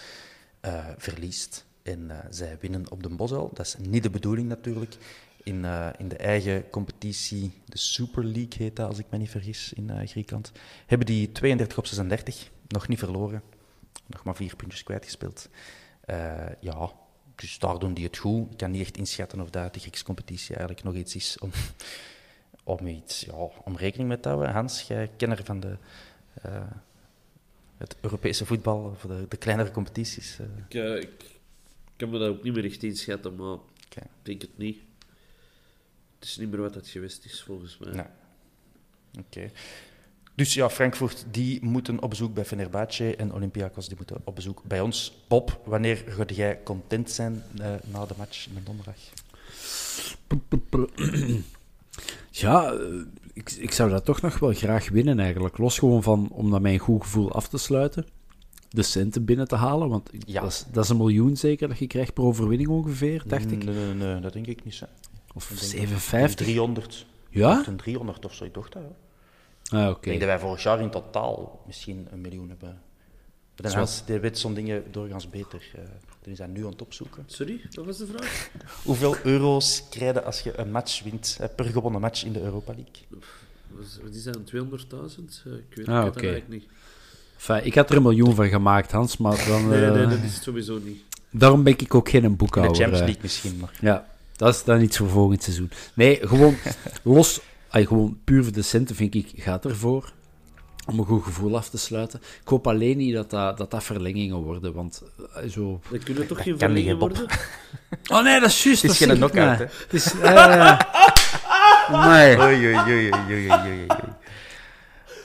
uh, 0.64 0.84
verliest. 0.96 1.64
En 1.82 2.00
uh, 2.00 2.16
zij 2.30 2.56
winnen 2.60 2.90
op 2.90 3.02
de 3.02 3.08
Bosel. 3.08 3.50
Dat 3.54 3.66
is 3.66 3.76
niet 3.78 4.02
de 4.02 4.10
bedoeling 4.10 4.48
natuurlijk 4.48 4.96
in, 5.42 5.64
uh, 5.64 5.88
in 5.98 6.08
de 6.08 6.16
eigen 6.16 6.70
competitie, 6.70 7.52
de 7.64 7.78
Super 7.78 8.24
League 8.24 8.56
heet 8.58 8.76
dat, 8.76 8.88
als 8.88 8.98
ik 8.98 9.06
me 9.10 9.18
niet 9.18 9.30
vergis, 9.30 9.72
in 9.72 9.90
uh, 9.90 10.06
Griekenland, 10.06 10.52
hebben 10.86 11.06
die 11.06 11.32
32 11.32 11.78
op 11.78 11.86
36, 11.86 12.50
nog 12.68 12.88
niet 12.88 12.98
verloren, 12.98 13.42
nog 14.06 14.24
maar 14.24 14.36
vier 14.36 14.56
puntjes 14.56 14.82
kwijtgespeeld. 14.82 15.48
Uh, 16.10 16.48
ja, 16.60 16.92
dus 17.34 17.58
daar 17.58 17.78
doen 17.78 17.94
die 17.94 18.04
het 18.04 18.16
goed. 18.16 18.50
Ik 18.50 18.56
kan 18.56 18.70
niet 18.70 18.80
echt 18.80 18.96
inschatten 18.96 19.40
of 19.40 19.50
dat 19.50 19.74
de 19.74 19.80
Griekse 19.80 20.04
competitie 20.04 20.54
eigenlijk 20.54 20.84
nog 20.84 20.94
iets 20.94 21.14
is 21.14 21.38
om, 21.38 21.50
om, 22.78 22.86
iets, 22.86 23.20
ja, 23.20 23.48
om 23.64 23.76
rekening 23.76 24.08
mee 24.08 24.20
te 24.20 24.28
houden. 24.28 24.52
Hans, 24.52 24.82
jij 24.82 25.10
kenner 25.16 25.44
van 25.44 25.60
de, 25.60 25.76
het 27.76 27.96
Europese 28.00 28.46
voetbal, 28.46 28.84
of 28.84 29.00
de, 29.00 29.26
de 29.28 29.36
kleinere 29.36 29.70
competities. 29.70 30.38
Ik, 30.68 30.74
ik, 31.02 31.40
kan 31.96 32.10
me 32.10 32.18
dat 32.18 32.28
ook 32.28 32.42
niet 32.42 32.54
meer 32.54 32.64
echt 32.64 32.82
inschatten, 32.82 33.34
maar 33.36 33.52
okay. 33.52 34.04
ik 34.04 34.10
denk 34.22 34.42
het 34.42 34.58
niet. 34.58 34.78
Het 36.22 36.30
is 36.30 36.36
niet 36.36 36.50
meer 36.50 36.60
wat 36.60 36.74
het 36.74 36.88
geweest 36.88 37.24
is, 37.24 37.42
volgens 37.42 37.78
mij. 37.78 37.92
Nee. 37.92 38.06
Oké. 39.18 39.50
Dus 40.34 40.54
ja, 40.54 40.70
Frankfurt 40.70 41.24
die 41.30 41.64
moeten 41.64 42.02
op 42.02 42.10
bezoek 42.10 42.34
bij 42.34 42.44
Fenerbahce 42.44 43.16
en 43.16 43.32
Olympiakos 43.32 43.86
die 43.88 43.96
moeten 43.96 44.16
op 44.24 44.34
bezoek 44.34 44.62
bij 44.64 44.80
ons. 44.80 45.24
Bob, 45.28 45.60
wanneer 45.64 46.04
ga 46.06 46.24
jij 46.24 46.62
content 46.62 47.10
zijn 47.10 47.42
uh, 47.60 47.74
na 47.84 48.06
de 48.06 48.14
match 48.16 48.48
met 48.54 48.66
donderdag? 48.66 48.96
Ja, 52.30 52.72
eh, 52.72 52.78
ik, 53.32 53.50
ik 53.50 53.72
zou 53.72 53.90
dat 53.90 54.04
toch 54.04 54.20
nog 54.20 54.38
wel 54.38 54.52
graag 54.52 54.88
winnen 54.88 55.18
eigenlijk. 55.18 55.58
Los 55.58 55.78
gewoon 55.78 56.02
van 56.02 56.28
om 56.30 56.50
dat 56.50 56.60
mijn 56.60 56.78
goed 56.78 57.02
gevoel 57.02 57.32
af 57.32 57.48
te 57.48 57.58
sluiten. 57.58 58.06
De 58.68 58.82
centen 58.82 59.24
binnen 59.24 59.48
te 59.48 59.56
halen, 59.56 59.88
want 59.88 60.10
ja. 60.26 60.40
dat, 60.40 60.50
is, 60.50 60.64
dat, 60.72 60.84
is, 60.84 60.90
een 60.90 60.96
miljoen 60.96 61.36
zeker 61.36 61.68
dat 61.68 61.78
je 61.78 61.86
krijgt 61.86 62.14
per 62.14 62.24
overwinning 62.24 62.68
ongeveer, 62.68 63.22
dacht 63.26 63.50
ik. 63.50 63.64
Nee, 63.64 63.74
nee, 63.74 63.94
nee, 63.94 64.20
dat 64.20 64.32
denk 64.32 64.46
ik 64.46 64.64
niet. 64.64 64.74
Zo. 64.74 64.86
Of 65.34 65.52
57? 65.54 66.46
300. 66.46 67.06
Ja? 67.30 67.64
Een 67.66 67.76
300 67.76 68.24
of 68.24 68.34
zo, 68.34 68.44
ik 68.44 68.54
dacht 68.54 68.72
dat. 68.72 68.82
Ah, 68.82 68.88
oké. 69.80 69.88
Okay. 69.88 69.94
Ik 69.94 70.02
denk 70.02 70.20
dat 70.20 70.28
wij 70.28 70.38
vorig 70.38 70.62
jaar 70.62 70.80
in 70.80 70.90
totaal 70.90 71.62
misschien 71.66 72.06
een 72.10 72.20
miljoen 72.20 72.48
hebben. 72.48 72.80
Dan 73.54 73.74
was 73.74 74.04
de 74.04 74.20
weet 74.20 74.38
zo'n 74.38 74.54
dingen 74.54 74.84
doorgaans 74.90 75.30
beter. 75.30 75.70
Uh, 75.76 75.82
die 76.22 76.36
zijn 76.36 76.52
nu 76.52 76.64
aan 76.64 76.70
het 76.70 76.82
opzoeken. 76.82 77.24
Sorry, 77.26 77.60
wat 77.70 77.84
was 77.84 77.98
de 77.98 78.06
vraag? 78.06 78.50
Hoeveel 78.84 79.16
euro's 79.24 79.84
krijg 79.90 80.14
je 80.14 80.22
als 80.22 80.40
je 80.40 80.58
een 80.58 80.70
match 80.70 81.02
wint, 81.02 81.38
per 81.56 81.64
gewonnen 81.64 82.00
match 82.00 82.24
in 82.24 82.32
de 82.32 82.40
Europa 82.40 82.74
League? 82.74 83.20
Wat 84.02 84.14
is 84.14 84.22
dat, 84.22 84.36
200.000? 84.36 84.42
Uh, 85.46 85.54
ik 85.54 85.76
weet, 85.76 85.88
ah, 85.88 86.06
okay. 86.06 86.22
eigenlijk 86.22 86.48
niet. 86.48 86.64
Enfin, 87.34 87.64
ik 87.64 87.74
had 87.74 87.90
er 87.90 87.96
een 87.96 88.02
miljoen 88.02 88.34
van 88.34 88.48
gemaakt, 88.48 88.92
Hans, 88.92 89.16
maar 89.16 89.44
dan... 89.48 89.68
nee, 89.68 89.90
nee, 89.90 90.06
dat 90.06 90.22
is 90.22 90.42
sowieso 90.42 90.78
niet. 90.78 91.02
Daarom 91.30 91.62
ben 91.62 91.78
ik 91.78 91.94
ook 91.94 92.08
geen 92.08 92.36
boekhouder. 92.36 92.72
In 92.74 92.78
de 92.78 92.84
Champions 92.84 93.04
League 93.04 93.22
misschien, 93.22 93.58
maar... 93.58 93.78
Ja, 93.80 94.11
dat 94.42 94.54
is 94.54 94.64
dan 94.64 94.80
iets 94.80 94.96
voor 94.96 95.08
volgend 95.08 95.42
seizoen. 95.42 95.70
Nee, 95.94 96.18
gewoon 96.22 96.56
los, 97.02 97.40
ay, 97.68 97.86
gewoon 97.86 98.18
puur 98.24 98.42
voor 98.42 98.52
de 98.52 98.62
centen, 98.62 98.96
vind 98.96 99.14
ik, 99.14 99.32
gaat 99.36 99.64
ervoor. 99.64 100.12
Om 100.86 100.98
een 100.98 101.04
goed 101.04 101.24
gevoel 101.24 101.56
af 101.56 101.68
te 101.68 101.78
sluiten. 101.78 102.20
Ik 102.42 102.48
hoop 102.48 102.66
alleen 102.66 102.96
niet 102.96 103.14
dat 103.14 103.30
dat, 103.30 103.58
dat, 103.58 103.70
dat 103.70 103.84
verlengingen 103.84 104.36
worden, 104.36 104.72
want 104.72 105.02
uh, 105.20 105.50
zo... 105.50 105.80
Dat 105.90 106.02
kunnen 106.02 106.26
toch 106.26 106.42
geen 106.42 106.58
verlengingen 106.58 106.98
worden? 106.98 107.26
Oh 108.12 108.22
nee, 108.22 108.40
dat 108.40 108.48
is 108.48 108.62
juist. 108.62 108.82
Het 108.82 108.90
is 108.90 108.96
geen 108.96 109.14
knock-out, 109.14 109.58
hè? 109.58 109.64
Het 109.64 109.92
is... 109.92 110.14
Uh, 110.14 110.78
nee. 112.06 112.38
Oei, 112.38 112.66
oei, 112.66 112.76
oei, 112.76 113.10
oei, 113.10 113.10
oei, 113.30 113.50
oei. 113.50 113.86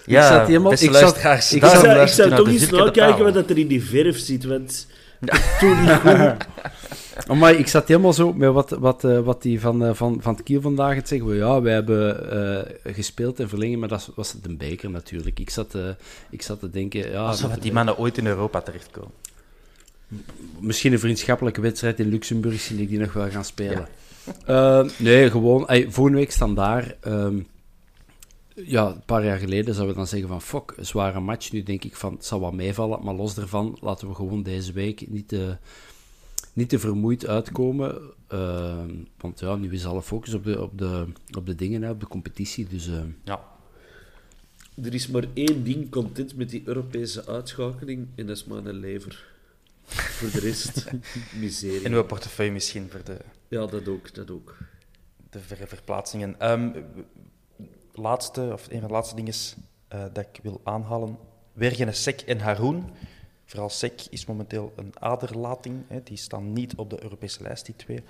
Ja, 0.06 0.22
ik 0.22 0.34
zat 0.34 0.48
helemaal... 0.48 0.72
Ik 0.72 0.78
zat, 0.78 1.18
ik, 1.18 1.66
zou, 1.66 2.00
ik 2.00 2.08
zou 2.08 2.36
toch 2.36 2.48
eens 2.48 2.70
kijken 2.92 3.24
wat 3.24 3.50
er 3.50 3.58
in 3.58 3.68
die 3.68 3.84
verf 3.84 4.20
zit, 4.20 4.46
want... 4.46 4.88
Ja. 5.20 5.38
Toen 5.60 5.86
maar 7.26 7.54
ik 7.54 7.68
zat 7.68 7.88
helemaal 7.88 8.14
zo 8.14 8.34
met 8.34 8.52
wat, 8.52 8.70
wat, 8.70 9.04
uh, 9.04 9.20
wat 9.20 9.42
die 9.42 9.60
van, 9.60 9.84
uh, 9.84 9.94
van, 9.94 10.18
van 10.22 10.34
het 10.34 10.44
Kiel 10.44 10.62
vandaag 10.62 10.96
het 10.96 11.08
zeggen. 11.08 11.36
Ja, 11.36 11.62
wij 11.62 11.74
hebben 11.74 12.34
uh, 12.86 12.94
gespeeld 12.94 13.40
in 13.40 13.48
verlenging, 13.48 13.80
maar 13.80 13.90
dat 13.90 14.12
was 14.16 14.32
het 14.32 14.46
een 14.46 14.58
beker 14.58 14.90
natuurlijk. 14.90 15.40
Ik 15.40 15.50
zat, 15.50 15.78
ik 16.30 16.42
zat 16.42 16.60
te 16.60 16.70
denken... 16.70 17.12
Ja, 17.12 17.26
Alsof 17.26 17.52
die 17.52 17.74
mannen 17.74 17.98
ooit 17.98 18.18
in 18.18 18.28
Europa 18.28 18.62
terechtkomen. 18.62 19.12
Misschien 20.60 20.94
een 20.94 21.00
vriendschappelijke 21.00 21.62
wedstrijd 21.62 22.00
in 22.00 22.08
Luxemburg 22.08 22.60
zie 22.60 22.82
ik 22.82 22.90
die 22.90 23.00
nog 23.00 23.14
wel 23.14 23.30
gaan 23.30 23.46
spelen. 23.46 23.88
Ja. 24.46 24.86
nee, 24.98 25.32
gewoon... 25.32 25.68
Ay, 25.68 25.88
volgende 25.90 26.20
week 26.20 26.32
staan 26.32 26.56
daar... 26.56 26.96
Um, 27.08 27.48
ja, 28.66 28.88
een 28.88 29.06
paar 29.06 29.26
jaar 29.26 29.38
geleden 29.38 29.74
zouden 29.74 29.94
we 29.94 30.00
dan 30.00 30.10
zeggen 30.10 30.30
van 30.30 30.42
fuck, 30.42 30.74
een 30.78 30.86
zware 30.86 31.20
match. 31.20 31.52
Nu 31.52 31.64
denk 31.64 31.84
ik 31.84 31.96
van, 31.96 32.14
het 32.14 32.26
zal 32.26 32.40
wat 32.40 32.54
meevallen, 32.54 33.04
maar 33.04 33.14
los 33.14 33.36
daarvan 33.36 33.78
laten 33.82 34.08
we 34.08 34.14
gewoon 34.14 34.44
deze 34.44 34.74
week 34.74 35.10
niet 35.10 35.36
niet 36.58 36.70
te 36.70 36.80
vermoeid 36.80 37.28
uitkomen. 37.28 38.02
Uh, 38.34 38.84
want 39.18 39.40
ja, 39.40 39.56
nu 39.56 39.74
is 39.74 39.86
alle 39.86 40.02
focus 40.02 40.34
op 40.34 40.44
de, 40.44 40.62
op 40.62 40.78
de, 40.78 41.06
op 41.38 41.46
de 41.46 41.56
dingen, 41.56 41.82
hè, 41.82 41.90
op 41.90 42.00
de 42.00 42.08
competitie. 42.08 42.68
Dus, 42.68 42.88
uh... 42.88 43.02
Ja. 43.24 43.42
Er 44.84 44.94
is 44.94 45.08
maar 45.08 45.26
één 45.34 45.64
ding 45.64 45.90
content 45.90 46.36
met 46.36 46.50
die 46.50 46.62
Europese 46.66 47.26
uitschakeling 47.26 48.08
en 48.16 48.28
dat 48.28 48.38
is 48.38 48.46
maar 48.46 48.66
een 48.66 48.80
lever. 48.80 49.26
voor 49.86 50.32
de 50.32 50.40
rest, 50.40 50.86
miserie. 51.40 51.84
En 51.84 51.94
uw 51.94 52.04
portefeuille 52.04 52.52
misschien 52.52 52.90
voor 52.90 53.04
de... 53.04 53.18
Ja, 53.48 53.66
dat 53.66 53.88
ook, 53.88 54.14
dat 54.14 54.32
ook. 54.32 54.58
De 55.30 55.40
ver 55.40 55.68
verplaatsingen. 55.68 56.52
Um, 56.52 56.74
laatste, 57.94 58.50
of 58.54 58.68
een 58.70 58.80
van 58.80 58.88
de 58.88 58.94
laatste 58.94 59.16
dingen 59.16 59.34
uh, 59.94 60.06
dat 60.14 60.28
ik 60.34 60.40
wil 60.44 60.62
aanhalen. 60.64 61.18
Wergen 61.54 61.96
Sek 61.96 62.22
en 62.22 62.40
Haroon 62.40 62.92
Vooral 63.48 63.70
SEC 63.70 64.02
is 64.10 64.26
momenteel 64.26 64.74
een 64.76 64.92
aderlating. 65.00 65.84
Hè. 65.88 66.04
Die 66.04 66.18
staan 66.18 66.54
niet 66.54 66.76
op 66.76 66.90
de 66.90 67.04
Europese 67.04 67.42
lijst, 67.42 67.66
die 67.66 67.76
twee. 67.76 68.04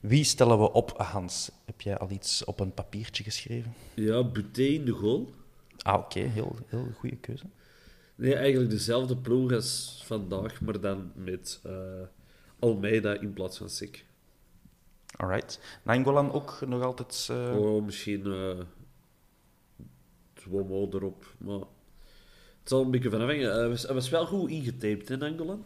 Wie 0.00 0.24
stellen 0.24 0.58
we 0.58 0.72
op, 0.72 0.90
Hans? 0.96 1.50
Heb 1.64 1.80
jij 1.80 1.98
al 1.98 2.10
iets 2.10 2.44
op 2.44 2.60
een 2.60 2.74
papiertje 2.74 3.24
geschreven? 3.24 3.74
Ja, 3.94 4.24
Buté 4.24 4.62
in 4.62 4.84
de 4.84 4.92
goal. 4.92 5.30
Ah, 5.78 5.98
oké. 5.98 6.20
Heel, 6.20 6.56
heel 6.66 6.88
goede 6.98 7.16
keuze. 7.16 7.44
Nee, 8.14 8.34
eigenlijk 8.34 8.70
dezelfde 8.70 9.16
ploeg 9.16 9.52
als 9.52 10.02
vandaag, 10.04 10.60
maar 10.60 10.80
dan 10.80 11.12
met 11.14 11.60
uh, 11.66 11.72
Almeida 12.58 13.20
in 13.20 13.32
plaats 13.32 13.58
van 13.58 13.70
Sik. 13.70 14.04
Alright. 15.16 15.60
Nainggolan 15.82 16.32
ook 16.32 16.60
nog 16.66 16.82
altijd... 16.82 17.28
Uh... 17.30 17.56
Oh, 17.56 17.84
misschien 17.84 18.26
uh, 18.26 18.60
Twomo 20.34 20.88
erop, 20.92 21.34
maar... 21.38 21.62
Het 22.64 22.72
zal 22.72 22.82
een 22.82 22.90
beetje 22.90 23.10
van 23.10 23.20
afhangen. 23.20 23.54
Hij 23.54 23.68
was, 23.68 23.82
hij 23.82 23.94
was 23.94 24.08
wel 24.08 24.26
goed 24.26 24.50
ingetaped 24.50 25.10
in 25.10 25.22
Angolan. 25.22 25.64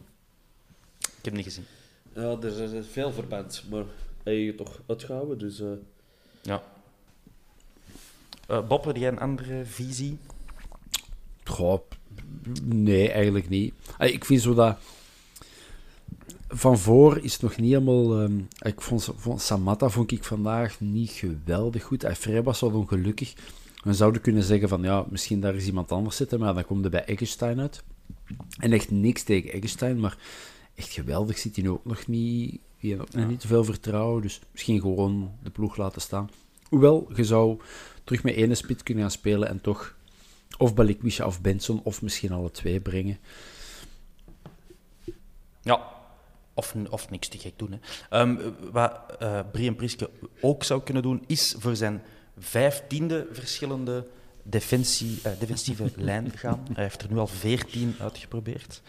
Ik 0.99 1.07
heb 1.07 1.25
hem 1.25 1.35
niet 1.35 1.45
gezien. 1.45 1.65
Ja, 2.13 2.37
er 2.41 2.75
is 2.75 2.87
veel 2.91 3.13
verband, 3.13 3.65
maar 3.71 3.85
hij 4.23 4.39
je 4.39 4.55
toch 4.55 4.81
uitgehouden, 4.87 5.39
dus... 5.39 5.61
Uh... 5.61 5.73
Ja. 6.43 6.63
Bob, 8.63 8.85
heb 8.85 8.97
jij 8.97 9.09
een 9.09 9.19
andere 9.19 9.65
visie? 9.65 10.19
Goh, 11.45 11.81
nee, 12.63 13.11
eigenlijk 13.11 13.49
niet. 13.49 13.75
Ik 13.99 14.25
vind 14.25 14.43
zo 14.43 14.55
dat 14.55 14.79
van 16.49 16.79
voor 16.79 17.19
is 17.19 17.33
het 17.33 17.43
nog 17.43 17.57
niet 17.57 17.73
helemaal. 17.73 18.21
Um, 18.21 18.49
ik 18.59 18.81
vond, 18.81 19.09
vond, 19.17 19.41
Samatta 19.41 19.89
vond 19.89 20.13
ik 20.13 20.25
vandaag 20.25 20.81
niet 20.81 21.11
geweldig 21.11 21.83
goed. 21.83 22.03
Hij 22.03 22.17
vrij 22.17 22.43
was 22.43 22.61
wel 22.61 22.71
ongelukkig. 22.71 23.35
We 23.83 23.93
zouden 23.93 24.21
kunnen 24.21 24.43
zeggen 24.43 24.69
van 24.69 24.83
ja, 24.83 25.07
misschien 25.11 25.41
daar 25.41 25.55
is 25.55 25.67
iemand 25.67 25.93
anders 25.93 26.17
zitten, 26.17 26.39
maar 26.39 26.55
dan 26.55 26.65
komt 26.65 26.85
er 26.85 26.91
bij 26.91 27.05
Eggestein 27.05 27.61
uit. 27.61 27.83
En 28.59 28.73
echt 28.73 28.91
niks 28.91 29.23
tegen 29.23 29.53
Eggestein, 29.53 30.01
maar 30.01 30.19
echt 30.75 30.93
geweldig 30.93 31.39
zit 31.39 31.57
hij 31.57 31.69
ook 31.69 31.85
nog 31.85 32.07
niet. 32.07 32.61
Die 32.81 32.91
heeft 32.91 33.01
ook 33.01 33.13
nog 33.13 33.29
niet 33.29 33.41
te 33.41 33.47
veel 33.47 33.65
vertrouwen, 33.65 34.23
dus 34.23 34.41
misschien 34.53 34.81
gewoon 34.81 35.33
de 35.43 35.51
ploeg 35.51 35.77
laten 35.77 36.01
staan. 36.01 36.31
Hoewel, 36.69 37.11
je 37.15 37.25
zou 37.25 37.61
terug 38.05 38.23
met 38.23 38.35
ene 38.35 38.55
spit 38.55 38.83
kunnen 38.83 39.03
gaan 39.03 39.13
spelen 39.13 39.49
en 39.49 39.61
toch 39.61 39.97
of 40.59 40.75
Balikwisha 40.75 41.27
of 41.27 41.41
Benson, 41.41 41.81
of 41.83 42.03
misschien 42.03 42.33
alle 42.33 42.51
twee 42.51 42.81
brengen. 42.81 43.19
Ja, 45.63 45.89
of, 46.55 46.75
of 46.91 47.11
niks 47.11 47.29
te 47.29 47.39
gek 47.39 47.53
doen. 47.57 47.81
Hè. 47.81 48.21
Um, 48.21 48.39
wat 48.73 49.01
uh, 49.23 49.41
Brian 49.53 49.77
Priske 49.77 50.11
ook 50.41 50.65
zou 50.65 50.83
kunnen 50.83 51.03
doen, 51.03 51.25
is 51.27 51.55
voor 51.59 51.77
zijn 51.77 52.03
vijftiende 52.39 53.27
verschillende 53.33 54.07
defensie, 54.43 55.21
uh, 55.27 55.33
defensieve 55.39 55.91
lijn 56.11 56.31
gaan. 56.31 56.67
Hij 56.73 56.83
heeft 56.83 57.03
er 57.03 57.11
nu 57.11 57.19
al 57.19 57.27
veertien 57.27 57.97
uitgeprobeerd. 58.01 58.83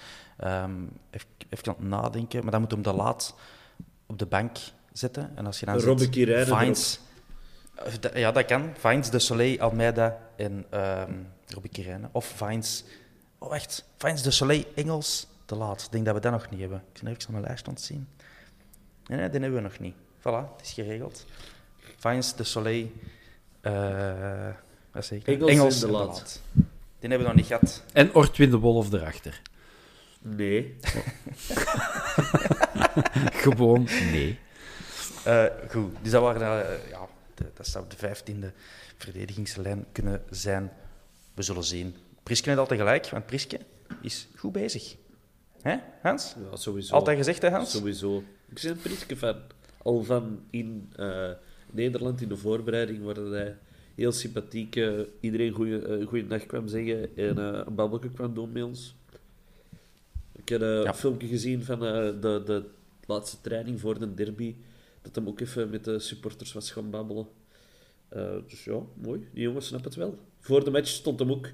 Um, 0.44 0.90
even, 1.10 1.28
even 1.50 1.68
aan 1.68 1.76
het 1.80 1.88
nadenken, 1.88 2.42
maar 2.42 2.52
dan 2.52 2.62
moet 2.62 2.72
hem 2.72 2.82
de 2.82 2.94
laat 2.94 3.36
op 4.06 4.20
de 4.20 4.26
bank 4.26 4.58
zetten. 4.94 5.32
En 5.36 5.46
als 5.46 5.60
je 5.60 5.66
dan 5.66 5.80
Robbe 5.80 6.10
eh, 8.04 8.14
Ja, 8.14 8.32
dat 8.32 8.46
kan. 8.46 8.74
Vines, 8.78 9.10
De 9.10 9.20
Soleil, 9.20 9.60
Almeida 9.60 10.18
en 10.36 10.66
um, 10.74 11.28
Robbie 11.48 11.72
Kirijnen. 11.72 12.10
Of 12.12 12.26
Vines... 12.26 12.84
Oh, 13.38 13.50
wacht. 13.50 13.86
Vines, 13.98 14.22
De 14.22 14.32
Soleil, 14.32 14.64
Engels, 14.76 15.28
te 15.46 15.56
laat. 15.56 15.82
Ik 15.82 15.92
denk 15.92 16.06
dat 16.06 16.16
we 16.16 16.22
dat 16.22 16.32
nog 16.32 16.50
niet 16.50 16.60
hebben. 16.60 16.84
Ik 16.94 17.02
ben 17.02 17.12
even 17.12 17.26
aan 17.28 17.34
mijn 17.34 17.44
lijst 17.44 17.68
aan 17.68 17.74
het 17.74 17.84
zien. 17.84 18.08
Nee, 19.08 19.20
nee, 19.20 19.30
die 19.30 19.40
hebben 19.40 19.62
we 19.62 19.68
nog 19.68 19.80
niet. 19.80 19.96
Voilà, 20.20 20.56
het 20.56 20.62
is 20.66 20.74
geregeld. 20.74 21.26
Vines, 21.98 22.36
De 22.36 22.44
Soleil... 22.44 22.92
Uh, 23.62 24.48
wat 24.92 25.06
zeg 25.06 25.20
ik? 25.20 25.28
Engels, 25.28 25.52
Engels 25.52 25.80
de, 25.80 25.86
de 25.86 25.92
laat. 25.92 26.42
Die 26.54 27.10
hebben 27.10 27.20
we 27.20 27.24
nog 27.24 27.36
niet 27.36 27.46
gehad. 27.46 27.84
En 27.94 28.16
Ortwin 28.16 28.50
de 28.50 28.58
Wolf 28.58 28.94
erachter. 28.94 29.42
Nee. 30.22 30.76
Gewoon 33.44 33.88
nee. 34.12 34.40
Uh, 35.28 35.46
goed, 35.70 35.96
dus 36.02 36.12
dat, 36.12 36.22
waren, 36.22 36.42
uh, 36.42 36.90
ja, 36.90 37.08
de, 37.36 37.46
dat 37.54 37.68
zou 37.68 37.86
de 37.88 37.96
vijftiende 37.96 38.52
verdedigingslijn 38.98 39.86
kunnen 39.92 40.24
zijn. 40.30 40.72
We 41.34 41.42
zullen 41.42 41.64
zien. 41.64 41.96
Priske 42.24 42.48
heeft 42.48 42.62
altijd 42.62 42.80
gelijk, 42.80 43.10
want 43.10 43.26
Priske 43.26 43.60
is 44.02 44.28
goed 44.36 44.52
bezig. 44.52 44.96
Hè, 45.62 45.76
Hans? 46.02 46.36
Ja, 46.52 46.56
sowieso. 46.56 46.94
Altijd 46.94 47.18
gezegd, 47.18 47.42
hè, 47.42 47.50
Hans? 47.50 47.72
Sowieso. 47.72 48.24
Ik 48.50 48.62
ben 48.62 48.72
een 48.72 48.80
Priske-fan. 48.80 49.42
Al 49.78 50.04
van 50.04 50.44
in 50.50 50.94
uh, 50.96 51.30
Nederland, 51.72 52.22
in 52.22 52.28
de 52.28 52.38
voorbereiding, 52.38 53.04
waar 53.04 53.16
hij 53.16 53.58
heel 53.96 54.12
sympathiek 54.12 54.76
uh, 54.76 55.00
iedereen 55.20 55.52
goeie, 55.52 56.02
uh, 56.12 56.30
dag 56.30 56.46
kwam 56.46 56.68
zeggen 56.68 57.18
en 57.18 57.38
een 57.38 57.76
babbelje 57.76 58.12
kwam 58.12 58.34
doen 58.34 58.54
bij 58.54 58.62
ons. 58.62 58.96
Ik 60.32 60.50
heb 60.50 60.62
een 60.62 60.94
filmpje 60.94 61.28
gezien 61.28 61.64
van 61.64 61.80
de, 61.80 62.42
de 62.46 62.64
laatste 63.06 63.38
training 63.42 63.80
voor 63.80 64.00
de 64.00 64.14
derby, 64.14 64.56
dat 65.02 65.16
hem 65.16 65.28
ook 65.28 65.40
even 65.40 65.70
met 65.70 65.84
de 65.84 66.00
supporters 66.00 66.54
was 66.54 66.72
gaan 66.72 66.90
babbelen. 66.90 67.28
dus 68.48 68.64
ja, 68.64 68.80
mooi. 69.02 69.28
Die 69.34 69.44
jongen 69.44 69.62
snapt 69.62 69.86
het 69.86 69.96
wel. 69.96 70.18
Voor 70.40 70.64
de 70.64 70.72
match 70.72 70.88
stond 70.88 71.20
hem 71.20 71.32
ook 71.32 71.50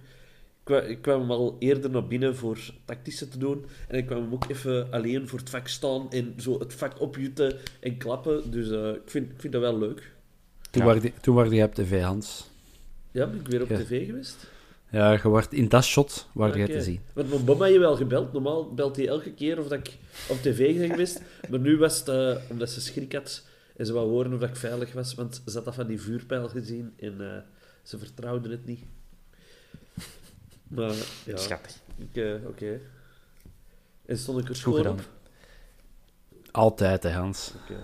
ik 0.70 1.02
kwam 1.02 1.20
hem 1.20 1.32
al 1.32 1.56
eerder 1.60 1.90
naar 1.90 2.08
binnen 2.08 2.36
voor 2.36 2.58
tactische 2.86 3.28
te 3.28 3.38
doen. 3.38 3.66
En 3.88 3.98
ik 3.98 4.06
kwam 4.06 4.22
hem 4.22 4.34
ook 4.34 4.50
even 4.50 4.92
alleen 4.92 5.28
voor 5.28 5.40
het 5.40 5.50
vak 5.50 5.68
staan 5.68 6.12
en 6.12 6.34
zo 6.38 6.60
het 6.60 6.74
vak 6.74 7.02
opjutten 7.02 7.58
en 7.80 7.98
klappen. 7.98 8.52
Dus 8.52 8.68
uh, 8.70 8.90
ik, 8.90 9.02
vind, 9.06 9.32
ik 9.32 9.40
vind 9.40 9.54
dat 9.54 9.62
wel 9.62 9.78
leuk. 9.78 10.12
Toen, 10.72 10.82
ja. 10.82 10.88
waren, 10.88 11.14
toen 11.22 11.50
die 11.50 11.64
op 11.64 11.76
tv, 11.76 12.02
Hans. 12.02 12.50
Ja, 13.12 13.28
ben 13.28 13.40
ik 13.40 13.48
weer 13.48 13.62
op 13.62 13.70
ja. 13.70 13.78
tv 13.78 14.06
geweest? 14.06 14.48
Ja, 14.90 15.12
je 15.12 15.28
wordt 15.28 15.54
in 15.54 15.70
dat 15.70 15.84
shot 15.84 16.28
waar 16.34 16.50
okay. 16.50 16.62
je 16.62 16.68
te 16.68 16.82
zien. 16.82 17.00
Want 17.14 17.30
mijn 17.30 17.44
mama 17.44 17.66
je 17.66 17.80
wel 17.80 17.96
gebeld. 17.96 18.34
Normaal 18.34 18.74
belt 18.74 18.96
hij 18.96 19.08
elke 19.08 19.34
keer 19.34 19.60
of 19.60 19.68
dat 19.68 19.80
ik 19.80 19.98
op 20.30 20.38
tv 20.38 20.78
ben 20.78 20.90
geweest. 20.90 21.22
maar 21.50 21.60
nu 21.60 21.78
was 21.78 22.00
het 22.00 22.08
uh, 22.08 22.36
omdat 22.50 22.70
ze 22.70 22.82
schrik 22.82 23.14
had 23.14 23.46
en 23.76 23.86
ze 23.86 23.94
wou 23.94 24.10
horen 24.10 24.34
of 24.34 24.40
dat 24.40 24.50
ik 24.50 24.56
veilig 24.56 24.94
was. 24.94 25.14
Want 25.14 25.42
ze 25.46 25.54
had 25.54 25.66
dat 25.66 25.76
van 25.76 25.88
die 25.88 26.02
vuurpijl 26.02 26.48
gezien 26.48 26.94
en 26.98 27.16
uh, 27.20 27.38
ze 27.84 27.98
vertrouwden 27.98 28.52
het 28.52 28.66
niet. 28.66 28.84
Maar, 30.76 30.94
ja. 31.26 31.38
Schattig. 31.38 31.76
Uh, 32.14 32.34
Oké. 32.34 32.48
Okay. 32.48 32.82
En 34.06 34.18
stond 34.18 34.40
ik 34.40 34.50
er 34.50 34.56
schoon 34.56 34.88
op? 34.88 35.02
Altijd, 36.52 37.04
hè, 37.04 37.12
Hans. 37.12 37.52
Okay. 37.64 37.78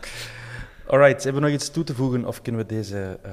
Alright, 0.86 1.24
hebben 1.24 1.42
we 1.42 1.48
nog 1.48 1.56
iets 1.58 1.70
toe 1.70 1.84
te 1.84 1.94
voegen 1.94 2.24
of 2.24 2.42
kunnen 2.42 2.60
we 2.60 2.66
deze 2.66 3.18
uh, 3.26 3.32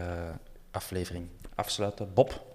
aflevering 0.71 1.27
afsluiten? 1.55 2.13
Bob? 2.13 2.47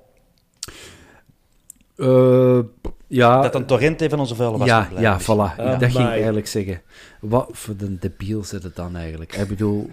Uh, 1.96 2.60
ja. 3.06 3.42
Dat 3.42 3.54
een 3.54 3.66
Torrente 3.66 4.08
van 4.08 4.18
onze 4.18 4.34
vuile 4.34 4.58
was. 4.58 4.66
Ja, 4.66 4.88
ja, 4.98 5.20
voilà. 5.20 5.60
Uh, 5.60 5.78
dat 5.78 5.90
ging 5.90 6.04
ik 6.04 6.10
eigenlijk 6.10 6.46
zeggen. 6.46 6.82
Wat 7.20 7.48
voor 7.52 7.76
de 7.76 7.98
debiel 7.98 8.44
zit 8.44 8.62
het 8.62 8.76
dan 8.76 8.96
eigenlijk? 8.96 9.36
Ik 9.36 9.48
bedoel, 9.48 9.90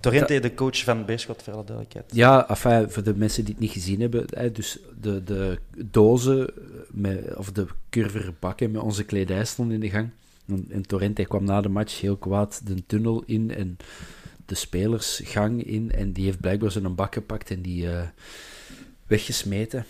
Torrente, 0.00 0.38
de 0.38 0.54
coach 0.54 0.84
van 0.84 1.04
Beerschot, 1.04 1.42
voor 1.42 1.52
alle 1.52 1.64
duidelijkheid. 1.64 2.14
Ja, 2.14 2.48
enfin, 2.48 2.90
voor 2.90 3.02
de 3.02 3.14
mensen 3.14 3.44
die 3.44 3.52
het 3.52 3.62
niet 3.62 3.72
gezien 3.72 4.00
hebben, 4.00 4.24
hè, 4.30 4.52
dus 4.52 4.78
de, 5.00 5.24
de 5.24 5.58
dozen, 5.76 6.50
met, 6.90 7.36
of 7.36 7.52
de 7.52 7.66
curvere 7.90 8.34
bakken 8.38 8.70
met 8.70 8.82
onze 8.82 9.04
kledij 9.04 9.44
stonden 9.44 9.74
in 9.74 9.80
de 9.80 9.90
gang. 9.90 10.10
En 10.68 10.82
Torrente 10.86 11.24
kwam 11.24 11.44
na 11.44 11.60
de 11.60 11.68
match 11.68 12.00
heel 12.00 12.16
kwaad 12.16 12.60
de 12.64 12.86
tunnel 12.86 13.22
in 13.26 13.54
en 13.54 13.76
de 14.46 14.54
spelersgang 14.54 15.64
in. 15.64 15.92
En 15.92 16.12
die 16.12 16.24
heeft 16.24 16.40
blijkbaar 16.40 16.70
zo'n 16.70 16.94
bak 16.94 17.14
gepakt 17.14 17.50
en 17.50 17.62
die 17.62 17.84
uh, 17.84 18.02
weggesmeten 19.06 19.86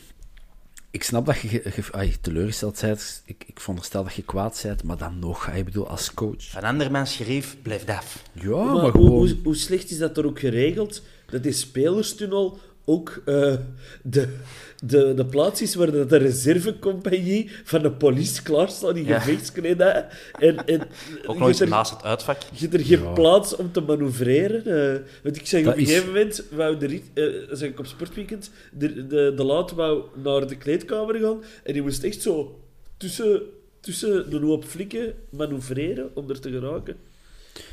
ik 0.90 1.02
snap 1.02 1.26
dat 1.26 1.38
je, 1.38 1.50
je, 1.50 2.06
je 2.06 2.20
teleurgesteld 2.20 2.80
bent. 2.80 3.22
Ik, 3.24 3.44
ik 3.46 3.60
veronderstel 3.60 4.04
dat 4.04 4.14
je 4.14 4.22
kwaad 4.22 4.60
bent, 4.62 4.82
maar 4.82 4.96
dan 4.96 5.18
nog. 5.18 5.48
Ik 5.48 5.64
bedoel, 5.64 5.88
als 5.88 6.14
coach. 6.14 6.54
Een 6.56 6.64
andermans 6.64 7.16
gerief 7.16 7.56
blijft 7.62 7.88
af. 7.88 8.22
Ja, 8.32 8.64
maar, 8.64 8.90
gewoon... 8.90 9.08
hoe, 9.08 9.36
hoe, 9.42 9.56
slecht 9.56 9.90
is 9.90 9.98
dat 9.98 10.18
er 10.18 10.26
ook 10.26 10.38
geregeld? 10.38 11.02
Dat 11.26 11.42
die 11.42 11.52
spelerstunnel 11.52 12.58
ook 12.84 13.22
uh, 13.26 13.54
de, 14.02 14.36
de, 14.84 15.14
de 15.14 15.26
plaats 15.26 15.62
is 15.62 15.74
waar 15.74 15.90
de 15.90 16.16
reservecompagnie 16.16 17.50
van 17.64 17.82
de 17.82 17.90
politie 17.90 18.42
klaar 18.42 18.68
staat 18.68 18.96
in 18.96 19.04
ja. 19.04 19.22
En, 20.38 20.66
en, 20.66 20.80
ook 21.26 21.38
nog 21.38 21.48
eens 21.48 21.60
naast 21.60 21.90
het 21.90 22.02
uitvak. 22.02 22.38
Je 22.52 22.60
hebt 22.60 22.74
er 22.74 22.80
geen 22.80 23.02
ja. 23.02 23.12
plaats 23.12 23.56
om 23.56 23.72
te 23.72 23.80
manoeuvreren. 23.80 24.62
Uh, 24.66 25.00
want 25.22 25.36
ik 25.36 25.46
zeg, 25.46 25.66
op 25.66 25.76
een 25.76 25.86
gegeven 25.86 26.06
moment 26.06 26.44
wou 26.50 26.76
de 26.76 26.86
rit, 26.86 27.04
uh, 27.14 27.48
zeg 27.50 27.68
ik 27.68 27.78
op 27.78 27.86
sportweekend, 27.86 28.50
de, 28.72 29.06
de, 29.06 29.32
de 29.36 29.44
laat 29.44 29.72
wou 29.72 30.02
naar 30.22 30.46
de 30.46 30.56
kleedkamer 30.56 31.14
gaan 31.14 31.42
en 31.62 31.72
die 31.72 31.82
moest 31.82 32.04
echt 32.04 32.22
zo 32.22 32.60
tussen, 32.96 33.42
tussen 33.80 34.30
de 34.30 34.38
hoop 34.38 34.64
flikken 34.64 35.14
manoeuvreren 35.30 36.10
om 36.14 36.30
er 36.30 36.40
te 36.40 36.50
geraken. 36.50 36.96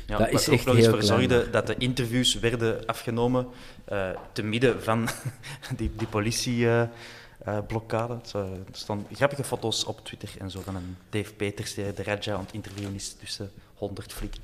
Ja, 0.06 0.18
dat 0.18 0.30
is 0.30 0.48
echt 0.48 0.60
ook 0.60 0.66
nog 0.66 0.76
eens 0.76 0.88
voor 0.88 1.02
zorgde 1.02 1.50
dat 1.50 1.66
de 1.66 1.74
interviews 1.78 2.34
werden 2.34 2.86
afgenomen 2.86 3.46
uh, 3.92 4.10
te 4.32 4.42
midden 4.42 4.82
van 4.82 5.08
die, 5.76 5.90
die 5.96 6.06
politieblokkade. 6.06 8.18
Uh, 8.36 8.42
uh, 8.42 8.50
er 8.50 8.58
staan 8.72 9.06
grappige 9.12 9.44
foto's 9.44 9.84
op 9.84 10.04
Twitter 10.04 10.28
en 10.38 10.50
zo 10.50 10.60
van 10.60 10.76
een 10.76 10.96
Dave 11.10 11.34
Peters 11.34 11.74
de 11.74 11.92
Raja 11.96 12.34
aan 12.34 12.40
het 12.40 12.52
interviewen 12.52 12.94
is 12.94 13.12
tussen 13.12 13.50
100 13.74 14.12
flikken. 14.12 14.40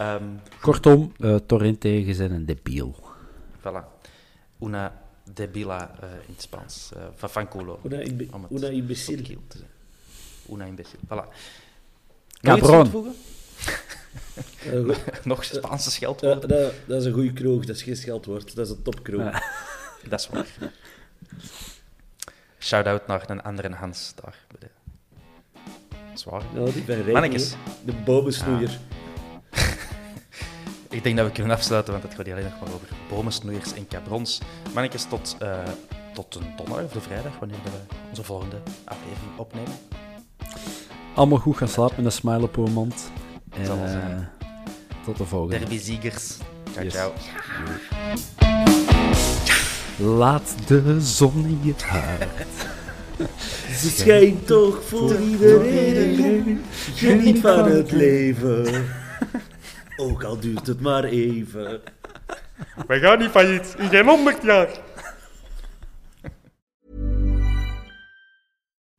Um, 0.00 0.40
Kortom, 0.60 1.12
uh, 1.18 1.36
Torrente, 1.46 2.06
je 2.06 2.16
bent 2.16 2.30
een 2.30 2.46
debiel. 2.46 2.94
Voilà. 3.60 3.84
Una 4.60 5.02
debila 5.34 5.90
uh, 6.02 6.08
in 6.26 6.32
het 6.32 6.42
Spaans. 6.42 6.90
Uh, 6.96 7.28
fanculo. 7.28 7.80
Una, 7.84 8.00
imbe 8.00 8.26
una 8.50 8.68
imbecil. 8.68 9.38
Una 10.48 10.66
imbecil. 10.66 10.98
Voilà. 11.08 11.24
Cabron. 12.40 13.14
Uh, 14.72 14.96
Nog 15.24 15.44
Spaanse 15.44 15.90
scheldwoord? 15.90 16.44
Uh, 16.44 16.48
dat, 16.48 16.72
dat, 16.86 17.00
is 17.00 17.04
een 17.04 17.12
goede 17.12 17.32
kroeg, 17.32 17.64
dat 17.64 17.76
is 17.76 17.82
geen 17.82 17.96
scheldwoord, 17.96 18.56
dat 18.56 18.66
is 18.66 18.72
een 18.72 18.82
topkroeg. 18.82 19.30
dat 20.08 20.20
is 20.20 20.28
waar. 20.28 20.46
Shout-out 22.58 23.06
naar 23.06 23.30
een 23.30 23.42
andere 23.42 23.74
Hans 23.74 24.12
daar. 24.22 24.36
Zwaar. 26.14 26.42
Ja, 26.54 26.64
die 26.64 26.82
ben 26.82 27.04
hè. 27.04 27.28
De 27.84 27.92
bomensnoeier. 28.04 28.78
Ik 30.90 31.02
denk 31.02 31.16
dat 31.16 31.26
we 31.26 31.32
kunnen 31.32 31.56
afsluiten, 31.56 31.92
want 31.92 32.04
het 32.04 32.14
gaat 32.14 32.24
hier 32.24 32.34
alleen 32.34 32.50
nog 32.50 32.60
maar 32.60 32.74
over 32.74 32.88
bomensnoeiers 33.08 33.74
en 33.74 33.88
cabrons. 33.88 34.40
Mannetjes, 34.74 35.04
tot, 35.04 35.36
eh, 35.38 35.58
tot 36.12 36.34
een 36.34 36.52
donderdag 36.56 36.84
of 36.84 36.92
de 36.92 37.00
vrijdag, 37.00 37.38
wanneer 37.38 37.58
we 37.64 37.94
onze 38.08 38.22
volgende 38.22 38.56
aflevering 38.84 39.38
opnemen. 39.38 39.72
Allemaal 41.14 41.38
goed 41.38 41.56
gaan 41.56 41.68
slapen 41.68 41.96
met 41.96 42.04
een 42.04 42.12
smile 42.12 42.42
op 42.42 42.56
uw 42.56 42.66
mond. 42.66 43.10
En, 43.56 43.66
Zal 43.66 43.76
wel 43.76 43.84
eh, 43.86 43.90
zijn. 43.90 44.28
tot 45.04 45.16
de 45.16 45.24
volgende. 45.24 45.58
Derby-ziegers. 45.58 46.36
Ciao, 46.72 46.84
Yes. 46.84 46.92
ciao. 46.92 47.12
Laat 50.16 50.54
de 50.66 51.00
zon 51.00 51.44
in 51.46 51.60
je 51.62 51.74
hart. 51.86 52.28
Ze 53.80 53.88
schijnt 53.90 54.46
toch 54.46 54.84
voor 54.84 55.16
iedereen. 55.18 56.64
Geniet 56.94 57.40
van 57.40 57.64
het 57.70 57.90
leven. 57.92 58.84
Ook 59.96 60.24
al 60.24 60.38
duurt 60.40 60.66
het 60.66 60.80
maar 60.80 61.04
even. 61.04 61.80
Wij 62.86 62.98
gaan 63.00 63.18
niet 63.18 63.30
failliet. 63.30 63.74
In 63.78 63.88
geen 63.88 64.06
honderd 64.06 64.42
jaar. 64.42 64.68